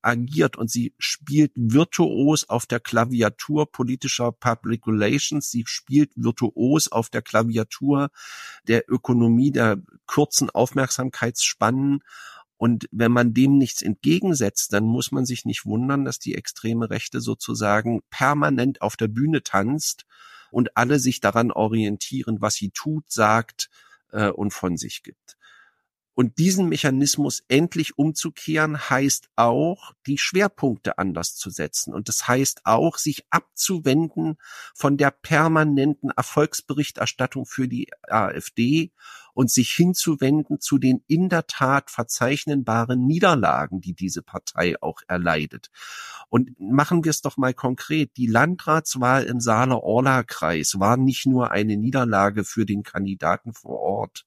agiert 0.04 0.56
und 0.56 0.70
sie 0.70 0.94
spielt 0.98 1.52
virtuos 1.54 2.48
auf 2.48 2.66
der 2.66 2.80
Klaviatur 2.80 3.70
politischer 3.70 4.32
Public 4.32 4.86
Relations, 4.86 5.50
sie 5.50 5.64
spielt 5.66 6.10
virtuos 6.14 6.90
auf 6.90 7.08
der 7.08 7.22
Klaviatur 7.22 8.10
der 8.68 8.84
Ökonomie 8.88 9.50
der 9.50 9.78
kurzen 10.06 10.50
Aufmerksamkeitsspannen 10.50 12.02
und 12.56 12.88
wenn 12.92 13.12
man 13.12 13.34
dem 13.34 13.58
nichts 13.58 13.82
entgegensetzt, 13.82 14.72
dann 14.72 14.84
muss 14.84 15.12
man 15.12 15.26
sich 15.26 15.44
nicht 15.44 15.66
wundern, 15.66 16.04
dass 16.04 16.18
die 16.18 16.34
extreme 16.34 16.88
Rechte 16.88 17.20
sozusagen 17.20 18.00
permanent 18.10 18.80
auf 18.80 18.96
der 18.96 19.08
Bühne 19.08 19.42
tanzt 19.42 20.06
und 20.50 20.76
alle 20.76 20.98
sich 20.98 21.20
daran 21.20 21.50
orientieren, 21.50 22.40
was 22.40 22.54
sie 22.54 22.70
tut, 22.70 23.10
sagt 23.10 23.70
äh, 24.12 24.30
und 24.30 24.52
von 24.52 24.76
sich 24.76 25.02
gibt. 25.02 25.36
Und 26.14 26.38
diesen 26.38 26.68
Mechanismus 26.68 27.42
endlich 27.48 27.98
umzukehren, 27.98 28.78
heißt 28.88 29.30
auch, 29.34 29.92
die 30.06 30.16
Schwerpunkte 30.16 30.98
anders 30.98 31.34
zu 31.34 31.50
setzen. 31.50 31.92
Und 31.92 32.08
das 32.08 32.28
heißt 32.28 32.60
auch, 32.64 32.98
sich 32.98 33.26
abzuwenden 33.30 34.36
von 34.74 34.96
der 34.96 35.10
permanenten 35.10 36.10
Erfolgsberichterstattung 36.10 37.46
für 37.46 37.66
die 37.66 37.88
AfD 38.02 38.92
und 39.34 39.50
sich 39.50 39.72
hinzuwenden 39.72 40.60
zu 40.60 40.78
den 40.78 41.02
in 41.08 41.28
der 41.28 41.48
Tat 41.48 41.90
verzeichnenbaren 41.90 43.04
Niederlagen, 43.04 43.80
die 43.80 43.94
diese 43.94 44.22
Partei 44.22 44.80
auch 44.80 45.00
erleidet. 45.08 45.70
Und 46.28 46.58
machen 46.60 47.02
wir 47.02 47.10
es 47.10 47.22
doch 47.22 47.36
mal 47.36 47.54
konkret. 47.54 48.16
Die 48.16 48.26
Landratswahl 48.26 49.24
im 49.24 49.40
Saale-Orla-Kreis 49.40 50.78
war 50.78 50.96
nicht 50.96 51.26
nur 51.26 51.50
eine 51.50 51.76
Niederlage 51.76 52.44
für 52.44 52.64
den 52.64 52.84
Kandidaten 52.84 53.52
vor 53.52 53.80
Ort 53.80 54.24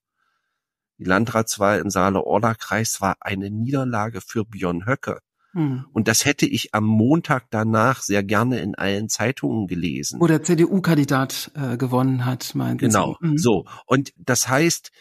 die 1.00 1.04
Landratswahl 1.04 1.80
im 1.80 1.90
Saale-Orla-Kreis 1.90 3.02
war 3.02 3.18
eine 3.20 3.50
Niederlage 3.50 4.22
für 4.22 4.46
Björn 4.46 4.86
Höcke. 4.86 5.20
Hm. 5.54 5.86
Und 5.94 6.08
das 6.08 6.26
hätte 6.26 6.46
ich 6.46 6.74
am 6.74 6.86
Montag 6.86 7.46
danach 7.50 8.02
sehr 8.02 8.24
gerne 8.24 8.60
in 8.60 8.76
allen 8.76 9.10
Zeitungen 9.10 9.68
gelesen. 9.68 10.20
Wo 10.20 10.28
der 10.28 10.44
CDU-Kandidat 10.44 11.52
äh, 11.56 11.78
gewonnen 11.78 12.26
hat, 12.26 12.54
meint 12.56 12.82
Genau, 12.82 13.16
mhm. 13.22 13.38
so. 13.38 13.66
Und 13.86 14.14
das 14.18 14.48
heißt, 14.50 14.92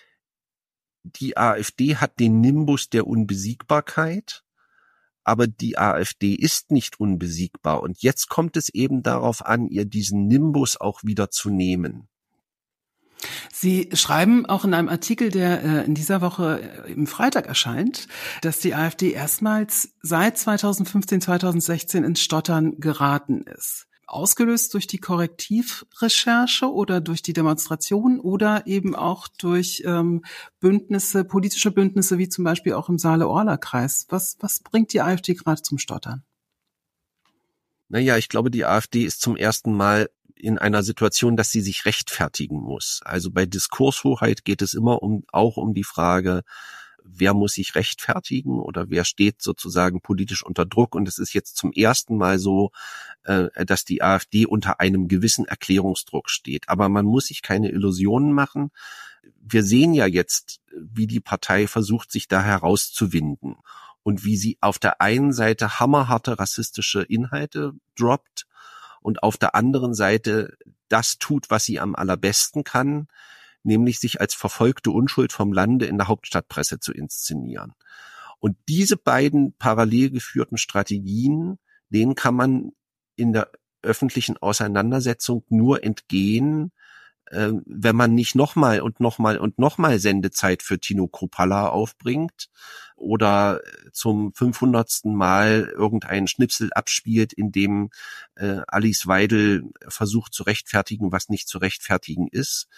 die 1.03 1.37
AfD 1.37 1.97
hat 1.97 2.19
den 2.21 2.41
Nimbus 2.41 2.89
der 2.89 3.07
Unbesiegbarkeit, 3.07 4.45
aber 5.25 5.47
die 5.47 5.79
AfD 5.79 6.35
ist 6.35 6.71
nicht 6.71 7.01
unbesiegbar. 7.01 7.83
Und 7.83 8.03
jetzt 8.03 8.29
kommt 8.29 8.57
es 8.57 8.69
eben 8.69 9.03
darauf 9.03 9.45
an, 9.45 9.67
ihr 9.67 9.85
diesen 9.85 10.27
Nimbus 10.27 10.77
auch 10.81 11.03
wieder 11.03 11.31
zu 11.31 11.51
nehmen. 11.51 12.09
Sie 13.53 13.89
schreiben 13.93 14.47
auch 14.47 14.65
in 14.65 14.75
einem 14.75 14.89
Artikel, 14.89 15.31
der 15.31 15.63
äh, 15.63 15.85
in 15.85 15.95
dieser 15.95 16.21
Woche 16.21 16.61
äh, 16.87 16.93
im 16.93 17.07
Freitag 17.07 17.47
erscheint, 17.47 18.09
dass 18.43 18.59
die 18.59 18.75
AfD 18.75 19.13
erstmals 19.13 19.91
seit 20.03 20.39
2015, 20.39 21.21
2016 21.21 22.05
ins 22.05 22.21
Stottern 22.21 22.79
geraten 22.79 23.43
ist. 23.43 23.87
Ausgelöst 24.09 24.73
durch 24.75 24.87
die 24.87 24.99
Korrektivrecherche 24.99 26.73
oder 26.73 27.01
durch 27.01 27.23
die 27.23 27.33
Demonstration 27.33 28.21
oder 28.21 28.67
eben 28.67 28.95
auch 28.95 29.27
durch 29.27 29.83
ähm, 29.85 30.25
Bündnisse, 30.61 31.25
politische 31.25 31.73
Bündnisse 31.73 32.17
wie 32.17 32.29
zum 32.29 32.45
Beispiel 32.45 32.75
auch 32.75 32.89
im 32.89 32.99
Saale-Orla-Kreis. 32.99 34.07
Was, 34.11 34.37
was 34.39 34.61
bringt 34.61 34.93
die 34.93 35.01
AfD 35.01 35.35
gerade 35.35 35.63
zum 35.63 35.79
Stottern? 35.79 36.23
Naja, 37.89 38.17
ich 38.17 38.29
glaube, 38.29 38.51
die 38.51 38.65
AfD 38.65 39.05
ist 39.05 39.21
zum 39.21 39.37
ersten 39.37 39.77
Mal 39.77 40.09
in 40.37 40.59
einer 40.59 40.83
Situation, 40.83 41.37
dass 41.37 41.51
sie 41.51 41.61
sich 41.61 41.85
rechtfertigen 41.87 42.61
muss. 42.61 43.01
Also 43.05 43.31
bei 43.31 43.47
Diskurshoheit 43.47 44.45
geht 44.45 44.63
es 44.63 44.75
immer 44.75 45.03
um, 45.03 45.25
auch 45.33 45.57
um 45.57 45.75
die 45.75 45.85
Frage, 45.85 46.43
wer 47.03 47.35
muss 47.35 47.55
sich 47.55 47.75
rechtfertigen 47.75 48.61
oder 48.61 48.91
wer 48.91 49.05
steht 49.05 49.41
sozusagen 49.41 50.01
politisch 50.01 50.45
unter 50.45 50.67
Druck. 50.67 50.95
Und 50.95 51.09
es 51.09 51.19
ist 51.19 51.33
jetzt 51.33 51.57
zum 51.57 51.73
ersten 51.73 52.17
Mal 52.17 52.39
so, 52.39 52.71
äh, 53.25 53.65
dass 53.65 53.85
die 53.85 54.03
AfD 54.03 54.47
unter 54.47 54.81
einem 54.81 55.09
gewissen 55.09 55.47
Erklärungsdruck 55.47 56.31
steht. 56.31 56.69
Aber 56.69 56.89
man 56.89 57.07
muss 57.07 57.27
sich 57.27 57.43
keine 57.43 57.71
Illusionen 57.71 58.33
machen. 58.33 58.71
Wir 59.41 59.63
sehen 59.63 59.95
ja 59.95 60.07
jetzt, 60.07 60.61
wie 60.77 61.07
die 61.07 61.21
Partei 61.21 61.67
versucht, 61.67 62.11
sich 62.11 62.29
da 62.29 62.43
herauszuwinden 62.43 63.57
und 64.03 64.25
wie 64.25 64.37
sie 64.37 64.59
auf 64.61 64.79
der 64.79 65.01
einen 65.01 65.33
Seite 65.33 65.81
hammerharte 65.81 66.39
rassistische 66.39 67.03
Inhalte 67.03 67.73
droppt 67.97 68.46
und 69.07 69.23
auf 69.23 69.37
der 69.37 69.55
anderen 69.55 69.95
Seite 69.95 70.59
das 70.89 71.19
tut, 71.19 71.49
was 71.49 71.65
sie 71.65 71.79
am 71.79 71.95
allerbesten 71.95 72.65
kann, 72.65 73.07
nämlich 73.63 74.01
sich 74.01 74.21
als 74.21 74.35
verfolgte 74.35 74.91
Unschuld 74.91 75.33
vom 75.33 75.53
Lande 75.53 75.87
in 75.87 75.97
der 75.97 76.09
Hauptstadtpresse 76.09 76.81
zu 76.81 76.93
inszenieren. 76.93 77.75
Und 78.41 78.57
diese 78.69 78.97
beiden 78.97 79.53
parallel 79.59 80.11
geführten 80.11 80.57
Strategien, 80.59 81.61
denen 81.89 82.17
kann 82.17 82.35
man 82.35 82.73
in 83.15 83.33
der 83.33 83.53
öffentlichen 83.81 84.39
Auseinandersetzung 84.39 85.45
nur 85.51 85.85
entgehen, 85.85 86.73
äh, 87.31 87.53
wenn 87.65 87.97
man 87.97 88.15
nicht 88.15 88.35
nochmal 88.35 88.81
und 88.81 89.01
nochmal 89.01 89.39
und 89.39 89.59
nochmal 89.59 89.99
Sendezeit 89.99 90.63
für 90.63 90.79
Tino 90.79 91.09
Kropalla 91.09 91.69
aufbringt 91.69 92.49
oder 92.97 93.61
zum 93.93 94.33
500. 94.33 95.05
Mal 95.05 95.73
irgendeinen 95.77 96.29
Schnipsel 96.29 96.71
abspielt, 96.73 97.33
in 97.33 97.53
dem 97.53 97.91
äh, 98.37 98.61
Alice 98.67 99.07
Weidel 99.07 99.71
versucht 99.89 100.35
zu 100.35 100.45
rechtfertigen, 100.45 101.13
was 101.13 101.29
nicht 101.29 101.49
zu 101.49 101.59
rechtfertigen 101.59 102.29
ist, 102.29 102.69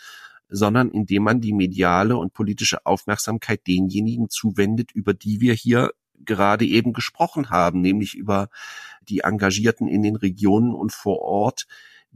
sondern 0.48 0.90
indem 0.90 1.24
man 1.24 1.40
die 1.40 1.52
mediale 1.52 2.16
und 2.16 2.32
politische 2.32 2.86
Aufmerksamkeit 2.86 3.66
denjenigen 3.66 4.28
zuwendet, 4.30 4.92
über 4.92 5.14
die 5.14 5.40
wir 5.40 5.54
hier 5.54 5.92
gerade 6.24 6.64
eben 6.66 6.92
gesprochen 6.92 7.50
haben, 7.50 7.80
nämlich 7.80 8.14
über 8.14 8.48
die 9.02 9.20
Engagierten 9.20 9.86
in 9.88 10.02
den 10.02 10.16
Regionen 10.16 10.74
und 10.74 10.92
vor 10.92 11.20
Ort, 11.20 11.66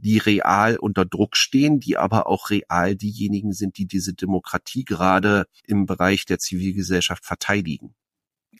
die 0.03 0.17
real 0.17 0.77
unter 0.77 1.05
Druck 1.05 1.37
stehen, 1.37 1.79
die 1.79 1.97
aber 1.97 2.27
auch 2.27 2.49
real 2.49 2.95
diejenigen 2.95 3.53
sind, 3.53 3.77
die 3.77 3.85
diese 3.87 4.13
Demokratie 4.13 4.83
gerade 4.83 5.45
im 5.65 5.85
Bereich 5.85 6.25
der 6.25 6.39
Zivilgesellschaft 6.39 7.25
verteidigen. 7.25 7.95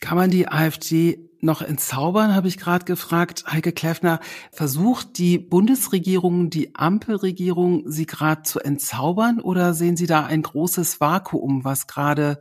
Kann 0.00 0.16
man 0.16 0.30
die 0.30 0.48
AfD 0.48 1.30
noch 1.40 1.62
entzaubern, 1.62 2.34
habe 2.34 2.48
ich 2.48 2.58
gerade 2.58 2.84
gefragt. 2.84 3.44
Heike 3.46 3.72
Kleffner, 3.72 4.18
versucht 4.50 5.18
die 5.18 5.38
Bundesregierung, 5.38 6.50
die 6.50 6.74
Ampelregierung, 6.74 7.90
sie 7.90 8.06
gerade 8.06 8.42
zu 8.42 8.60
entzaubern 8.60 9.40
oder 9.40 9.74
sehen 9.74 9.96
Sie 9.96 10.06
da 10.06 10.24
ein 10.24 10.42
großes 10.42 11.00
Vakuum, 11.00 11.64
was 11.64 11.86
gerade 11.86 12.40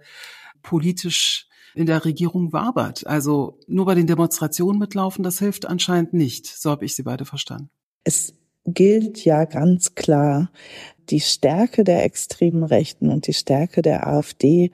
politisch 0.64 1.48
in 1.76 1.86
der 1.86 2.06
Regierung 2.06 2.54
wabert? 2.54 3.06
Also 3.06 3.60
nur 3.68 3.86
bei 3.86 3.96
den 3.96 4.08
Demonstrationen 4.08 4.80
mitlaufen, 4.80 5.24
das 5.24 5.40
hilft 5.40 5.66
anscheinend 5.66 6.14
nicht. 6.14 6.48
So 6.48 6.72
habe 6.72 6.86
ich 6.86 6.96
Sie 6.96 7.04
beide 7.04 7.26
verstanden. 7.26 7.70
Es 8.04 8.34
gilt 8.66 9.26
ja 9.26 9.46
ganz 9.46 9.96
klar, 9.96 10.50
die 11.10 11.20
Stärke 11.20 11.84
der 11.84 12.04
extremen 12.06 12.64
Rechten 12.64 13.10
und 13.10 13.28
die 13.28 13.34
Stärke 13.34 13.82
der 13.82 14.08
AfD 14.08 14.72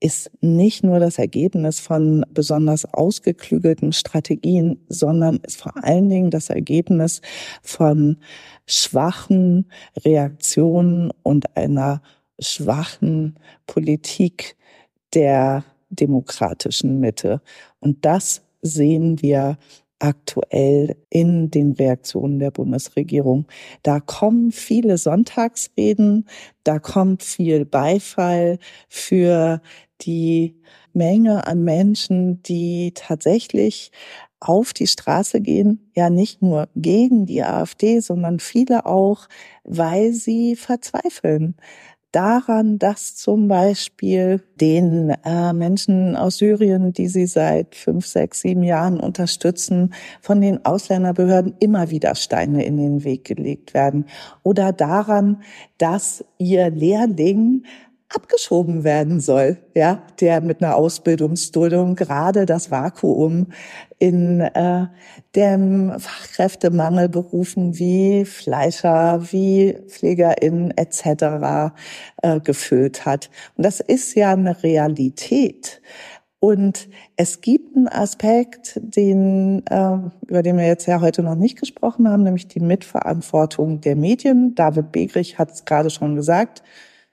ist 0.00 0.30
nicht 0.42 0.84
nur 0.84 0.98
das 1.00 1.18
Ergebnis 1.18 1.80
von 1.80 2.26
besonders 2.28 2.84
ausgeklügelten 2.84 3.92
Strategien, 3.92 4.84
sondern 4.88 5.38
ist 5.38 5.62
vor 5.62 5.72
allen 5.82 6.10
Dingen 6.10 6.30
das 6.30 6.50
Ergebnis 6.50 7.22
von 7.62 8.18
schwachen 8.66 9.70
Reaktionen 10.04 11.10
und 11.22 11.56
einer 11.56 12.02
schwachen 12.38 13.38
Politik 13.66 14.56
der 15.14 15.64
demokratischen 15.88 17.00
Mitte. 17.00 17.40
Und 17.80 18.04
das 18.04 18.42
sehen 18.60 19.22
wir 19.22 19.56
aktuell 20.04 20.96
in 21.08 21.50
den 21.50 21.72
Reaktionen 21.72 22.38
der 22.38 22.50
Bundesregierung. 22.50 23.46
Da 23.82 24.00
kommen 24.00 24.52
viele 24.52 24.98
Sonntagsreden, 24.98 26.28
da 26.62 26.78
kommt 26.78 27.22
viel 27.22 27.64
Beifall 27.64 28.58
für 28.88 29.62
die 30.02 30.60
Menge 30.92 31.46
an 31.46 31.64
Menschen, 31.64 32.42
die 32.42 32.92
tatsächlich 32.94 33.90
auf 34.40 34.74
die 34.74 34.86
Straße 34.86 35.40
gehen, 35.40 35.90
ja 35.96 36.10
nicht 36.10 36.42
nur 36.42 36.68
gegen 36.76 37.24
die 37.24 37.42
AfD, 37.42 38.00
sondern 38.00 38.40
viele 38.40 38.84
auch, 38.84 39.26
weil 39.64 40.12
sie 40.12 40.54
verzweifeln, 40.54 41.56
daran, 42.14 42.78
dass 42.78 43.16
zum 43.16 43.48
Beispiel 43.48 44.40
den 44.60 45.10
äh, 45.24 45.52
Menschen 45.52 46.16
aus 46.16 46.38
Syrien, 46.38 46.92
die 46.92 47.08
sie 47.08 47.26
seit 47.26 47.74
fünf, 47.74 48.06
sechs, 48.06 48.40
sieben 48.40 48.62
Jahren 48.62 49.00
unterstützen, 49.00 49.92
von 50.20 50.40
den 50.40 50.64
Ausländerbehörden 50.64 51.54
immer 51.58 51.90
wieder 51.90 52.14
Steine 52.14 52.64
in 52.64 52.76
den 52.76 53.04
Weg 53.04 53.24
gelegt 53.24 53.74
werden. 53.74 54.06
Oder 54.42 54.72
daran, 54.72 55.42
dass 55.78 56.24
ihr 56.38 56.70
Lehrling 56.70 57.64
abgeschoben 58.08 58.84
werden 58.84 59.20
soll, 59.20 59.58
ja, 59.74 60.02
der 60.20 60.40
mit 60.40 60.62
einer 60.62 60.76
Ausbildungsduldung 60.76 61.96
gerade 61.96 62.46
das 62.46 62.70
Vakuum 62.70 63.48
in 63.98 64.40
äh, 64.40 64.86
dem 65.34 65.98
Fachkräftemangelberufen 65.98 67.78
wie 67.78 68.24
Fleischer, 68.24 69.20
wie 69.32 69.78
PflegerInnen 69.88 70.72
etc. 70.76 71.74
Äh, 72.22 72.40
gefüllt 72.40 73.06
hat. 73.06 73.30
Und 73.56 73.64
das 73.64 73.80
ist 73.80 74.14
ja 74.14 74.32
eine 74.32 74.62
Realität. 74.62 75.80
Und 76.44 76.90
es 77.16 77.40
gibt 77.40 77.74
einen 77.74 77.88
Aspekt, 77.88 78.78
den, 78.82 79.64
äh, 79.66 79.96
über 80.28 80.42
den 80.42 80.58
wir 80.58 80.66
jetzt 80.66 80.84
ja 80.86 81.00
heute 81.00 81.22
noch 81.22 81.36
nicht 81.36 81.58
gesprochen 81.58 82.06
haben, 82.06 82.22
nämlich 82.22 82.48
die 82.48 82.60
Mitverantwortung 82.60 83.80
der 83.80 83.96
Medien. 83.96 84.54
David 84.54 84.92
Begrich 84.92 85.38
hat 85.38 85.52
es 85.52 85.64
gerade 85.64 85.88
schon 85.88 86.16
gesagt. 86.16 86.62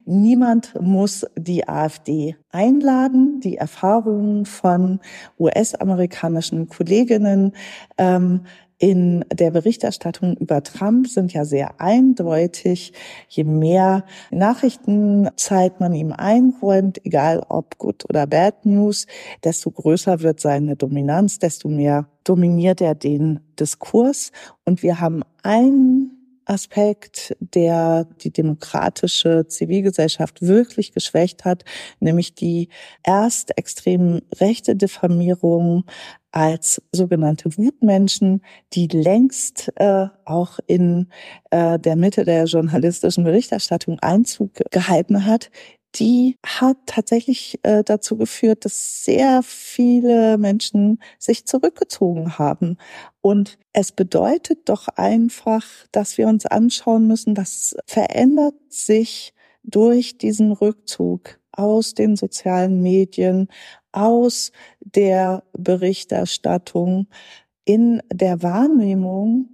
Niemand 0.05 0.73
muss 0.81 1.25
die 1.37 1.67
AfD 1.67 2.35
einladen. 2.51 3.39
Die 3.39 3.57
Erfahrungen 3.57 4.45
von 4.45 4.99
US-amerikanischen 5.39 6.67
Kolleginnen 6.67 7.53
ähm, 7.97 8.41
in 8.81 9.23
der 9.31 9.51
Berichterstattung 9.51 10.35
über 10.37 10.63
Trump 10.63 11.07
sind 11.07 11.33
ja 11.33 11.45
sehr 11.45 11.79
eindeutig. 11.79 12.93
Je 13.29 13.43
mehr 13.43 14.03
Nachrichtenzeit 14.31 15.79
man 15.79 15.93
ihm 15.93 16.11
einräumt, 16.11 16.99
egal 17.05 17.45
ob 17.47 17.77
good 17.77 18.03
oder 18.09 18.25
bad 18.25 18.65
news, 18.65 19.05
desto 19.43 19.69
größer 19.69 20.21
wird 20.21 20.39
seine 20.39 20.77
Dominanz, 20.77 21.37
desto 21.37 21.69
mehr 21.69 22.07
dominiert 22.23 22.81
er 22.81 22.95
den 22.95 23.41
Diskurs. 23.59 24.31
Und 24.65 24.81
wir 24.81 24.99
haben 24.99 25.21
einen 25.43 26.10
Aspekt, 26.51 27.33
der 27.39 28.05
die 28.21 28.31
demokratische 28.31 29.47
Zivilgesellschaft 29.47 30.41
wirklich 30.41 30.91
geschwächt 30.91 31.45
hat, 31.45 31.63
nämlich 32.01 32.35
die 32.35 32.67
erst 33.05 33.57
extrem 33.57 34.21
rechte 34.35 34.75
Diffamierung 34.75 35.85
als 36.31 36.81
sogenannte 36.91 37.57
Wutmenschen, 37.57 38.41
die 38.73 38.87
längst 38.87 39.71
äh, 39.75 40.07
auch 40.25 40.59
in 40.67 41.07
äh, 41.51 41.79
der 41.79 41.95
Mitte 41.95 42.25
der 42.25 42.45
journalistischen 42.45 43.23
Berichterstattung 43.23 43.99
Einzug 43.99 44.55
gehalten 44.71 45.25
hat, 45.25 45.51
die 45.95 46.37
hat 46.45 46.77
tatsächlich 46.85 47.59
äh, 47.63 47.83
dazu 47.83 48.17
geführt, 48.17 48.65
dass 48.65 49.03
sehr 49.03 49.43
viele 49.43 50.37
Menschen 50.37 51.01
sich 51.19 51.45
zurückgezogen 51.45 52.37
haben. 52.37 52.77
Und 53.21 53.57
es 53.73 53.91
bedeutet 53.91 54.69
doch 54.69 54.87
einfach, 54.89 55.65
dass 55.91 56.17
wir 56.17 56.27
uns 56.27 56.45
anschauen 56.45 57.07
müssen, 57.07 57.35
was 57.35 57.75
verändert 57.85 58.55
sich 58.69 59.33
durch 59.63 60.17
diesen 60.17 60.51
Rückzug 60.51 61.39
aus 61.51 61.93
den 61.93 62.15
sozialen 62.15 62.81
Medien, 62.81 63.49
aus 63.91 64.51
der 64.79 65.43
Berichterstattung 65.53 67.07
in 67.65 68.01
der 68.11 68.41
Wahrnehmung 68.41 69.49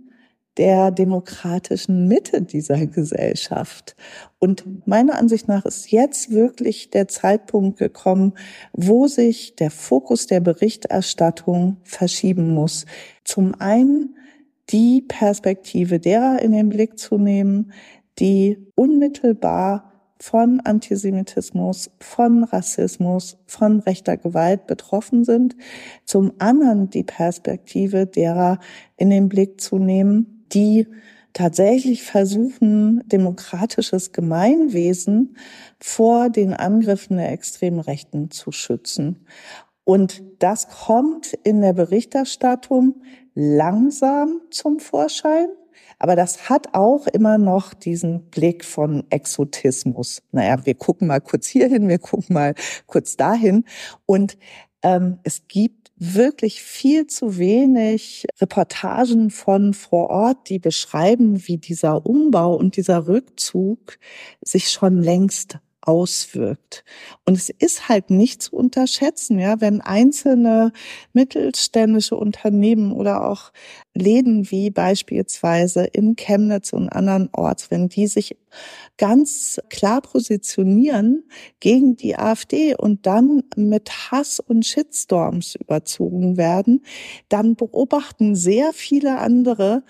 der 0.58 0.92
demokratischen 0.92 2.08
Mitte 2.08 2.42
dieser 2.42 2.88
Gesellschaft. 2.88 3.96
Und 4.40 4.88
meiner 4.88 5.18
Ansicht 5.18 5.48
nach 5.48 5.66
ist 5.66 5.92
jetzt 5.92 6.32
wirklich 6.32 6.90
der 6.90 7.08
Zeitpunkt 7.08 7.78
gekommen, 7.78 8.34
wo 8.74 9.08
sich 9.08 9.56
der 9.56 9.72
Fokus 9.72 10.28
der 10.28 10.40
Berichterstattung 10.40 11.78
verschieben 11.84 12.54
muss. 12.54 12.86
Zum 13.24 13.56
einen 13.60 14.16
die 14.70 15.02
Perspektive 15.08 16.00
derer 16.00 16.42
in 16.42 16.52
den 16.52 16.70
Blick 16.70 17.00
zu 17.00 17.18
nehmen, 17.18 17.72
die 18.20 18.58
unmittelbar 18.76 19.94
von 20.20 20.60
Antisemitismus, 20.62 21.92
von 22.00 22.44
Rassismus, 22.44 23.38
von 23.46 23.80
rechter 23.82 24.18
Gewalt 24.18 24.66
betroffen 24.66 25.24
sind. 25.24 25.56
Zum 26.06 26.34
anderen 26.40 26.90
die 26.90 27.04
Perspektive 27.04 28.08
derer 28.08 28.60
in 28.98 29.10
den 29.12 29.30
Blick 29.30 29.62
zu 29.62 29.78
nehmen, 29.78 30.37
die 30.54 30.88
tatsächlich 31.34 32.04
versuchen, 32.04 33.08
demokratisches 33.08 34.12
Gemeinwesen 34.12 35.38
vor 35.80 36.30
den 36.30 36.54
Angriffen 36.54 37.18
der 37.18 37.32
extremen 37.32 37.80
Rechten 37.80 38.32
zu 38.32 38.52
schützen. 38.52 39.26
Und 39.84 40.24
das 40.40 40.68
kommt 40.68 41.34
in 41.44 41.62
der 41.62 41.74
Berichterstattung 41.74 43.02
langsam 43.36 44.42
zum 44.50 44.80
Vorschein. 44.80 45.48
Aber 46.00 46.16
das 46.16 46.50
hat 46.50 46.74
auch 46.74 47.08
immer 47.08 47.38
noch 47.38 47.74
diesen 47.74 48.30
Blick 48.30 48.66
von 48.66 49.04
Exotismus. 49.10 50.24
Naja, 50.32 50.66
wir 50.66 50.76
gucken 50.76 51.08
mal 51.08 51.22
kurz 51.22 51.48
hierhin, 51.48 51.88
wir 51.88 52.00
gucken 52.00 52.34
mal 52.34 52.56
kurz 52.86 53.16
dahin. 53.16 53.64
Und 54.06 54.38
ähm, 54.84 55.20
es 55.24 55.48
gibt 55.48 55.77
wirklich 56.00 56.62
viel 56.62 57.08
zu 57.08 57.38
wenig 57.38 58.28
Reportagen 58.40 59.32
von 59.32 59.74
vor 59.74 60.10
Ort, 60.10 60.50
die 60.50 60.60
beschreiben, 60.60 61.48
wie 61.48 61.58
dieser 61.58 62.06
Umbau 62.06 62.56
und 62.56 62.78
dieser 62.78 63.08
Rückzug 63.08 63.98
sich 64.42 64.70
schon 64.70 65.02
längst 65.02 65.60
auswirkt. 65.88 66.84
Und 67.26 67.36
es 67.38 67.50
ist 67.50 67.88
halt 67.88 68.10
nicht 68.10 68.42
zu 68.42 68.56
unterschätzen, 68.58 69.40
ja, 69.40 69.62
wenn 69.62 69.80
einzelne 69.80 70.74
mittelständische 71.14 72.18
Unternehmen 72.18 72.92
oder 72.92 73.26
auch 73.30 73.54
Läden 73.94 74.52
wie 74.52 74.70
beispielsweise 74.70 75.86
in 75.86 76.18
Chemnitz 76.18 76.74
und 76.74 76.90
anderen 76.90 77.30
Orts, 77.32 77.72
wenn 77.72 77.88
die 77.88 78.08
sich 78.08 78.38
ganz 78.98 79.62
klar 79.70 80.02
positionieren 80.02 81.24
gegen 81.62 81.96
die 81.96 82.18
AfD 82.18 82.76
und 82.76 83.06
dann 83.06 83.44
mit 83.56 84.12
Hass 84.12 84.42
und 84.42 84.66
Shitstorms 84.66 85.56
überzogen 85.56 86.36
werden, 86.36 86.84
dann 87.30 87.56
beobachten 87.56 88.36
sehr 88.36 88.74
viele 88.74 89.20
andere 89.20 89.84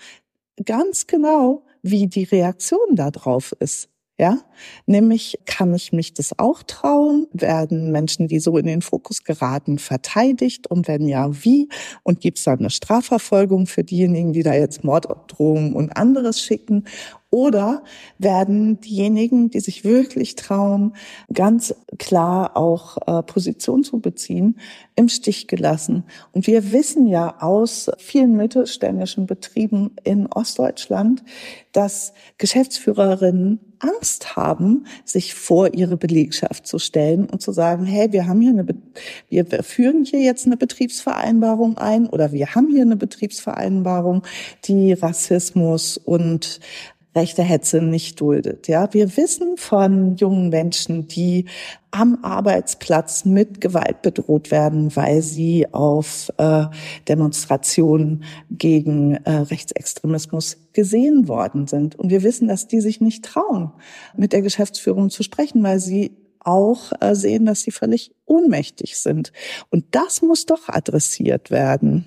ganz 0.64 1.06
genau, 1.06 1.64
wie 1.82 2.06
die 2.08 2.24
Reaktion 2.24 2.94
darauf 2.96 3.52
ist. 3.60 3.88
Ja, 4.20 4.38
nämlich 4.86 5.38
kann 5.46 5.72
ich 5.74 5.92
mich 5.92 6.12
das 6.12 6.36
auch 6.40 6.64
trauen? 6.64 7.28
Werden 7.32 7.92
Menschen, 7.92 8.26
die 8.26 8.40
so 8.40 8.58
in 8.58 8.66
den 8.66 8.82
Fokus 8.82 9.22
geraten, 9.22 9.78
verteidigt? 9.78 10.66
Und 10.68 10.88
wenn 10.88 11.06
ja, 11.06 11.30
wie? 11.44 11.68
Und 12.02 12.20
gibt 12.20 12.38
es 12.38 12.44
da 12.44 12.54
eine 12.54 12.70
Strafverfolgung 12.70 13.68
für 13.68 13.84
diejenigen, 13.84 14.32
die 14.32 14.42
da 14.42 14.54
jetzt 14.54 14.82
Morddrohungen 14.82 15.72
und 15.72 15.96
anderes 15.96 16.40
schicken? 16.42 16.84
Oder 17.30 17.82
werden 18.16 18.80
diejenigen, 18.80 19.50
die 19.50 19.60
sich 19.60 19.84
wirklich 19.84 20.34
trauen, 20.34 20.94
ganz 21.32 21.74
klar 21.98 22.56
auch 22.56 22.96
äh, 23.06 23.22
Position 23.22 23.84
zu 23.84 24.00
beziehen, 24.00 24.58
im 24.96 25.10
Stich 25.10 25.46
gelassen? 25.46 26.04
Und 26.32 26.46
wir 26.46 26.72
wissen 26.72 27.06
ja 27.06 27.36
aus 27.40 27.90
vielen 27.98 28.34
mittelständischen 28.34 29.26
Betrieben 29.26 29.90
in 30.04 30.26
Ostdeutschland, 30.26 31.22
dass 31.72 32.14
Geschäftsführerinnen 32.38 33.60
Angst 33.80 34.34
haben, 34.34 34.86
sich 35.04 35.34
vor 35.34 35.74
ihre 35.74 35.96
Belegschaft 35.96 36.66
zu 36.66 36.78
stellen 36.78 37.26
und 37.26 37.42
zu 37.42 37.52
sagen, 37.52 37.84
hey, 37.84 38.10
wir 38.10 38.26
haben 38.26 38.40
hier 38.40 38.50
eine, 38.50 38.66
wir 39.28 39.62
führen 39.62 40.04
hier 40.04 40.20
jetzt 40.20 40.46
eine 40.46 40.56
Betriebsvereinbarung 40.56 41.76
ein 41.78 42.06
oder 42.06 42.32
wir 42.32 42.54
haben 42.54 42.68
hier 42.68 42.82
eine 42.82 42.96
Betriebsvereinbarung, 42.96 44.22
die 44.64 44.94
Rassismus 44.94 45.98
und 45.98 46.60
rechte 47.18 47.42
Hetze 47.42 47.82
nicht 47.82 48.20
duldet. 48.20 48.68
Ja, 48.68 48.92
wir 48.94 49.16
wissen 49.16 49.56
von 49.56 50.16
jungen 50.16 50.48
Menschen, 50.50 51.08
die 51.08 51.46
am 51.90 52.18
Arbeitsplatz 52.22 53.24
mit 53.24 53.60
Gewalt 53.60 54.02
bedroht 54.02 54.50
werden, 54.50 54.94
weil 54.94 55.22
sie 55.22 55.66
auf 55.72 56.32
äh, 56.38 56.66
Demonstrationen 57.08 58.24
gegen 58.50 59.14
äh, 59.24 59.30
Rechtsextremismus 59.30 60.58
gesehen 60.72 61.28
worden 61.28 61.66
sind. 61.66 61.96
Und 61.96 62.10
wir 62.10 62.22
wissen, 62.22 62.46
dass 62.46 62.68
die 62.68 62.80
sich 62.80 63.00
nicht 63.00 63.24
trauen, 63.24 63.72
mit 64.16 64.32
der 64.32 64.42
Geschäftsführung 64.42 65.10
zu 65.10 65.22
sprechen, 65.22 65.62
weil 65.62 65.80
sie 65.80 66.12
auch 66.40 66.92
äh, 67.00 67.14
sehen, 67.14 67.46
dass 67.46 67.62
sie 67.62 67.72
völlig 67.72 68.12
ohnmächtig 68.26 68.98
sind. 68.98 69.32
Und 69.70 69.84
das 69.90 70.22
muss 70.22 70.46
doch 70.46 70.68
adressiert 70.68 71.50
werden. 71.50 72.06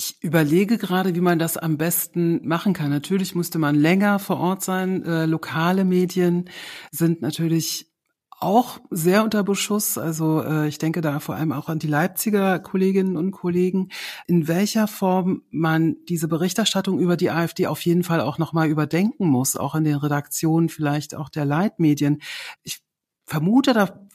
Ich 0.00 0.22
überlege 0.22 0.78
gerade, 0.78 1.16
wie 1.16 1.20
man 1.20 1.40
das 1.40 1.56
am 1.56 1.76
besten 1.76 2.46
machen 2.46 2.72
kann. 2.72 2.88
Natürlich 2.88 3.34
musste 3.34 3.58
man 3.58 3.74
länger 3.74 4.20
vor 4.20 4.38
Ort 4.38 4.62
sein. 4.62 5.02
Äh, 5.02 5.26
lokale 5.26 5.84
Medien 5.84 6.48
sind 6.92 7.20
natürlich 7.20 7.92
auch 8.30 8.78
sehr 8.90 9.24
unter 9.24 9.42
Beschuss. 9.42 9.98
Also 9.98 10.40
äh, 10.44 10.68
ich 10.68 10.78
denke 10.78 11.00
da 11.00 11.18
vor 11.18 11.34
allem 11.34 11.50
auch 11.50 11.68
an 11.68 11.80
die 11.80 11.88
Leipziger 11.88 12.60
Kolleginnen 12.60 13.16
und 13.16 13.32
Kollegen, 13.32 13.88
in 14.28 14.46
welcher 14.46 14.86
Form 14.86 15.42
man 15.50 15.96
diese 16.08 16.28
Berichterstattung 16.28 17.00
über 17.00 17.16
die 17.16 17.30
AfD 17.30 17.66
auf 17.66 17.80
jeden 17.80 18.04
Fall 18.04 18.20
auch 18.20 18.38
nochmal 18.38 18.68
überdenken 18.68 19.26
muss, 19.26 19.56
auch 19.56 19.74
in 19.74 19.82
den 19.82 19.96
Redaktionen 19.96 20.68
vielleicht 20.68 21.16
auch 21.16 21.28
der 21.28 21.44
Leitmedien. 21.44 22.22
Ich 22.62 22.84
vermute, 23.26 23.72
da 23.72 24.06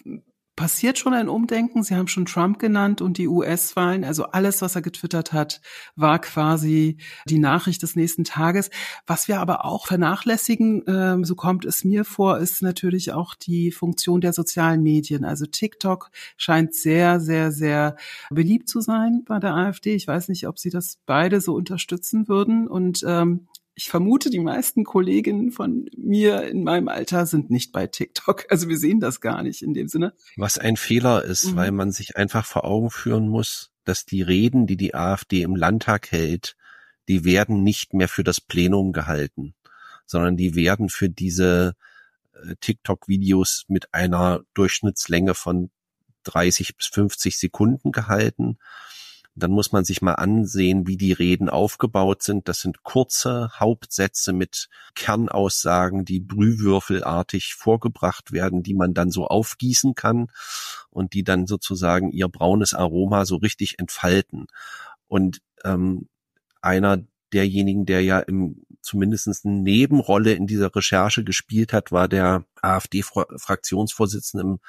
passiert 0.56 0.98
schon 0.98 1.14
ein 1.14 1.30
Umdenken. 1.30 1.84
Sie 1.84 1.96
haben 1.96 2.08
schon 2.08 2.26
Trump 2.26 2.60
genannt 2.60 3.02
und 3.02 3.18
die 3.18 3.28
US-Wahlen. 3.28 4.04
Also 4.04 4.26
alles, 4.26 4.62
was 4.62 4.76
er 4.76 4.82
getwittert 4.82 5.34
hat, 5.34 5.62
war 5.96 6.20
quasi 6.20 6.98
die 7.28 7.40
Nachricht 7.40 7.82
des 7.82 7.96
nächsten 7.96 8.24
Tages. 8.24 8.70
Was 9.08 9.28
wir 9.28 9.40
aber 9.40 9.66
auch 9.66 9.88
vernachlässigen, 9.88 10.86
äh, 10.88 11.26
so 11.26 11.36
kommt 11.36 11.66
es 11.66 11.84
mir 11.84 12.06
vor, 12.06 12.38
ist 12.38 12.62
natürlich 12.62 13.12
auch 13.12 13.36
die 13.36 13.72
Funktion 13.72 14.22
der 14.22 14.34
sozialen 14.34 14.84
Medien. 14.84 15.26
Also 15.26 15.46
TikTok 15.46 16.12
scheint 16.38 16.76
sehr, 16.76 17.20
sehr, 17.20 17.52
sehr 17.52 17.96
beliebt 18.30 18.70
zu 18.70 18.82
sein 18.82 19.24
bei 19.26 19.40
der 19.40 19.56
AfD. 19.56 19.96
Ich 19.96 20.08
weiß 20.08 20.30
nicht, 20.30 20.48
ob 20.48 20.60
Sie 20.60 20.70
das 20.70 21.00
beide 21.06 21.42
so 21.42 21.56
unterstützen 21.56 22.28
würden. 22.28 22.68
Und 22.68 23.04
ähm, 23.08 23.48
ich 23.76 23.90
vermute, 23.90 24.30
die 24.30 24.40
meisten 24.40 24.84
Kolleginnen 24.84 25.52
von 25.52 25.90
mir 25.98 26.44
in 26.48 26.64
meinem 26.64 26.88
Alter 26.88 27.26
sind 27.26 27.50
nicht 27.50 27.72
bei 27.72 27.88
TikTok. 27.88 28.46
Also 28.50 28.70
wir 28.70 28.78
sehen 28.78 29.00
das 29.00 29.20
gar 29.20 29.42
nicht 29.42 29.62
in 29.62 29.74
dem 29.74 29.88
Sinne. 29.88 30.14
Was 30.36 30.58
ein 30.58 30.78
Fehler 30.78 31.24
ist, 31.24 31.52
mhm. 31.52 31.56
weil 31.56 31.72
man 31.72 31.92
sich 31.92 32.16
einfach 32.18 32.46
vor 32.46 32.66
Augen 32.66 32.92
führen 32.92 33.28
muss, 33.28 33.72
dass 33.84 34.06
die 34.06 34.22
Reden, 34.22 34.68
die 34.68 34.78
die 34.78 34.94
AfD 34.94 35.42
im 35.42 35.56
Landtag 35.56 36.12
hält, 36.12 36.56
die 37.08 37.26
werden 37.26 37.64
nicht 37.64 37.94
mehr 37.94 38.08
für 38.08 38.24
das 38.24 38.40
Plenum 38.40 38.94
gehalten, 38.94 39.56
sondern 40.06 40.38
die 40.38 40.56
werden 40.56 40.90
für 40.90 41.10
diese 41.10 41.74
äh, 42.34 42.56
TikTok-Videos 42.60 43.66
mit 43.68 43.94
einer 43.94 44.42
Durchschnittslänge 44.54 45.34
von 45.34 45.72
30 46.24 46.78
bis 46.78 46.88
50 46.88 47.38
Sekunden 47.38 47.92
gehalten. 47.92 48.58
Dann 49.36 49.52
muss 49.52 49.72
man 49.72 49.84
sich 49.84 50.02
mal 50.02 50.14
ansehen, 50.14 50.88
wie 50.88 50.98
die 50.98 51.12
Reden 51.12 51.50
aufgebaut 51.50 52.22
sind. 52.22 52.48
Das 52.48 52.60
sind 52.60 52.84
kurze 52.84 53.50
Hauptsätze 53.60 54.32
mit 54.32 54.70
Kernaussagen, 54.94 56.06
die 56.06 56.20
brühwürfelartig 56.20 57.56
vorgebracht 57.56 58.32
werden, 58.32 58.62
die 58.62 58.76
man 58.76 58.94
dann 58.94 59.10
so 59.10 59.28
aufgießen 59.28 59.96
kann 59.96 60.28
und 60.90 61.14
die 61.14 61.24
dann 61.24 61.48
sozusagen 61.48 62.12
ihr 62.12 62.28
braunes 62.28 62.74
Aroma 62.74 63.26
so 63.26 63.38
richtig 63.38 63.80
entfalten. 63.80 64.48
Und 65.08 65.42
ähm, 65.64 66.08
einer 66.62 67.00
derjenigen, 67.34 67.86
der 67.86 68.04
ja 68.04 68.20
im 68.20 68.64
zumindest 68.84 69.46
eine 69.46 69.56
Nebenrolle 69.56 70.34
in 70.34 70.46
dieser 70.46 70.76
Recherche 70.76 71.24
gespielt 71.24 71.74
hat, 71.74 71.92
war 71.92 72.08
der 72.08 72.46
AfD-Fraktionsvorsitzende 72.62 74.44
im 74.44 74.60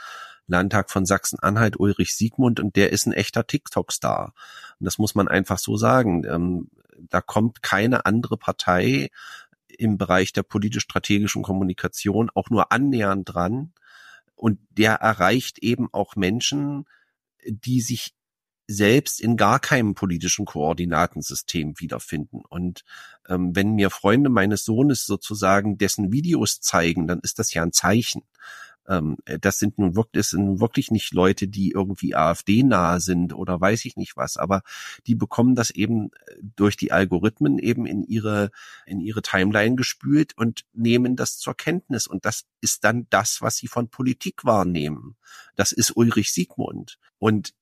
Landtag 0.46 0.90
von 0.90 1.06
Sachsen-Anhalt, 1.06 1.78
Ulrich 1.78 2.14
Siegmund, 2.14 2.60
und 2.60 2.76
der 2.76 2.92
ist 2.92 3.06
ein 3.06 3.12
echter 3.12 3.46
TikTok-Star. 3.46 4.34
Und 4.78 4.84
das 4.84 4.98
muss 4.98 5.14
man 5.14 5.28
einfach 5.28 5.58
so 5.58 5.76
sagen. 5.76 6.24
Ähm, 6.24 6.70
da 6.98 7.20
kommt 7.20 7.62
keine 7.62 8.06
andere 8.06 8.36
Partei 8.36 9.10
im 9.68 9.98
Bereich 9.98 10.32
der 10.32 10.42
politisch-strategischen 10.42 11.42
Kommunikation 11.42 12.30
auch 12.34 12.50
nur 12.50 12.72
annähernd 12.72 13.32
dran. 13.32 13.72
Und 14.34 14.60
der 14.70 14.94
erreicht 14.94 15.58
eben 15.58 15.88
auch 15.92 16.16
Menschen, 16.16 16.86
die 17.46 17.80
sich 17.80 18.14
selbst 18.66 19.20
in 19.20 19.36
gar 19.36 19.60
keinem 19.60 19.94
politischen 19.94 20.46
Koordinatensystem 20.46 21.74
wiederfinden. 21.78 22.42
Und 22.48 22.84
ähm, 23.28 23.54
wenn 23.54 23.74
mir 23.74 23.90
Freunde 23.90 24.30
meines 24.30 24.64
Sohnes 24.64 25.04
sozusagen 25.04 25.76
dessen 25.76 26.12
Videos 26.12 26.60
zeigen, 26.60 27.06
dann 27.06 27.20
ist 27.20 27.38
das 27.38 27.52
ja 27.52 27.62
ein 27.62 27.72
Zeichen. 27.72 28.22
Ähm, 28.88 29.16
das 29.40 29.58
sind 29.58 29.78
nun 29.78 29.96
wirklich, 29.96 30.22
das 30.22 30.30
sind 30.30 30.60
wirklich 30.60 30.90
nicht 30.90 31.12
Leute, 31.12 31.48
die 31.48 31.70
irgendwie 31.70 32.14
AfD-nahe 32.14 33.00
sind 33.00 33.34
oder 33.34 33.60
weiß 33.60 33.84
ich 33.84 33.96
nicht 33.96 34.16
was, 34.16 34.36
aber 34.36 34.62
die 35.06 35.14
bekommen 35.14 35.54
das 35.54 35.70
eben 35.70 36.10
äh, 36.26 36.36
durch 36.56 36.76
die 36.76 36.92
Algorithmen 36.92 37.58
eben 37.58 37.86
in 37.86 38.02
ihre, 38.02 38.50
in 38.86 39.00
ihre 39.00 39.22
Timeline 39.22 39.76
gespült 39.76 40.36
und 40.36 40.64
nehmen 40.72 41.16
das 41.16 41.38
zur 41.38 41.56
Kenntnis. 41.56 42.06
Und 42.06 42.24
das 42.24 42.44
ist 42.60 42.84
dann 42.84 43.06
das, 43.10 43.40
was 43.40 43.56
sie 43.56 43.68
von 43.68 43.88
Politik 43.88 44.44
wahrnehmen. 44.44 45.16
Das 45.56 45.72
ist 45.72 45.96
Ulrich 45.96 46.32
Siegmund. 46.32 46.98
Und 47.18 47.54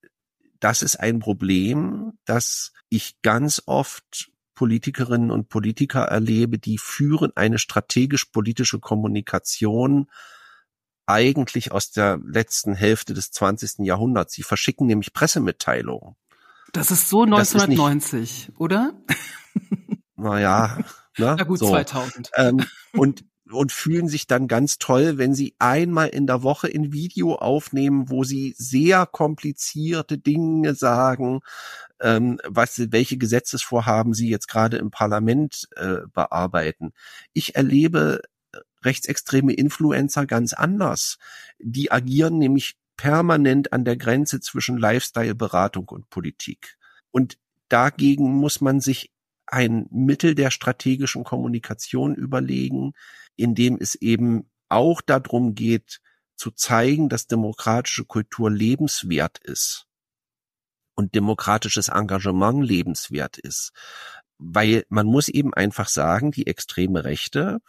das 0.61 0.83
ist 0.83 0.97
ein 0.97 1.19
Problem, 1.19 2.13
das 2.25 2.73
ich 2.89 3.21
ganz 3.23 3.63
oft 3.67 4.31
Politikerinnen 4.55 5.31
und 5.31 5.49
Politiker 5.49 6.03
erlebe, 6.03 6.59
die 6.59 6.79
führen 6.79 7.33
eine 7.35 7.59
strategisch-politische 7.59 8.79
Kommunikation 8.79 10.09
eigentlich 11.13 11.73
aus 11.73 11.91
der 11.91 12.19
letzten 12.25 12.75
Hälfte 12.75 13.15
des 13.15 13.31
20. 13.31 13.87
Jahrhunderts. 13.87 14.35
Sie 14.35 14.43
verschicken 14.43 14.87
nämlich 14.87 15.13
Pressemitteilungen. 15.13 16.17
Das 16.73 16.91
ist 16.91 17.09
so 17.09 17.23
1990, 17.23 18.21
ist 18.21 18.49
nicht, 18.49 18.61
oder? 18.61 18.95
Naja, 20.17 20.79
ne? 20.79 20.85
Na 21.39 21.45
gut, 21.45 21.59
so. 21.59 21.69
2000. 21.69 22.31
Ähm, 22.37 22.65
und 22.93 23.25
und 23.53 23.73
fühlen 23.73 24.09
sich 24.09 24.27
dann 24.27 24.49
ganz 24.49 24.79
toll, 24.79 25.19
wenn 25.19 25.35
sie 25.35 25.55
einmal 25.59 26.09
in 26.09 26.27
der 26.27 26.43
Woche 26.43 26.69
ein 26.69 26.93
Video 26.93 27.35
aufnehmen, 27.35 28.09
wo 28.09 28.25
sie 28.25 28.55
sehr 28.57 29.07
komplizierte 29.07 30.19
Dinge 30.19 30.75
sagen, 30.75 31.41
ähm, 32.01 32.41
was, 32.49 32.81
welche 32.91 33.17
Gesetzesvorhaben 33.17 34.15
sie 34.15 34.29
jetzt 34.29 34.49
gerade 34.49 34.79
im 34.79 34.91
Parlament 34.91 35.69
äh, 35.77 35.99
bearbeiten. 36.13 36.93
Ich 37.33 37.55
erlebe 37.55 38.23
rechtsextreme 38.85 39.53
Influencer 39.53 40.27
ganz 40.27 40.53
anders. 40.53 41.19
Die 41.59 41.91
agieren 41.91 42.39
nämlich 42.39 42.77
permanent 42.97 43.73
an 43.73 43.85
der 43.85 43.97
Grenze 43.97 44.41
zwischen 44.41 44.77
Lifestyle-Beratung 44.77 45.89
und 45.89 46.11
Politik. 46.11 46.77
Und 47.11 47.39
dagegen 47.69 48.33
muss 48.33 48.61
man 48.61 48.81
sich 48.81 49.11
ein 49.47 49.87
Mittel 49.91 50.35
der 50.35 50.51
strategischen 50.51 51.25
Kommunikation 51.25 52.15
überlegen, 52.15 52.93
in 53.37 53.55
dem 53.55 53.77
es 53.81 53.95
eben 53.97 54.51
auch 54.69 55.01
darum 55.01 55.55
geht, 55.55 56.01
zu 56.37 56.51
zeigen, 56.51 57.09
dass 57.09 57.27
demokratische 57.27 58.05
Kultur 58.05 58.51
lebenswert 58.51 59.39
ist 59.39 59.87
und 60.95 61.15
demokratisches 61.15 61.89
Engagement 61.89 62.65
lebenswert 62.65 63.39
ist. 63.39 63.73
Weil 64.39 64.85
man 64.89 65.07
muss 65.07 65.29
eben 65.29 65.55
einfach 65.55 65.89
sagen, 65.89 66.33
die 66.33 66.47
extreme 66.47 67.05
Rechte 67.05 67.61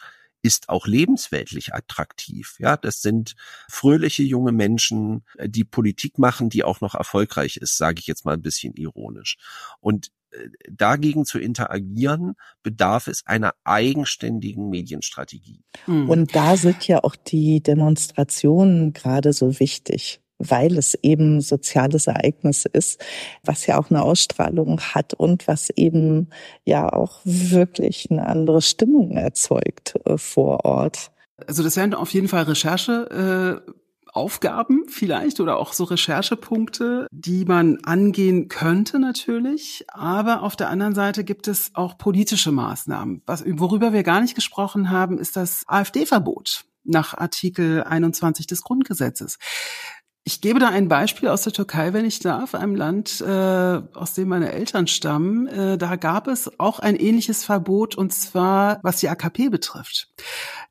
ist 0.43 0.69
auch 0.69 0.85
lebensweltlich 0.85 1.73
attraktiv. 1.73 2.57
Ja, 2.59 2.77
das 2.77 3.01
sind 3.01 3.35
fröhliche 3.69 4.23
junge 4.23 4.51
Menschen, 4.51 5.23
äh, 5.37 5.49
die 5.49 5.63
Politik 5.63 6.19
machen, 6.19 6.49
die 6.49 6.63
auch 6.63 6.81
noch 6.81 6.93
erfolgreich 6.93 7.57
ist, 7.57 7.77
sage 7.77 7.99
ich 7.99 8.07
jetzt 8.07 8.25
mal 8.25 8.33
ein 8.33 8.41
bisschen 8.41 8.73
ironisch. 8.75 9.37
Und 9.79 10.11
äh, 10.31 10.49
dagegen 10.69 11.25
zu 11.25 11.39
interagieren, 11.39 12.35
bedarf 12.61 13.07
es 13.07 13.25
einer 13.25 13.53
eigenständigen 13.63 14.69
Medienstrategie. 14.69 15.63
Hm. 15.85 16.09
Und 16.09 16.35
da 16.35 16.57
sind 16.57 16.87
ja 16.87 17.03
auch 17.03 17.15
die 17.15 17.61
Demonstrationen 17.61 18.93
gerade 18.93 19.33
so 19.33 19.59
wichtig 19.59 20.22
weil 20.49 20.77
es 20.77 20.97
eben 21.01 21.41
soziales 21.41 22.07
Ereignis 22.07 22.65
ist, 22.65 23.03
was 23.43 23.65
ja 23.65 23.79
auch 23.79 23.89
eine 23.89 24.01
Ausstrahlung 24.01 24.79
hat 24.79 25.13
und 25.13 25.47
was 25.47 25.69
eben 25.69 26.29
ja 26.65 26.91
auch 26.91 27.21
wirklich 27.23 28.09
eine 28.09 28.25
andere 28.25 28.61
Stimmung 28.61 29.11
erzeugt 29.11 29.95
äh, 30.05 30.17
vor 30.17 30.65
Ort. 30.65 31.11
Also 31.47 31.63
das 31.63 31.75
wären 31.75 31.93
auf 31.93 32.13
jeden 32.13 32.27
Fall 32.27 32.43
Recherche. 32.43 33.61
Äh 33.67 33.73
Aufgaben 34.13 34.85
vielleicht 34.87 35.39
oder 35.39 35.57
auch 35.57 35.73
so 35.73 35.85
Recherchepunkte, 35.85 37.07
die 37.11 37.45
man 37.45 37.79
angehen 37.83 38.47
könnte 38.47 38.99
natürlich. 38.99 39.85
Aber 39.87 40.43
auf 40.43 40.55
der 40.55 40.69
anderen 40.69 40.93
Seite 40.93 41.23
gibt 41.23 41.47
es 41.47 41.71
auch 41.73 41.97
politische 41.97 42.51
Maßnahmen. 42.51 43.23
Was, 43.25 43.43
worüber 43.45 43.91
wir 43.91 44.03
gar 44.03 44.21
nicht 44.21 44.35
gesprochen 44.35 44.91
haben, 44.91 45.17
ist 45.17 45.35
das 45.35 45.63
AfD-Verbot 45.67 46.65
nach 46.83 47.17
Artikel 47.17 47.83
21 47.83 48.45
des 48.45 48.61
Grundgesetzes. 48.61 49.39
Ich 50.25 50.39
gebe 50.39 50.57
da 50.59 50.69
ein 50.69 50.87
Beispiel 50.87 51.27
aus 51.27 51.41
der 51.41 51.51
Türkei, 51.51 51.91
wenn 51.91 52.05
ich 52.05 52.19
darf, 52.19 52.55
einem 52.55 52.75
Land, 52.75 53.19
äh, 53.19 53.81
aus 53.93 54.13
dem 54.13 54.29
meine 54.29 54.53
Eltern 54.53 54.87
stammen. 54.87 55.47
Äh, 55.47 55.77
da 55.77 55.97
gab 55.97 56.27
es 56.27 56.49
auch 56.61 56.79
ein 56.79 56.95
ähnliches 56.95 57.43
Verbot, 57.43 57.95
und 57.95 58.13
zwar 58.13 58.79
was 58.83 59.01
die 59.01 59.09
AKP 59.09 59.49
betrifft. 59.49 60.13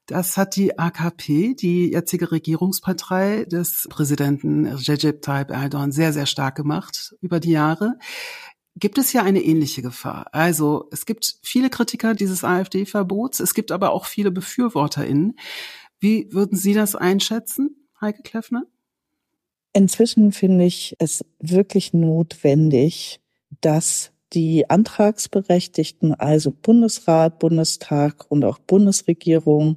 Das 0.07 0.38
hat 0.38 0.57
die 0.57 0.78
AKP, 0.78 1.55
die 1.55 1.92
jetzige 1.92 2.32
Regierungspartei 2.32 3.44
des 3.44 3.86
Präsidenten 3.90 4.66
Recep 4.66 5.20
Tayyip 5.20 5.50
Erdogan, 5.50 5.92
sehr, 5.92 6.14
sehr 6.14 6.26
stark 6.26 6.55
gemacht 6.57 7.14
über 7.20 7.38
die 7.38 7.50
Jahre. 7.50 7.98
Gibt 8.76 8.96
es 8.96 9.12
ja 9.12 9.22
eine 9.22 9.42
ähnliche 9.42 9.82
Gefahr. 9.82 10.28
Also 10.32 10.88
es 10.92 11.05
gibt 11.05 11.36
viele 11.42 11.68
Kritiker 11.68 12.14
dieses 12.14 12.42
AfD-Verbots, 12.42 13.40
es 13.40 13.53
gibt 13.53 13.70
aber 13.70 13.90
auch 13.92 14.07
viele 14.07 14.30
BefürworterInnen. 14.30 15.36
Wie 16.00 16.32
würden 16.32 16.57
Sie 16.57 16.72
das 16.72 16.96
einschätzen, 16.96 17.86
Heike 18.00 18.22
Kleffner? 18.22 18.62
Inzwischen 19.72 20.32
finde 20.32 20.64
ich 20.64 20.96
es 20.98 21.24
wirklich 21.38 21.92
notwendig, 21.92 23.20
dass 23.60 24.12
die 24.32 24.68
Antragsberechtigten, 24.68 26.14
also 26.14 26.50
Bundesrat, 26.50 27.38
Bundestag 27.38 28.30
und 28.30 28.44
auch 28.44 28.58
Bundesregierung, 28.58 29.76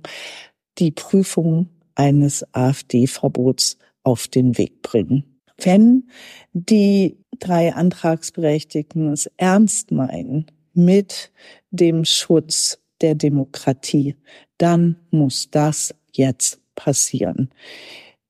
die 0.78 0.92
Prüfung 0.92 1.70
eines 1.96 2.46
AfD-Verbots 2.54 3.78
auf 4.04 4.28
den 4.28 4.58
Weg 4.58 4.82
bringen. 4.82 5.40
Wenn 5.58 6.10
die 6.54 7.18
drei 7.40 7.74
Antragsberechtigten 7.74 9.12
es 9.12 9.30
ernst 9.38 9.92
meinen 9.92 10.48
mit 10.74 11.32
dem 11.72 12.04
Schutz 12.04 12.80
der 13.02 13.16
Demokratie, 13.16 14.16
dann 14.58 14.98
muss 15.12 15.50
das 15.50 15.96
jetzt 16.12 16.60
passieren. 16.76 17.50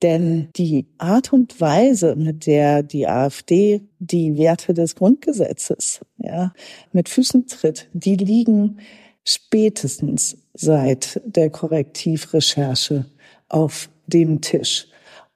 Denn 0.02 0.50
die 0.56 0.88
Art 0.98 1.32
und 1.32 1.60
Weise, 1.62 2.16
mit 2.16 2.46
der 2.46 2.84
die 2.84 3.08
AfD 3.08 3.82
die 4.00 4.38
Werte 4.38 4.74
des 4.74 4.96
Grundgesetzes 4.96 6.02
ja, 6.18 6.54
mit 6.92 7.08
Füßen 7.08 7.48
tritt, 7.48 7.88
die 7.94 8.18
liegen 8.18 8.80
spätestens 9.24 10.38
seit 10.54 11.22
der 11.26 11.50
Korrektivrecherche 11.50 13.06
auf 13.48 13.90
dem 14.08 14.42
Tisch. 14.42 14.88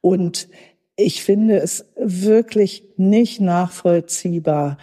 Und 0.02 0.50
ich 0.96 1.24
finde 1.24 1.58
es 1.58 1.86
wirklich 1.96 2.84
nicht 2.98 3.40
nachvollziehbar, 3.40 4.78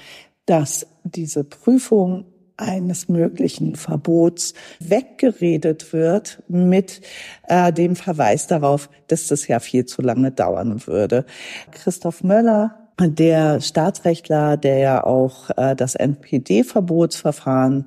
dass 0.47 0.87
diese 1.05 1.45
Prüfung 1.45 2.25
eines 2.57 3.09
möglichen 3.09 3.77
Verbots 3.77 4.55
weggeredet 4.81 5.93
wird 5.93 6.43
mit 6.49 7.03
äh, 7.49 7.73
dem 7.73 7.97
Verweis 7.97 8.47
darauf, 8.47 8.89
dass 9.09 9.27
das 9.27 9.47
ja 9.47 9.61
viel 9.61 9.85
zu 9.85 10.03
lange 10.03 10.31
dauern 10.31 10.87
würde. 10.87 11.25
Christoph 11.73 12.25
Möller 12.25 12.87
der 12.99 13.61
Staatsrechtler, 13.61 14.57
der 14.57 14.79
ja 14.79 15.05
auch 15.05 15.51
äh, 15.57 15.77
das 15.77 15.95
NPD-Verbotsverfahren 15.97 17.87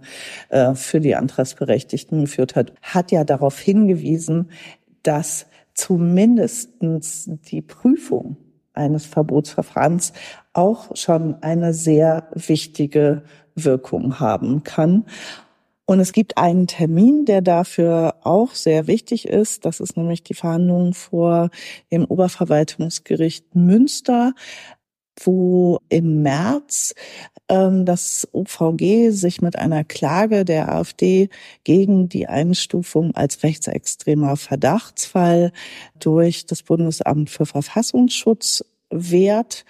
äh, 0.49 0.75
für 0.75 0.99
die 0.99 1.15
Antragsberechtigten 1.15 2.21
geführt 2.21 2.55
hat, 2.55 2.73
hat 2.83 3.11
ja 3.11 3.23
darauf 3.23 3.59
hingewiesen, 3.59 4.51
dass 5.01 5.47
zumindestens 5.73 7.29
die 7.49 7.61
Prüfung 7.61 8.37
eines 8.73 9.05
Verbotsverfahrens 9.05 10.13
auch 10.53 10.95
schon 10.95 11.41
eine 11.41 11.73
sehr 11.73 12.29
wichtige 12.33 13.23
Wirkung 13.55 14.19
haben 14.19 14.63
kann. 14.63 15.05
Und 15.85 15.99
es 15.99 16.13
gibt 16.13 16.37
einen 16.37 16.67
Termin, 16.67 17.25
der 17.25 17.41
dafür 17.41 18.13
auch 18.21 18.51
sehr 18.53 18.85
wichtig 18.85 19.27
ist. 19.27 19.65
Das 19.65 19.79
ist 19.79 19.97
nämlich 19.97 20.23
die 20.23 20.35
Verhandlung 20.35 20.93
vor 20.93 21.49
dem 21.91 22.05
Oberverwaltungsgericht 22.05 23.55
Münster 23.55 24.33
wo 25.25 25.79
im 25.89 26.21
März 26.21 26.93
ähm, 27.49 27.85
das 27.85 28.27
OVG 28.31 29.09
sich 29.11 29.41
mit 29.41 29.57
einer 29.57 29.83
Klage 29.83 30.45
der 30.45 30.71
AfD 30.71 31.29
gegen 31.63 32.07
die 32.07 32.27
Einstufung 32.27 33.15
als 33.15 33.43
rechtsextremer 33.43 34.37
Verdachtsfall 34.37 35.51
durch 35.99 36.45
das 36.45 36.63
Bundesamt 36.63 37.29
für 37.29 37.45
Verfassungsschutz 37.45 38.63
wehrt. 38.89 39.65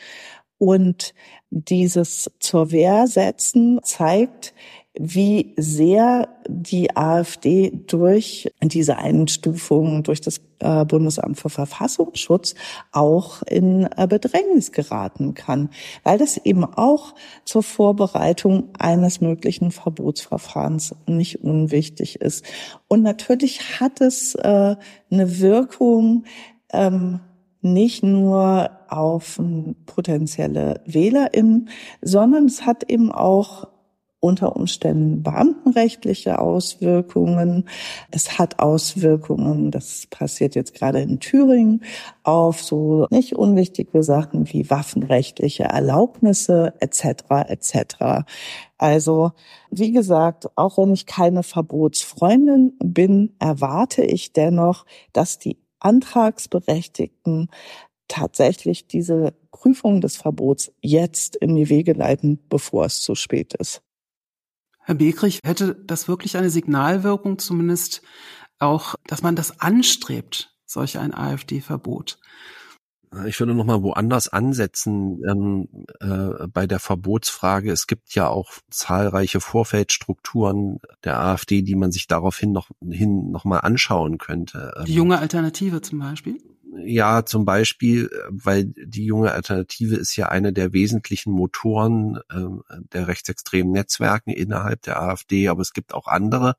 Und 0.57 1.13
dieses 1.51 2.29
zur 2.39 2.71
Wehr 2.71 3.07
setzen 3.07 3.79
zeigt, 3.83 4.53
wie 5.01 5.53
sehr 5.55 6.27
die 6.49 6.97
AfD 6.97 7.71
durch 7.87 8.51
diese 8.61 8.97
Einstufung 8.97 10.03
durch 10.03 10.19
das 10.19 10.41
äh, 10.59 10.83
Bundesamt 10.83 11.39
für 11.39 11.49
Verfassungsschutz 11.49 12.53
auch 12.91 13.41
in 13.43 13.87
äh, 13.95 14.07
Bedrängnis 14.09 14.73
geraten 14.73 15.35
kann, 15.35 15.69
weil 16.03 16.17
das 16.17 16.35
eben 16.35 16.65
auch 16.65 17.15
zur 17.45 17.63
Vorbereitung 17.63 18.71
eines 18.77 19.21
möglichen 19.21 19.71
Verbotsverfahrens 19.71 20.93
nicht 21.07 21.45
unwichtig 21.45 22.19
ist. 22.19 22.43
Und 22.89 23.01
natürlich 23.01 23.79
hat 23.79 24.01
es 24.01 24.35
äh, 24.35 24.75
eine 25.09 25.39
Wirkung, 25.39 26.25
ähm, 26.73 27.21
nicht 27.61 28.03
nur 28.03 28.69
auf 28.89 29.39
potenzielle 29.85 30.81
WählerInnen, 30.85 31.69
sondern 32.01 32.45
es 32.45 32.65
hat 32.65 32.89
eben 32.89 33.11
auch 33.13 33.67
unter 34.19 34.55
Umständen 34.55 35.23
beamtenrechtliche 35.23 36.39
Auswirkungen. 36.39 37.69
Es 38.11 38.37
hat 38.37 38.59
Auswirkungen, 38.59 39.71
das 39.71 40.07
passiert 40.09 40.55
jetzt 40.55 40.73
gerade 40.73 40.99
in 40.99 41.19
Thüringen, 41.19 41.83
auf 42.23 42.61
so 42.61 43.07
nicht 43.11 43.33
unwichtige 43.33 44.03
Sachen 44.03 44.51
wie 44.51 44.69
waffenrechtliche 44.69 45.63
Erlaubnisse 45.63 46.73
etc. 46.79 47.23
etc. 47.47 48.25
Also 48.77 49.31
wie 49.71 49.91
gesagt, 49.91 50.49
auch 50.55 50.77
wenn 50.77 50.93
ich 50.93 51.05
keine 51.05 51.43
Verbotsfreundin 51.43 52.73
bin, 52.83 53.35
erwarte 53.39 54.03
ich 54.03 54.33
dennoch, 54.33 54.85
dass 55.13 55.39
die 55.39 55.57
Antragsberechtigten 55.79 57.49
tatsächlich 58.09 58.87
diese 58.87 59.33
Prüfung 59.51 60.01
des 60.01 60.17
Verbots 60.17 60.73
jetzt 60.81 61.37
in 61.37 61.55
die 61.55 61.69
Wege 61.69 61.93
leiten, 61.93 62.39
bevor 62.49 62.85
es 62.85 63.01
zu 63.01 63.15
spät 63.15 63.53
ist. 63.53 63.81
Herr 64.89 64.95
Begrich, 64.95 65.41
hätte 65.43 65.75
das 65.75 66.07
wirklich 66.07 66.35
eine 66.35 66.49
Signalwirkung, 66.49 67.37
zumindest 67.37 68.01
auch, 68.57 68.95
dass 69.05 69.21
man 69.21 69.35
das 69.35 69.61
anstrebt, 69.61 70.55
solch 70.65 70.97
ein 70.97 71.13
AfD-Verbot? 71.13 72.17
Ich 73.27 73.39
würde 73.39 73.53
noch 73.53 73.65
mal 73.65 73.83
woanders 73.83 74.29
ansetzen 74.29 75.21
ähm, 75.29 75.67
äh, 75.99 76.47
bei 76.47 76.65
der 76.65 76.79
Verbotsfrage. 76.79 77.71
Es 77.71 77.85
gibt 77.85 78.15
ja 78.15 78.29
auch 78.29 78.49
zahlreiche 78.71 79.41
Vorfeldstrukturen 79.41 80.79
der 81.03 81.19
AfD, 81.19 81.61
die 81.61 81.75
man 81.75 81.91
sich 81.91 82.07
daraufhin 82.07 82.51
noch 82.51 82.71
hin 82.81 83.29
noch 83.29 83.45
mal 83.45 83.59
anschauen 83.59 84.17
könnte. 84.17 84.73
Die 84.87 84.95
junge 84.95 85.19
Alternative 85.19 85.83
zum 85.83 85.99
Beispiel? 85.99 86.41
Ja, 86.71 87.25
zum 87.25 87.45
Beispiel, 87.45 88.11
weil 88.29 88.65
die 88.65 89.05
junge 89.05 89.31
Alternative 89.31 89.95
ist 89.95 90.15
ja 90.15 90.29
eine 90.29 90.53
der 90.53 90.71
wesentlichen 90.71 91.33
Motoren 91.33 92.19
äh, 92.29 92.75
der 92.93 93.07
rechtsextremen 93.07 93.71
Netzwerken 93.71 94.29
innerhalb 94.29 94.83
der 94.83 95.01
AfD, 95.01 95.47
aber 95.47 95.61
es 95.61 95.73
gibt 95.73 95.95
auch 95.95 96.07
andere 96.07 96.55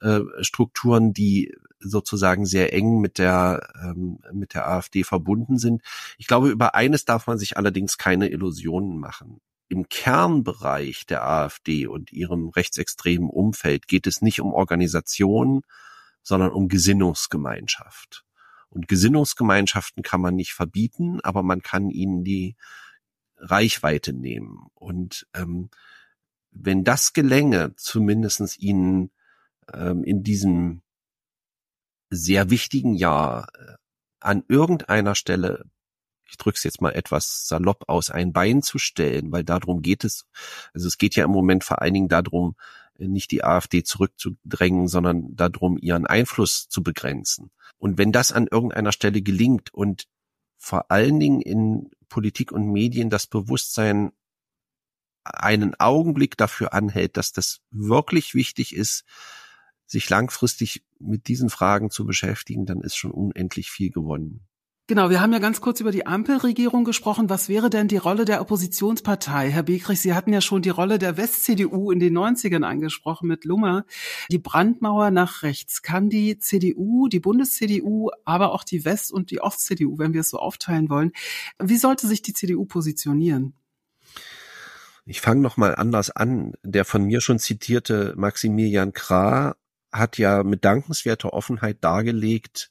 äh, 0.00 0.20
Strukturen, 0.40 1.12
die 1.12 1.54
sozusagen 1.78 2.46
sehr 2.46 2.72
eng 2.72 3.00
mit 3.00 3.18
der 3.18 3.68
ähm, 3.82 4.18
mit 4.32 4.54
der 4.54 4.66
AfD 4.68 5.04
verbunden 5.04 5.58
sind. 5.58 5.82
Ich 6.16 6.26
glaube, 6.26 6.48
über 6.48 6.74
eines 6.74 7.04
darf 7.04 7.26
man 7.26 7.36
sich 7.36 7.58
allerdings 7.58 7.98
keine 7.98 8.28
Illusionen 8.28 8.98
machen. 8.98 9.40
Im 9.68 9.88
Kernbereich 9.90 11.04
der 11.06 11.26
AfD 11.26 11.86
und 11.86 12.12
ihrem 12.12 12.48
rechtsextremen 12.48 13.28
Umfeld 13.28 13.88
geht 13.88 14.06
es 14.06 14.22
nicht 14.22 14.40
um 14.40 14.54
Organisationen, 14.54 15.62
sondern 16.22 16.50
um 16.50 16.68
Gesinnungsgemeinschaft. 16.68 18.24
Und 18.74 18.88
Gesinnungsgemeinschaften 18.88 20.02
kann 20.02 20.20
man 20.20 20.34
nicht 20.34 20.52
verbieten, 20.52 21.20
aber 21.22 21.42
man 21.42 21.62
kann 21.62 21.90
ihnen 21.90 22.24
die 22.24 22.56
Reichweite 23.36 24.12
nehmen. 24.12 24.66
Und 24.74 25.26
ähm, 25.34 25.70
wenn 26.50 26.84
das 26.84 27.12
gelänge, 27.12 27.74
zumindestens 27.76 28.58
ihnen 28.58 29.10
ähm, 29.72 30.04
in 30.04 30.22
diesem 30.22 30.82
sehr 32.10 32.50
wichtigen 32.50 32.94
Jahr 32.94 33.48
äh, 33.54 33.74
an 34.20 34.44
irgendeiner 34.48 35.14
Stelle, 35.14 35.64
ich 36.28 36.36
drücke 36.36 36.56
es 36.56 36.64
jetzt 36.64 36.80
mal 36.80 36.90
etwas 36.90 37.46
salopp 37.46 37.84
aus, 37.88 38.10
ein 38.10 38.32
Bein 38.32 38.62
zu 38.62 38.78
stellen, 38.78 39.30
weil 39.30 39.44
darum 39.44 39.82
geht 39.82 40.04
es. 40.04 40.26
Also 40.72 40.88
es 40.88 40.98
geht 40.98 41.14
ja 41.14 41.24
im 41.24 41.30
Moment 41.30 41.64
vor 41.64 41.80
allen 41.82 41.94
Dingen 41.94 42.08
darum, 42.08 42.56
nicht 42.98 43.30
die 43.30 43.44
AfD 43.44 43.82
zurückzudrängen, 43.82 44.88
sondern 44.88 45.34
darum, 45.34 45.78
ihren 45.78 46.06
Einfluss 46.06 46.68
zu 46.68 46.82
begrenzen. 46.82 47.50
Und 47.78 47.98
wenn 47.98 48.12
das 48.12 48.32
an 48.32 48.46
irgendeiner 48.50 48.92
Stelle 48.92 49.22
gelingt 49.22 49.72
und 49.74 50.06
vor 50.56 50.90
allen 50.90 51.20
Dingen 51.20 51.40
in 51.40 51.90
Politik 52.08 52.52
und 52.52 52.70
Medien 52.70 53.10
das 53.10 53.26
Bewusstsein 53.26 54.12
einen 55.24 55.74
Augenblick 55.78 56.36
dafür 56.36 56.72
anhält, 56.72 57.16
dass 57.16 57.32
das 57.32 57.60
wirklich 57.70 58.34
wichtig 58.34 58.74
ist, 58.74 59.04
sich 59.86 60.08
langfristig 60.08 60.84
mit 60.98 61.28
diesen 61.28 61.50
Fragen 61.50 61.90
zu 61.90 62.04
beschäftigen, 62.06 62.66
dann 62.66 62.80
ist 62.80 62.96
schon 62.96 63.10
unendlich 63.10 63.70
viel 63.70 63.90
gewonnen. 63.90 64.46
Genau, 64.86 65.08
wir 65.08 65.22
haben 65.22 65.32
ja 65.32 65.38
ganz 65.38 65.62
kurz 65.62 65.80
über 65.80 65.92
die 65.92 66.04
Ampelregierung 66.04 66.84
gesprochen. 66.84 67.30
Was 67.30 67.48
wäre 67.48 67.70
denn 67.70 67.88
die 67.88 67.96
Rolle 67.96 68.26
der 68.26 68.42
Oppositionspartei? 68.42 69.50
Herr 69.50 69.62
Begrich, 69.62 70.00
Sie 70.00 70.12
hatten 70.12 70.30
ja 70.30 70.42
schon 70.42 70.60
die 70.60 70.68
Rolle 70.68 70.98
der 70.98 71.16
West-CDU 71.16 71.90
in 71.90 72.00
den 72.00 72.14
90ern 72.14 72.64
angesprochen 72.64 73.26
mit 73.26 73.46
Lummer. 73.46 73.86
Die 74.30 74.38
Brandmauer 74.38 75.10
nach 75.10 75.42
rechts. 75.42 75.80
Kann 75.80 76.10
die 76.10 76.38
CDU, 76.38 77.08
die 77.08 77.20
Bundes-CDU, 77.20 78.10
aber 78.26 78.52
auch 78.52 78.62
die 78.62 78.84
West- 78.84 79.10
und 79.10 79.30
die 79.30 79.40
Ost-CDU, 79.40 79.96
wenn 79.96 80.12
wir 80.12 80.20
es 80.20 80.28
so 80.28 80.38
aufteilen 80.38 80.90
wollen, 80.90 81.12
wie 81.58 81.78
sollte 81.78 82.06
sich 82.06 82.20
die 82.20 82.34
CDU 82.34 82.66
positionieren? 82.66 83.54
Ich 85.06 85.22
fange 85.22 85.40
noch 85.40 85.56
mal 85.56 85.74
anders 85.74 86.10
an. 86.10 86.52
Der 86.62 86.84
von 86.84 87.04
mir 87.04 87.22
schon 87.22 87.38
zitierte 87.38 88.12
Maximilian 88.18 88.92
Krah 88.92 89.56
hat 89.90 90.18
ja 90.18 90.42
mit 90.42 90.62
dankenswerter 90.66 91.32
Offenheit 91.32 91.82
dargelegt, 91.82 92.70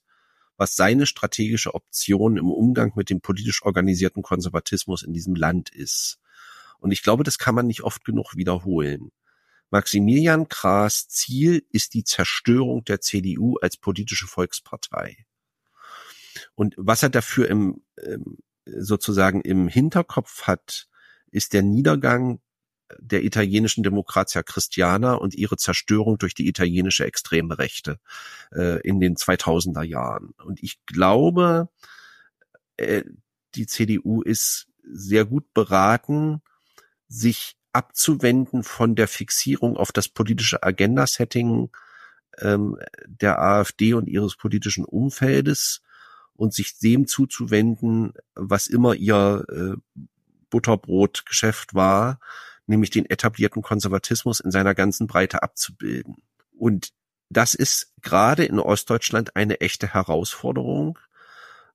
was 0.63 0.77
seine 0.77 1.05
strategische 1.05 1.73
Option 1.73 2.37
im 2.37 2.49
Umgang 2.49 2.93
mit 2.95 3.09
dem 3.09 3.19
politisch 3.19 3.63
organisierten 3.63 4.23
Konservatismus 4.23 5.03
in 5.03 5.11
diesem 5.11 5.35
Land 5.35 5.69
ist. 5.69 6.19
Und 6.79 6.93
ich 6.93 7.03
glaube, 7.03 7.25
das 7.25 7.37
kann 7.37 7.53
man 7.53 7.67
nicht 7.67 7.81
oft 7.81 8.05
genug 8.05 8.37
wiederholen. 8.37 9.11
Maximilian 9.71 10.47
Krahs 10.47 11.09
Ziel 11.09 11.65
ist 11.69 11.93
die 11.95 12.05
Zerstörung 12.05 12.85
der 12.85 13.01
CDU 13.01 13.57
als 13.57 13.75
politische 13.75 14.25
Volkspartei. 14.25 15.25
Und 16.55 16.75
was 16.77 17.03
er 17.03 17.09
dafür 17.09 17.49
im, 17.49 17.83
sozusagen 18.65 19.41
im 19.41 19.67
Hinterkopf 19.67 20.43
hat, 20.43 20.87
ist 21.29 21.51
der 21.51 21.63
Niedergang 21.63 22.39
der 22.99 23.23
italienischen 23.23 23.83
Demokratia 23.83 24.43
Christiana 24.43 25.13
und 25.13 25.35
ihre 25.35 25.57
Zerstörung 25.57 26.17
durch 26.17 26.33
die 26.33 26.47
italienische 26.47 27.05
extreme 27.05 27.57
Rechte 27.57 27.99
äh, 28.51 28.81
in 28.81 28.99
den 28.99 29.15
2000er 29.15 29.83
Jahren. 29.83 30.33
Und 30.43 30.61
ich 30.63 30.85
glaube, 30.85 31.69
äh, 32.77 33.03
die 33.55 33.67
CDU 33.67 34.21
ist 34.21 34.67
sehr 34.83 35.25
gut 35.25 35.53
beraten, 35.53 36.41
sich 37.07 37.55
abzuwenden 37.71 38.63
von 38.63 38.95
der 38.95 39.07
Fixierung 39.07 39.77
auf 39.77 39.91
das 39.91 40.07
politische 40.07 40.63
Agenda-Setting 40.63 41.69
ähm, 42.39 42.77
der 43.05 43.41
AfD 43.41 43.93
und 43.93 44.07
ihres 44.07 44.35
politischen 44.35 44.85
Umfeldes 44.85 45.81
und 46.35 46.53
sich 46.53 46.77
dem 46.79 47.07
zuzuwenden, 47.07 48.13
was 48.35 48.67
immer 48.67 48.95
ihr 48.95 49.45
äh, 49.49 50.01
Butterbrotgeschäft 50.49 51.73
war, 51.73 52.19
nämlich 52.65 52.89
den 52.89 53.05
etablierten 53.05 53.61
Konservatismus 53.61 54.39
in 54.39 54.51
seiner 54.51 54.75
ganzen 54.75 55.07
Breite 55.07 55.43
abzubilden. 55.43 56.17
Und 56.57 56.93
das 57.29 57.53
ist 57.53 57.91
gerade 58.01 58.45
in 58.45 58.59
Ostdeutschland 58.59 59.35
eine 59.35 59.59
echte 59.61 59.93
Herausforderung, 59.93 60.99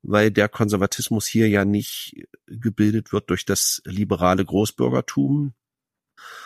weil 0.02 0.30
der 0.30 0.48
Konservatismus 0.48 1.26
hier 1.26 1.48
ja 1.48 1.64
nicht 1.64 2.14
gebildet 2.46 3.12
wird 3.12 3.30
durch 3.30 3.44
das 3.44 3.82
liberale 3.84 4.44
Großbürgertum, 4.44 5.54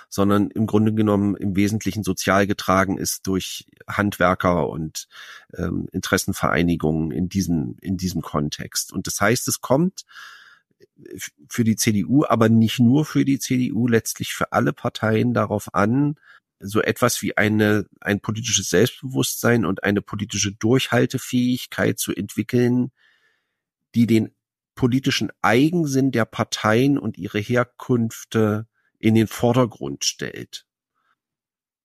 sondern 0.08 0.50
im 0.50 0.66
Grunde 0.66 0.92
genommen 0.92 1.36
im 1.36 1.56
Wesentlichen 1.56 2.02
sozial 2.02 2.46
getragen 2.46 2.98
ist 2.98 3.26
durch 3.26 3.66
Handwerker 3.86 4.68
und 4.68 5.08
ähm, 5.56 5.88
Interessenvereinigungen 5.92 7.10
in 7.10 7.28
diesem, 7.28 7.76
in 7.80 7.96
diesem 7.96 8.22
Kontext. 8.22 8.92
Und 8.92 9.06
das 9.06 9.20
heißt, 9.20 9.48
es 9.48 9.60
kommt 9.60 10.04
für 11.48 11.64
die 11.64 11.76
CDU, 11.76 12.24
aber 12.24 12.48
nicht 12.48 12.78
nur 12.80 13.04
für 13.04 13.24
die 13.24 13.38
CDU, 13.38 13.88
letztlich 13.88 14.34
für 14.34 14.52
alle 14.52 14.72
Parteien 14.72 15.34
darauf 15.34 15.74
an, 15.74 16.16
so 16.60 16.80
etwas 16.80 17.22
wie 17.22 17.36
eine, 17.36 17.86
ein 18.00 18.20
politisches 18.20 18.70
Selbstbewusstsein 18.70 19.64
und 19.64 19.82
eine 19.82 20.00
politische 20.00 20.52
Durchhaltefähigkeit 20.52 21.98
zu 21.98 22.14
entwickeln, 22.14 22.92
die 23.94 24.06
den 24.06 24.34
politischen 24.74 25.30
Eigensinn 25.42 26.12
der 26.12 26.24
Parteien 26.24 26.98
und 26.98 27.18
ihre 27.18 27.40
Herkünfte 27.40 28.66
in 28.98 29.14
den 29.14 29.26
Vordergrund 29.26 30.04
stellt 30.04 30.66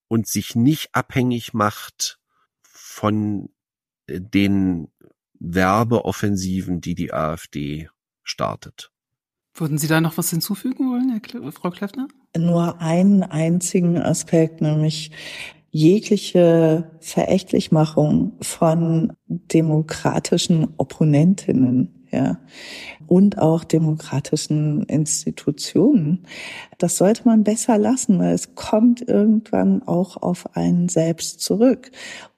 und 0.08 0.28
sich 0.28 0.56
nicht 0.56 0.90
abhängig 0.94 1.54
macht 1.54 2.20
von 2.62 3.50
den 4.08 4.90
Werbeoffensiven, 5.40 6.82
die 6.82 6.96
die 6.96 7.14
AfD 7.14 7.90
startet. 8.28 8.92
Würden 9.54 9.78
Sie 9.78 9.88
da 9.88 10.02
noch 10.02 10.18
was 10.18 10.30
hinzufügen 10.30 10.90
wollen, 10.92 11.10
Herr 11.10 11.52
Frau 11.52 11.72
Kleffner? 11.72 12.08
Nur 12.38 12.80
einen 12.80 13.24
einzigen 13.24 13.98
Aspekt, 13.98 14.62
nämlich 14.62 15.12
jegliche 15.72 16.92
Verächtlichmachung 17.00 18.34
von 18.42 19.14
demokratischen 19.28 20.74
Opponentinnen 20.78 22.06
ja, 22.12 22.40
und 23.08 23.38
auch 23.38 23.64
demokratischen 23.64 24.84
Institutionen. 24.84 26.26
Das 26.78 26.98
sollte 26.98 27.24
man 27.26 27.44
besser 27.44 27.80
lassen, 27.80 28.20
weil 28.20 28.36
es 28.36 28.54
kommt 28.54 29.02
irgendwann 29.02 29.82
auch 29.88 30.18
auf 30.18 30.56
einen 30.56 30.90
selbst 30.90 31.40
zurück. 31.40 31.90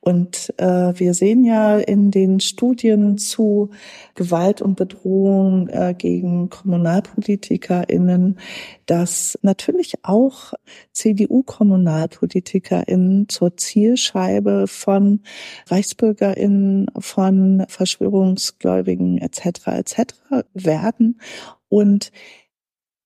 Und 0.02 0.54
äh, 0.58 0.94
wir 0.98 1.14
sehen 1.14 1.44
ja 1.44 1.78
in 1.78 2.10
den 2.10 2.40
Studien 2.40 3.18
zu 3.18 3.72
Gewalt 4.16 4.62
und 4.62 4.76
Bedrohung 4.76 5.68
äh, 5.68 5.94
gegen 5.98 6.50
KommunalpolitikerInnen, 6.50 8.40
dass 8.86 9.38
natürlich 9.42 9.96
auch 10.04 10.54
CDU-KommunalpolitikerInnen 10.94 13.28
zur 13.28 13.58
Zielscheibe 13.58 14.68
von 14.68 15.20
ReichsbürgerInnen, 15.68 16.88
von 16.98 17.66
Verschwörungsgläubigen 17.68 19.18
etc. 19.18 19.68
etc. 19.68 20.14
werden. 20.54 21.20
Und 21.68 22.14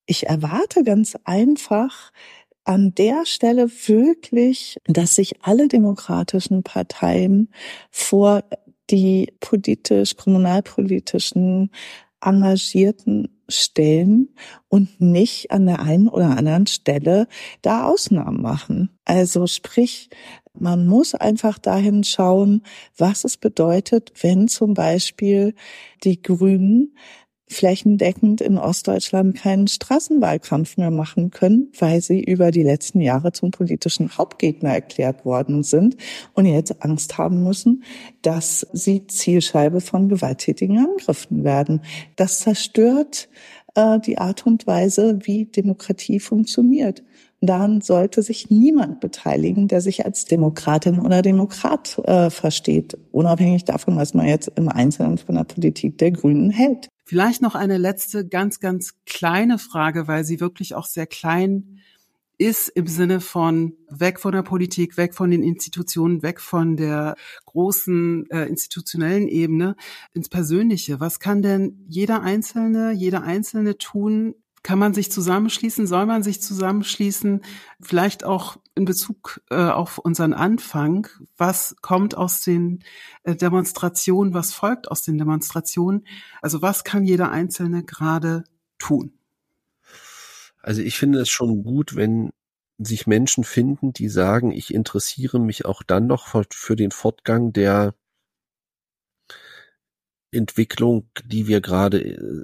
ich 0.06 0.28
erwarte 0.28 0.84
ganz 0.84 1.18
einfach, 1.24 2.12
an 2.66 2.96
der 2.96 3.26
Stelle 3.26 3.70
wirklich, 3.88 4.80
dass 4.86 5.16
sich 5.16 5.44
alle 5.44 5.68
demokratischen 5.68 6.64
Parteien 6.64 7.50
vor 7.92 8.44
die 8.90 9.34
politisch, 9.40 10.16
kommunalpolitischen 10.16 11.72
Engagierten 12.22 13.30
stellen 13.50 14.30
und 14.70 15.02
nicht 15.02 15.52
an 15.52 15.66
der 15.66 15.82
einen 15.82 16.08
oder 16.08 16.38
anderen 16.38 16.68
Stelle 16.68 17.28
da 17.62 17.86
Ausnahmen 17.86 18.42
machen. 18.42 18.98
Also 19.04 19.48
sprich, 19.48 20.10
man 20.54 20.88
muss 20.88 21.16
einfach 21.16 21.58
dahin 21.58 22.04
schauen, 22.04 22.64
was 22.98 23.26
es 23.26 23.38
bedeutet, 23.38 24.14
wenn 24.22 24.48
zum 24.48 24.74
Beispiel 24.74 25.56
die 26.04 26.22
Grünen 26.22 26.96
flächendeckend 27.54 28.42
in 28.42 28.58
Ostdeutschland 28.58 29.38
keinen 29.38 29.68
Straßenwahlkampf 29.68 30.76
mehr 30.76 30.92
machen 30.92 31.32
können, 31.32 31.72
weil 31.80 32.02
sie 32.02 32.22
über 32.22 32.52
die 32.52 32.64
letzten 32.64 33.00
Jahre 33.00 33.32
zum 33.32 33.52
politischen 33.52 34.18
Hauptgegner 34.18 34.72
erklärt 34.72 35.24
worden 35.24 35.64
sind 35.64 35.96
und 36.34 36.46
jetzt 36.46 36.84
Angst 36.84 37.18
haben 37.18 37.44
müssen, 37.44 37.84
dass 38.22 38.68
sie 38.74 39.08
Zielscheibe 39.08 39.80
von 39.80 40.10
gewalttätigen 40.10 40.80
Angriffen 40.80 41.44
werden. 41.46 41.82
Das 42.18 42.40
zerstört 42.40 43.30
äh, 43.76 44.00
die 44.00 44.18
Art 44.18 44.46
und 44.46 44.68
Weise, 44.68 45.20
wie 45.24 45.46
Demokratie 45.46 46.20
funktioniert. 46.20 47.04
Daran 47.46 47.82
sollte 47.82 48.22
sich 48.22 48.50
niemand 48.50 49.02
beteiligen, 49.02 49.68
der 49.68 49.82
sich 49.82 50.06
als 50.06 50.24
Demokratin 50.24 51.00
oder 51.00 51.22
Demokrat 51.22 52.00
äh, 52.06 52.30
versteht, 52.30 52.98
unabhängig 53.12 53.66
davon, 53.66 53.98
was 53.98 54.14
man 54.14 54.28
jetzt 54.28 54.50
im 54.56 54.70
Einzelnen 54.70 55.18
von 55.18 55.36
der 55.36 55.44
Politik 55.44 55.98
der 55.98 56.12
Grünen 56.12 56.52
hält. 56.52 56.88
Vielleicht 57.04 57.42
noch 57.42 57.56
eine 57.56 57.78
letzte 57.78 58.26
ganz, 58.26 58.62
ganz 58.62 58.94
kleine 59.06 59.58
Frage, 59.58 60.08
weil 60.08 60.24
sie 60.24 60.40
wirklich 60.40 60.74
auch 60.74 60.86
sehr 60.86 61.06
klein 61.06 61.82
ist 62.38 62.70
im 62.70 62.88
Sinne 62.88 63.20
von 63.20 63.74
weg 63.90 64.22
von 64.22 64.32
der 64.32 64.42
Politik, 64.42 64.96
weg 64.96 65.14
von 65.14 65.30
den 65.30 65.44
Institutionen, 65.44 66.24
weg 66.24 66.40
von 66.40 66.78
der 66.78 67.16
großen 67.46 68.30
äh, 68.30 68.46
institutionellen 68.46 69.28
Ebene 69.28 69.76
ins 70.14 70.30
Persönliche. 70.30 71.02
Was 71.02 71.20
kann 71.20 71.42
denn 71.42 71.86
jeder 71.90 72.22
Einzelne, 72.22 72.92
jeder 72.94 73.24
Einzelne 73.24 73.78
tun, 73.78 74.34
kann 74.64 74.80
man 74.80 74.94
sich 74.94 75.12
zusammenschließen? 75.12 75.86
Soll 75.88 76.06
man 76.06 76.24
sich 76.24 76.42
zusammenschließen? 76.42 77.42
Vielleicht 77.82 78.24
auch 78.24 78.58
in 78.76 78.86
Bezug 78.86 79.42
äh, 79.50 79.56
auf 79.56 79.98
unseren 79.98 80.34
Anfang. 80.34 81.08
Was 81.38 81.76
kommt 81.82 82.16
aus 82.16 82.42
den 82.42 82.84
äh, 83.24 83.36
Demonstrationen? 83.36 84.34
Was 84.34 84.54
folgt 84.54 84.90
aus 84.90 85.04
den 85.04 85.18
Demonstrationen? 85.18 86.08
Also 86.42 86.62
was 86.62 86.84
kann 86.86 87.04
jeder 87.04 87.30
Einzelne 87.30 87.84
gerade 87.84 88.46
tun? 88.80 89.14
Also 90.62 90.82
ich 90.82 90.98
finde 90.98 91.20
es 91.20 91.30
schon 91.30 91.64
gut, 91.64 91.96
wenn 91.98 92.32
sich 92.78 93.06
Menschen 93.06 93.44
finden, 93.44 93.94
die 93.94 94.10
sagen, 94.10 94.52
ich 94.52 94.74
interessiere 94.74 95.40
mich 95.40 95.66
auch 95.66 95.84
dann 95.84 96.08
noch 96.08 96.28
für 96.50 96.76
den 96.76 96.92
Fortgang 96.92 97.54
der 97.54 97.94
Entwicklung, 100.34 101.10
die 101.26 101.48
wir 101.48 101.62
gerade 101.62 102.00
äh, 102.02 102.44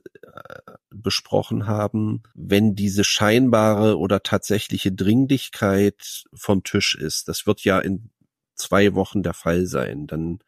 besprochen 0.90 1.68
haben, 1.68 2.24
wenn 2.34 2.76
diese 2.76 3.04
scheinbare 3.04 3.98
oder 3.98 4.24
tatsächliche 4.24 4.92
Dringlichkeit 4.92 6.24
vom 6.34 6.64
Tisch 6.64 6.96
ist. 6.96 7.28
Das 7.28 7.46
wird 7.48 7.62
ja 7.64 7.80
in 7.80 8.10
zwei 8.56 8.94
Wochen 8.96 9.24
der 9.24 9.34
Fall 9.34 9.66
sein. 9.66 10.08
Dann 10.08 10.40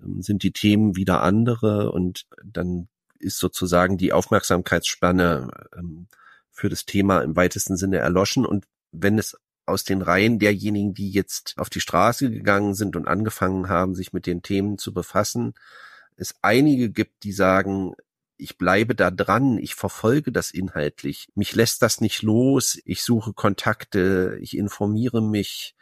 ähm, 0.00 0.22
sind 0.22 0.42
die 0.42 0.52
Themen 0.52 0.96
wieder 0.96 1.22
andere 1.22 1.92
und 1.92 2.26
dann 2.44 2.88
ist 3.18 3.38
sozusagen 3.38 3.98
die 3.98 4.12
Aufmerksamkeitsspanne 4.12 5.48
ähm, 5.76 6.08
für 6.50 6.68
das 6.68 6.84
Thema 6.84 7.20
im 7.20 7.36
weitesten 7.36 7.76
Sinne 7.76 7.98
erloschen. 7.98 8.44
Und 8.44 8.66
wenn 8.90 9.18
es 9.18 9.36
aus 9.64 9.84
den 9.84 10.02
Reihen 10.02 10.38
derjenigen, 10.38 10.92
die 10.94 11.10
jetzt 11.10 11.54
auf 11.56 11.70
die 11.70 11.80
Straße 11.80 12.30
gegangen 12.30 12.74
sind 12.74 12.96
und 12.96 13.06
angefangen 13.06 13.68
haben, 13.68 13.94
sich 13.94 14.12
mit 14.12 14.26
den 14.26 14.42
Themen 14.42 14.76
zu 14.76 14.92
befassen, 14.92 15.54
es 16.22 16.36
einige 16.40 16.90
gibt, 16.90 17.24
die 17.24 17.32
sagen, 17.32 17.94
ich 18.36 18.56
bleibe 18.56 18.94
da 18.94 19.10
dran, 19.10 19.58
ich 19.58 19.74
verfolge 19.74 20.32
das 20.32 20.50
inhaltlich, 20.50 21.28
mich 21.34 21.54
lässt 21.54 21.82
das 21.82 22.00
nicht 22.00 22.22
los, 22.22 22.80
ich 22.84 23.02
suche 23.02 23.32
Kontakte, 23.34 24.38
ich 24.40 24.56
informiere 24.56 25.20
mich, 25.20 25.74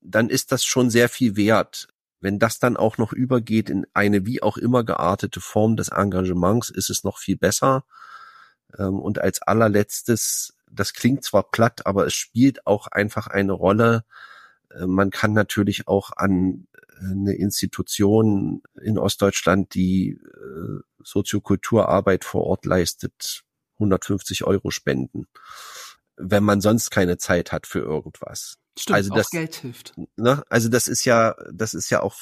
dann 0.00 0.30
ist 0.30 0.52
das 0.52 0.64
schon 0.64 0.90
sehr 0.90 1.08
viel 1.08 1.36
wert. 1.36 1.88
Wenn 2.20 2.38
das 2.38 2.58
dann 2.58 2.76
auch 2.76 2.96
noch 2.96 3.12
übergeht 3.12 3.68
in 3.68 3.86
eine 3.92 4.24
wie 4.24 4.42
auch 4.42 4.56
immer 4.56 4.84
geartete 4.84 5.40
Form 5.40 5.76
des 5.76 5.88
Engagements, 5.88 6.70
ist 6.70 6.88
es 6.88 7.04
noch 7.04 7.18
viel 7.18 7.36
besser. 7.36 7.84
Ähm, 8.78 8.98
und 8.98 9.18
als 9.18 9.42
allerletztes, 9.42 10.56
das 10.70 10.94
klingt 10.94 11.24
zwar 11.24 11.50
platt, 11.50 11.86
aber 11.86 12.06
es 12.06 12.14
spielt 12.14 12.66
auch 12.66 12.86
einfach 12.86 13.26
eine 13.26 13.52
Rolle. 13.52 14.04
Äh, 14.70 14.86
man 14.86 15.10
kann 15.10 15.34
natürlich 15.34 15.86
auch 15.86 16.12
an 16.16 16.66
eine 17.00 17.34
Institution 17.34 18.62
in 18.80 18.98
Ostdeutschland, 18.98 19.74
die 19.74 20.10
äh, 20.10 20.80
Soziokulturarbeit 21.02 22.24
vor 22.24 22.44
Ort 22.44 22.64
leistet, 22.64 23.42
150 23.74 24.44
Euro 24.44 24.70
spenden, 24.70 25.26
wenn 26.16 26.44
man 26.44 26.60
sonst 26.60 26.90
keine 26.90 27.18
Zeit 27.18 27.52
hat 27.52 27.66
für 27.66 27.80
irgendwas. 27.80 28.56
Stimmt, 28.78 28.96
also 28.96 29.14
das, 29.14 29.30
Geld 29.30 29.54
hilft. 29.54 29.92
Ne, 30.16 30.42
also 30.48 30.68
das 30.68 30.88
ist 30.88 31.04
ja, 31.04 31.36
das 31.52 31.74
ist 31.74 31.90
ja 31.90 32.02
auch 32.02 32.16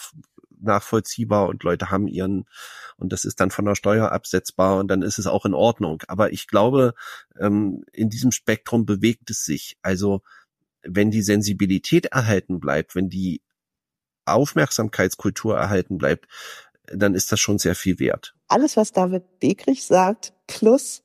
nachvollziehbar 0.60 1.48
und 1.48 1.62
Leute 1.64 1.90
haben 1.90 2.06
ihren 2.06 2.44
und 2.96 3.12
das 3.12 3.24
ist 3.24 3.40
dann 3.40 3.50
von 3.50 3.64
der 3.64 3.74
Steuer 3.74 4.12
absetzbar 4.12 4.78
und 4.78 4.88
dann 4.88 5.02
ist 5.02 5.18
es 5.18 5.26
auch 5.26 5.44
in 5.44 5.54
Ordnung. 5.54 6.02
Aber 6.08 6.32
ich 6.32 6.46
glaube, 6.46 6.94
ähm, 7.38 7.84
in 7.92 8.10
diesem 8.10 8.32
Spektrum 8.32 8.86
bewegt 8.86 9.30
es 9.30 9.44
sich. 9.44 9.76
Also 9.82 10.22
wenn 10.82 11.10
die 11.10 11.22
Sensibilität 11.22 12.06
erhalten 12.06 12.60
bleibt, 12.60 12.94
wenn 12.94 13.08
die 13.08 13.40
Aufmerksamkeitskultur 14.24 15.56
erhalten 15.56 15.98
bleibt, 15.98 16.26
dann 16.86 17.14
ist 17.14 17.32
das 17.32 17.40
schon 17.40 17.58
sehr 17.58 17.74
viel 17.74 17.98
wert. 17.98 18.34
alles, 18.48 18.76
was 18.76 18.92
David 18.92 19.40
Begrich 19.40 19.84
sagt, 19.84 20.34
plus 20.46 21.02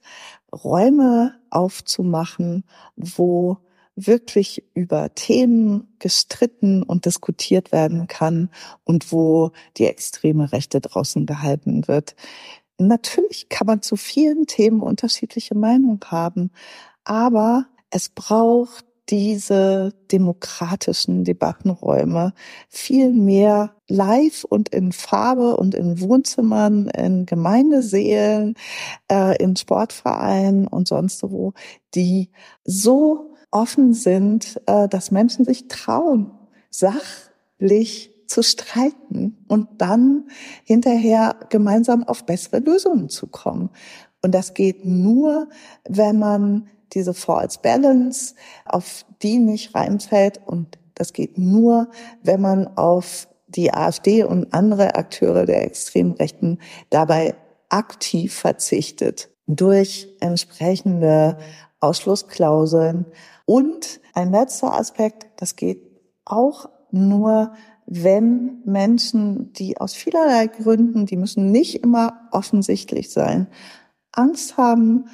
Räume 0.52 1.40
aufzumachen, 1.50 2.64
wo 2.96 3.58
wirklich 3.96 4.64
über 4.76 5.14
Themen 5.16 5.96
gestritten 6.00 6.84
und 6.84 7.06
diskutiert 7.06 7.72
werden 7.72 8.08
kann 8.08 8.50
und 8.84 9.12
wo 9.12 9.52
die 9.78 9.86
extreme 9.86 10.52
Rechte 10.52 10.80
draußen 10.82 11.26
gehalten 11.26 11.88
wird. 11.88 12.16
Natürlich 12.78 13.50
kann 13.50 13.66
man 13.66 13.82
zu 13.82 13.96
vielen 13.96 14.46
Themen 14.46 14.82
unterschiedliche 14.82 15.56
Meinungen 15.56 16.00
haben, 16.06 16.52
aber 17.04 17.66
es 17.90 18.10
braucht 18.10 18.86
diese 19.10 19.94
demokratischen 20.12 21.24
Debattenräume 21.24 22.34
viel 22.70 23.14
mehr 23.14 23.74
live 23.88 24.44
und 24.44 24.70
in 24.70 24.92
Farbe 24.92 25.56
und 25.56 25.76
in 25.76 26.02
Wohnzimmern, 26.02 26.90
in 26.90 27.26
Gemeindeseelen, 27.26 28.56
äh, 29.10 29.42
in 29.42 29.56
Sportvereinen 29.56 30.68
und 30.68 30.88
sonst 30.88 31.24
wo, 31.24 31.54
die 31.96 32.30
so 32.66 33.34
offen 33.52 33.94
sind, 33.94 34.62
äh, 34.66 34.88
dass 34.90 35.12
Menschen 35.12 35.46
sich 35.46 35.68
trauen, 35.68 36.32
sachlich 36.70 38.14
zu 38.28 38.44
streiten 38.44 39.38
und 39.48 39.70
dann 39.78 40.26
hinterher 40.66 41.38
gemeinsam 41.50 42.04
auf 42.04 42.26
bessere 42.26 42.60
Lösungen 42.60 43.08
zu 43.08 43.28
kommen. 43.28 43.70
Und 44.22 44.36
das 44.36 44.54
geht 44.54 44.84
nur, 44.86 45.48
wenn 45.88 46.20
man 46.20 46.68
diese 46.94 47.14
False 47.14 47.60
Balance, 47.62 48.36
auf 48.66 49.06
die 49.22 49.38
nicht 49.38 49.76
reinfällt. 49.76 50.40
Und 50.46 50.78
das 50.96 51.14
geht 51.14 51.38
nur, 51.38 51.90
wenn 52.24 52.42
man 52.42 52.68
auf 52.78 53.28
die 53.48 53.74
AfD 53.74 54.24
und 54.24 54.54
andere 54.54 54.96
Akteure 54.96 55.46
der 55.46 55.64
extremen 55.64 56.14
Rechten 56.14 56.60
dabei 56.90 57.36
aktiv 57.70 58.34
verzichtet 58.34 59.30
durch 59.48 60.10
entsprechende 60.20 61.38
Ausschlussklauseln. 61.80 63.06
Und 63.46 64.02
ein 64.14 64.32
letzter 64.32 64.74
Aspekt, 64.74 65.28
das 65.38 65.56
geht 65.56 65.82
auch 66.26 66.70
nur, 66.92 67.54
wenn 67.86 68.62
Menschen, 68.66 69.54
die 69.54 69.78
aus 69.78 69.94
vielerlei 69.94 70.48
Gründen, 70.48 71.06
die 71.06 71.16
müssen 71.16 71.52
nicht 71.52 71.84
immer 71.84 72.28
offensichtlich 72.32 73.12
sein, 73.12 73.48
Angst 74.12 74.58
haben, 74.58 75.06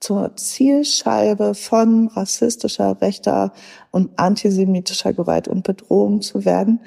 zur 0.00 0.34
Zielscheibe 0.36 1.54
von 1.54 2.08
rassistischer, 2.08 3.00
rechter 3.00 3.52
und 3.90 4.18
antisemitischer 4.18 5.12
Gewalt 5.12 5.46
und 5.46 5.62
Bedrohung 5.62 6.22
zu 6.22 6.44
werden, 6.44 6.80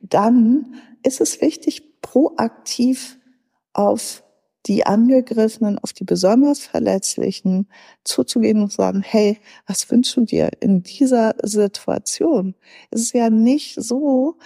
dann 0.00 0.74
ist 1.02 1.20
es 1.20 1.40
wichtig, 1.40 2.00
proaktiv 2.02 3.18
auf 3.72 4.22
die 4.66 4.84
Angegriffenen, 4.84 5.78
auf 5.78 5.92
die 5.92 6.04
besonders 6.04 6.60
Verletzlichen 6.60 7.68
zuzugehen 8.04 8.62
und 8.62 8.70
zu 8.70 8.76
sagen, 8.76 9.02
hey, 9.02 9.38
was 9.66 9.90
wünschst 9.90 10.16
du 10.16 10.24
dir 10.26 10.50
in 10.60 10.82
dieser 10.82 11.34
Situation? 11.42 12.54
Es 12.90 13.00
ist 13.00 13.14
ja 13.14 13.30
nicht 13.30 13.76
so, 13.76 14.36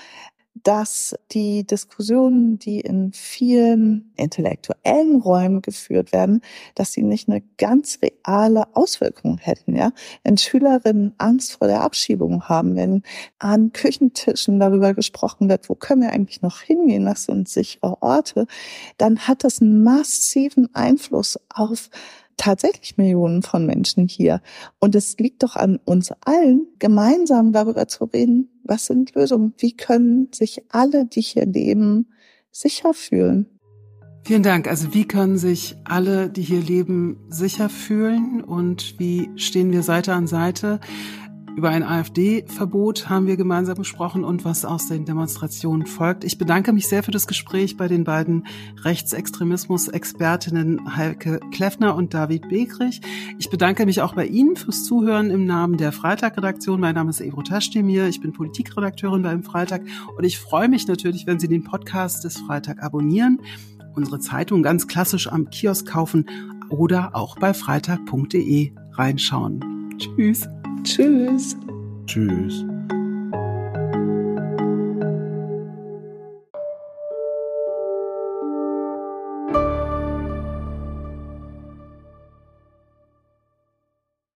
dass 0.55 1.15
die 1.33 1.67
Diskussionen, 1.67 2.59
die 2.59 2.81
in 2.81 3.13
vielen 3.13 4.13
intellektuellen 4.17 5.21
Räumen 5.21 5.63
geführt 5.63 6.13
werden, 6.13 6.43
dass 6.75 6.93
sie 6.93 7.03
nicht 7.03 7.29
eine 7.29 7.43
ganz 7.59 7.99
reale 8.03 8.65
Auswirkung 8.77 9.39
hätten, 9.39 9.75
ja. 9.75 9.93
Wenn 10.25 10.37
Schülerinnen 10.37 11.15
Angst 11.19 11.53
vor 11.53 11.69
der 11.69 11.83
Abschiebung 11.83 12.49
haben, 12.49 12.77
wenn 12.77 13.03
an 13.39 13.73
Küchentischen 13.73 14.61
darüber 14.61 14.95
gesprochen 14.95 15.49
wird, 15.49 15.69
wo 15.69 15.75
können 15.75 16.03
wir 16.03 16.11
eigentlich 16.11 16.43
noch 16.43 16.61
hingehen, 16.61 17.07
was 17.07 17.25
sind 17.25 17.49
sichere 17.49 18.03
Orte, 18.03 18.47
dann 18.99 19.21
hat 19.21 19.45
das 19.45 19.61
einen 19.61 19.83
massiven 19.83 20.75
Einfluss 20.75 21.39
auf 21.49 21.89
tatsächlich 22.37 22.97
Millionen 22.97 23.43
von 23.43 23.67
Menschen 23.67 24.09
hier. 24.09 24.41
Und 24.79 24.95
es 24.95 25.17
liegt 25.19 25.43
doch 25.43 25.57
an 25.57 25.79
uns 25.85 26.13
allen, 26.25 26.67
gemeinsam 26.79 27.53
darüber 27.53 27.89
zu 27.89 28.05
reden, 28.05 28.49
was 28.65 28.87
sind 28.87 29.15
Lösungen? 29.15 29.55
Wie 29.59 29.77
können 29.77 30.29
sich 30.33 30.63
alle, 30.71 31.07
die 31.07 31.21
hier 31.21 31.47
leben, 31.47 32.09
sicher 32.51 32.95
fühlen? 32.95 33.47
Vielen 34.25 34.45
Dank. 34.45 34.69
Also 34.69 34.95
wie 34.95 35.09
können 35.09 35.37
sich 35.37 35.75
alle, 35.83 36.31
die 36.31 36.43
hier 36.43 36.61
leben, 36.61 37.19
sicher 37.29 37.69
fühlen 37.69 38.41
und 38.41 39.01
wie 39.01 39.29
stehen 39.35 39.73
wir 39.73 39.83
Seite 39.83 40.13
an 40.13 40.29
Seite? 40.29 40.79
Über 41.55 41.69
ein 41.69 41.83
AfD-Verbot 41.83 43.11
haben 43.11 43.27
wir 43.27 43.37
gemeinsam 43.37 43.77
gesprochen 43.77 44.25
und 44.25 44.47
was 44.47 44.65
aus 44.65 44.89
den 44.89 45.05
Demonstrationen 45.05 45.87
folgt. 45.87 46.25
Ich 46.25 46.39
bedanke 46.39 46.73
mich 46.73 46.89
sehr 46.89 47.03
für 47.03 47.11
das 47.11 47.27
Gespräch 47.27 47.77
bei 47.77 47.89
den 47.89 48.05
beiden 48.05 48.47
Rechtsextremismus-Expertinnen 48.83 50.97
Heike 50.97 51.41
Kleffner 51.53 51.95
und 51.95 52.15
David 52.15 52.49
Begrich. 52.49 53.03
Ich 53.39 53.51
bedanke 53.51 53.85
mich 53.85 54.01
auch 54.01 54.15
bei 54.15 54.25
Ihnen 54.27 54.57
fürs 54.57 54.85
Zuhören 54.85 55.31
im 55.31 55.45
Namen 55.45 55.77
der 55.77 55.93
Freitag-Redaktion. 55.93 56.81
Mein 56.81 56.95
Name 56.95 57.11
ist 57.11 57.21
Ebro 57.21 57.43
Taschdemir. 57.43 58.07
Ich 58.07 58.23
bin 58.23 58.33
Politikredakteurin 58.33 59.21
beim 59.21 59.43
Freitag 59.43 59.83
und 60.17 60.25
ich 60.25 60.39
freue 60.39 60.71
mich 60.71 60.89
natürlich, 60.89 61.27
wenn 61.27 61.39
Sie 61.39 61.49
den 61.49 61.65
Podcast 61.65 62.25
des 62.25 62.39
Freitag 62.39 62.83
abonnieren, 62.83 63.43
unsere 63.95 64.21
Zeitung 64.21 64.63
ganz 64.63 64.89
klassisch 64.89 65.29
am 65.29 65.51
Kiosk 65.51 65.87
kaufen 65.87 66.25
oder 66.71 67.15
auch 67.15 67.39
bei 67.39 67.53
freitag.de 67.53 68.73
reinschauen. 68.95 69.99
Tschüss. 69.99 70.49
Tschüss. 70.85 71.57
Tschüss. 72.07 72.65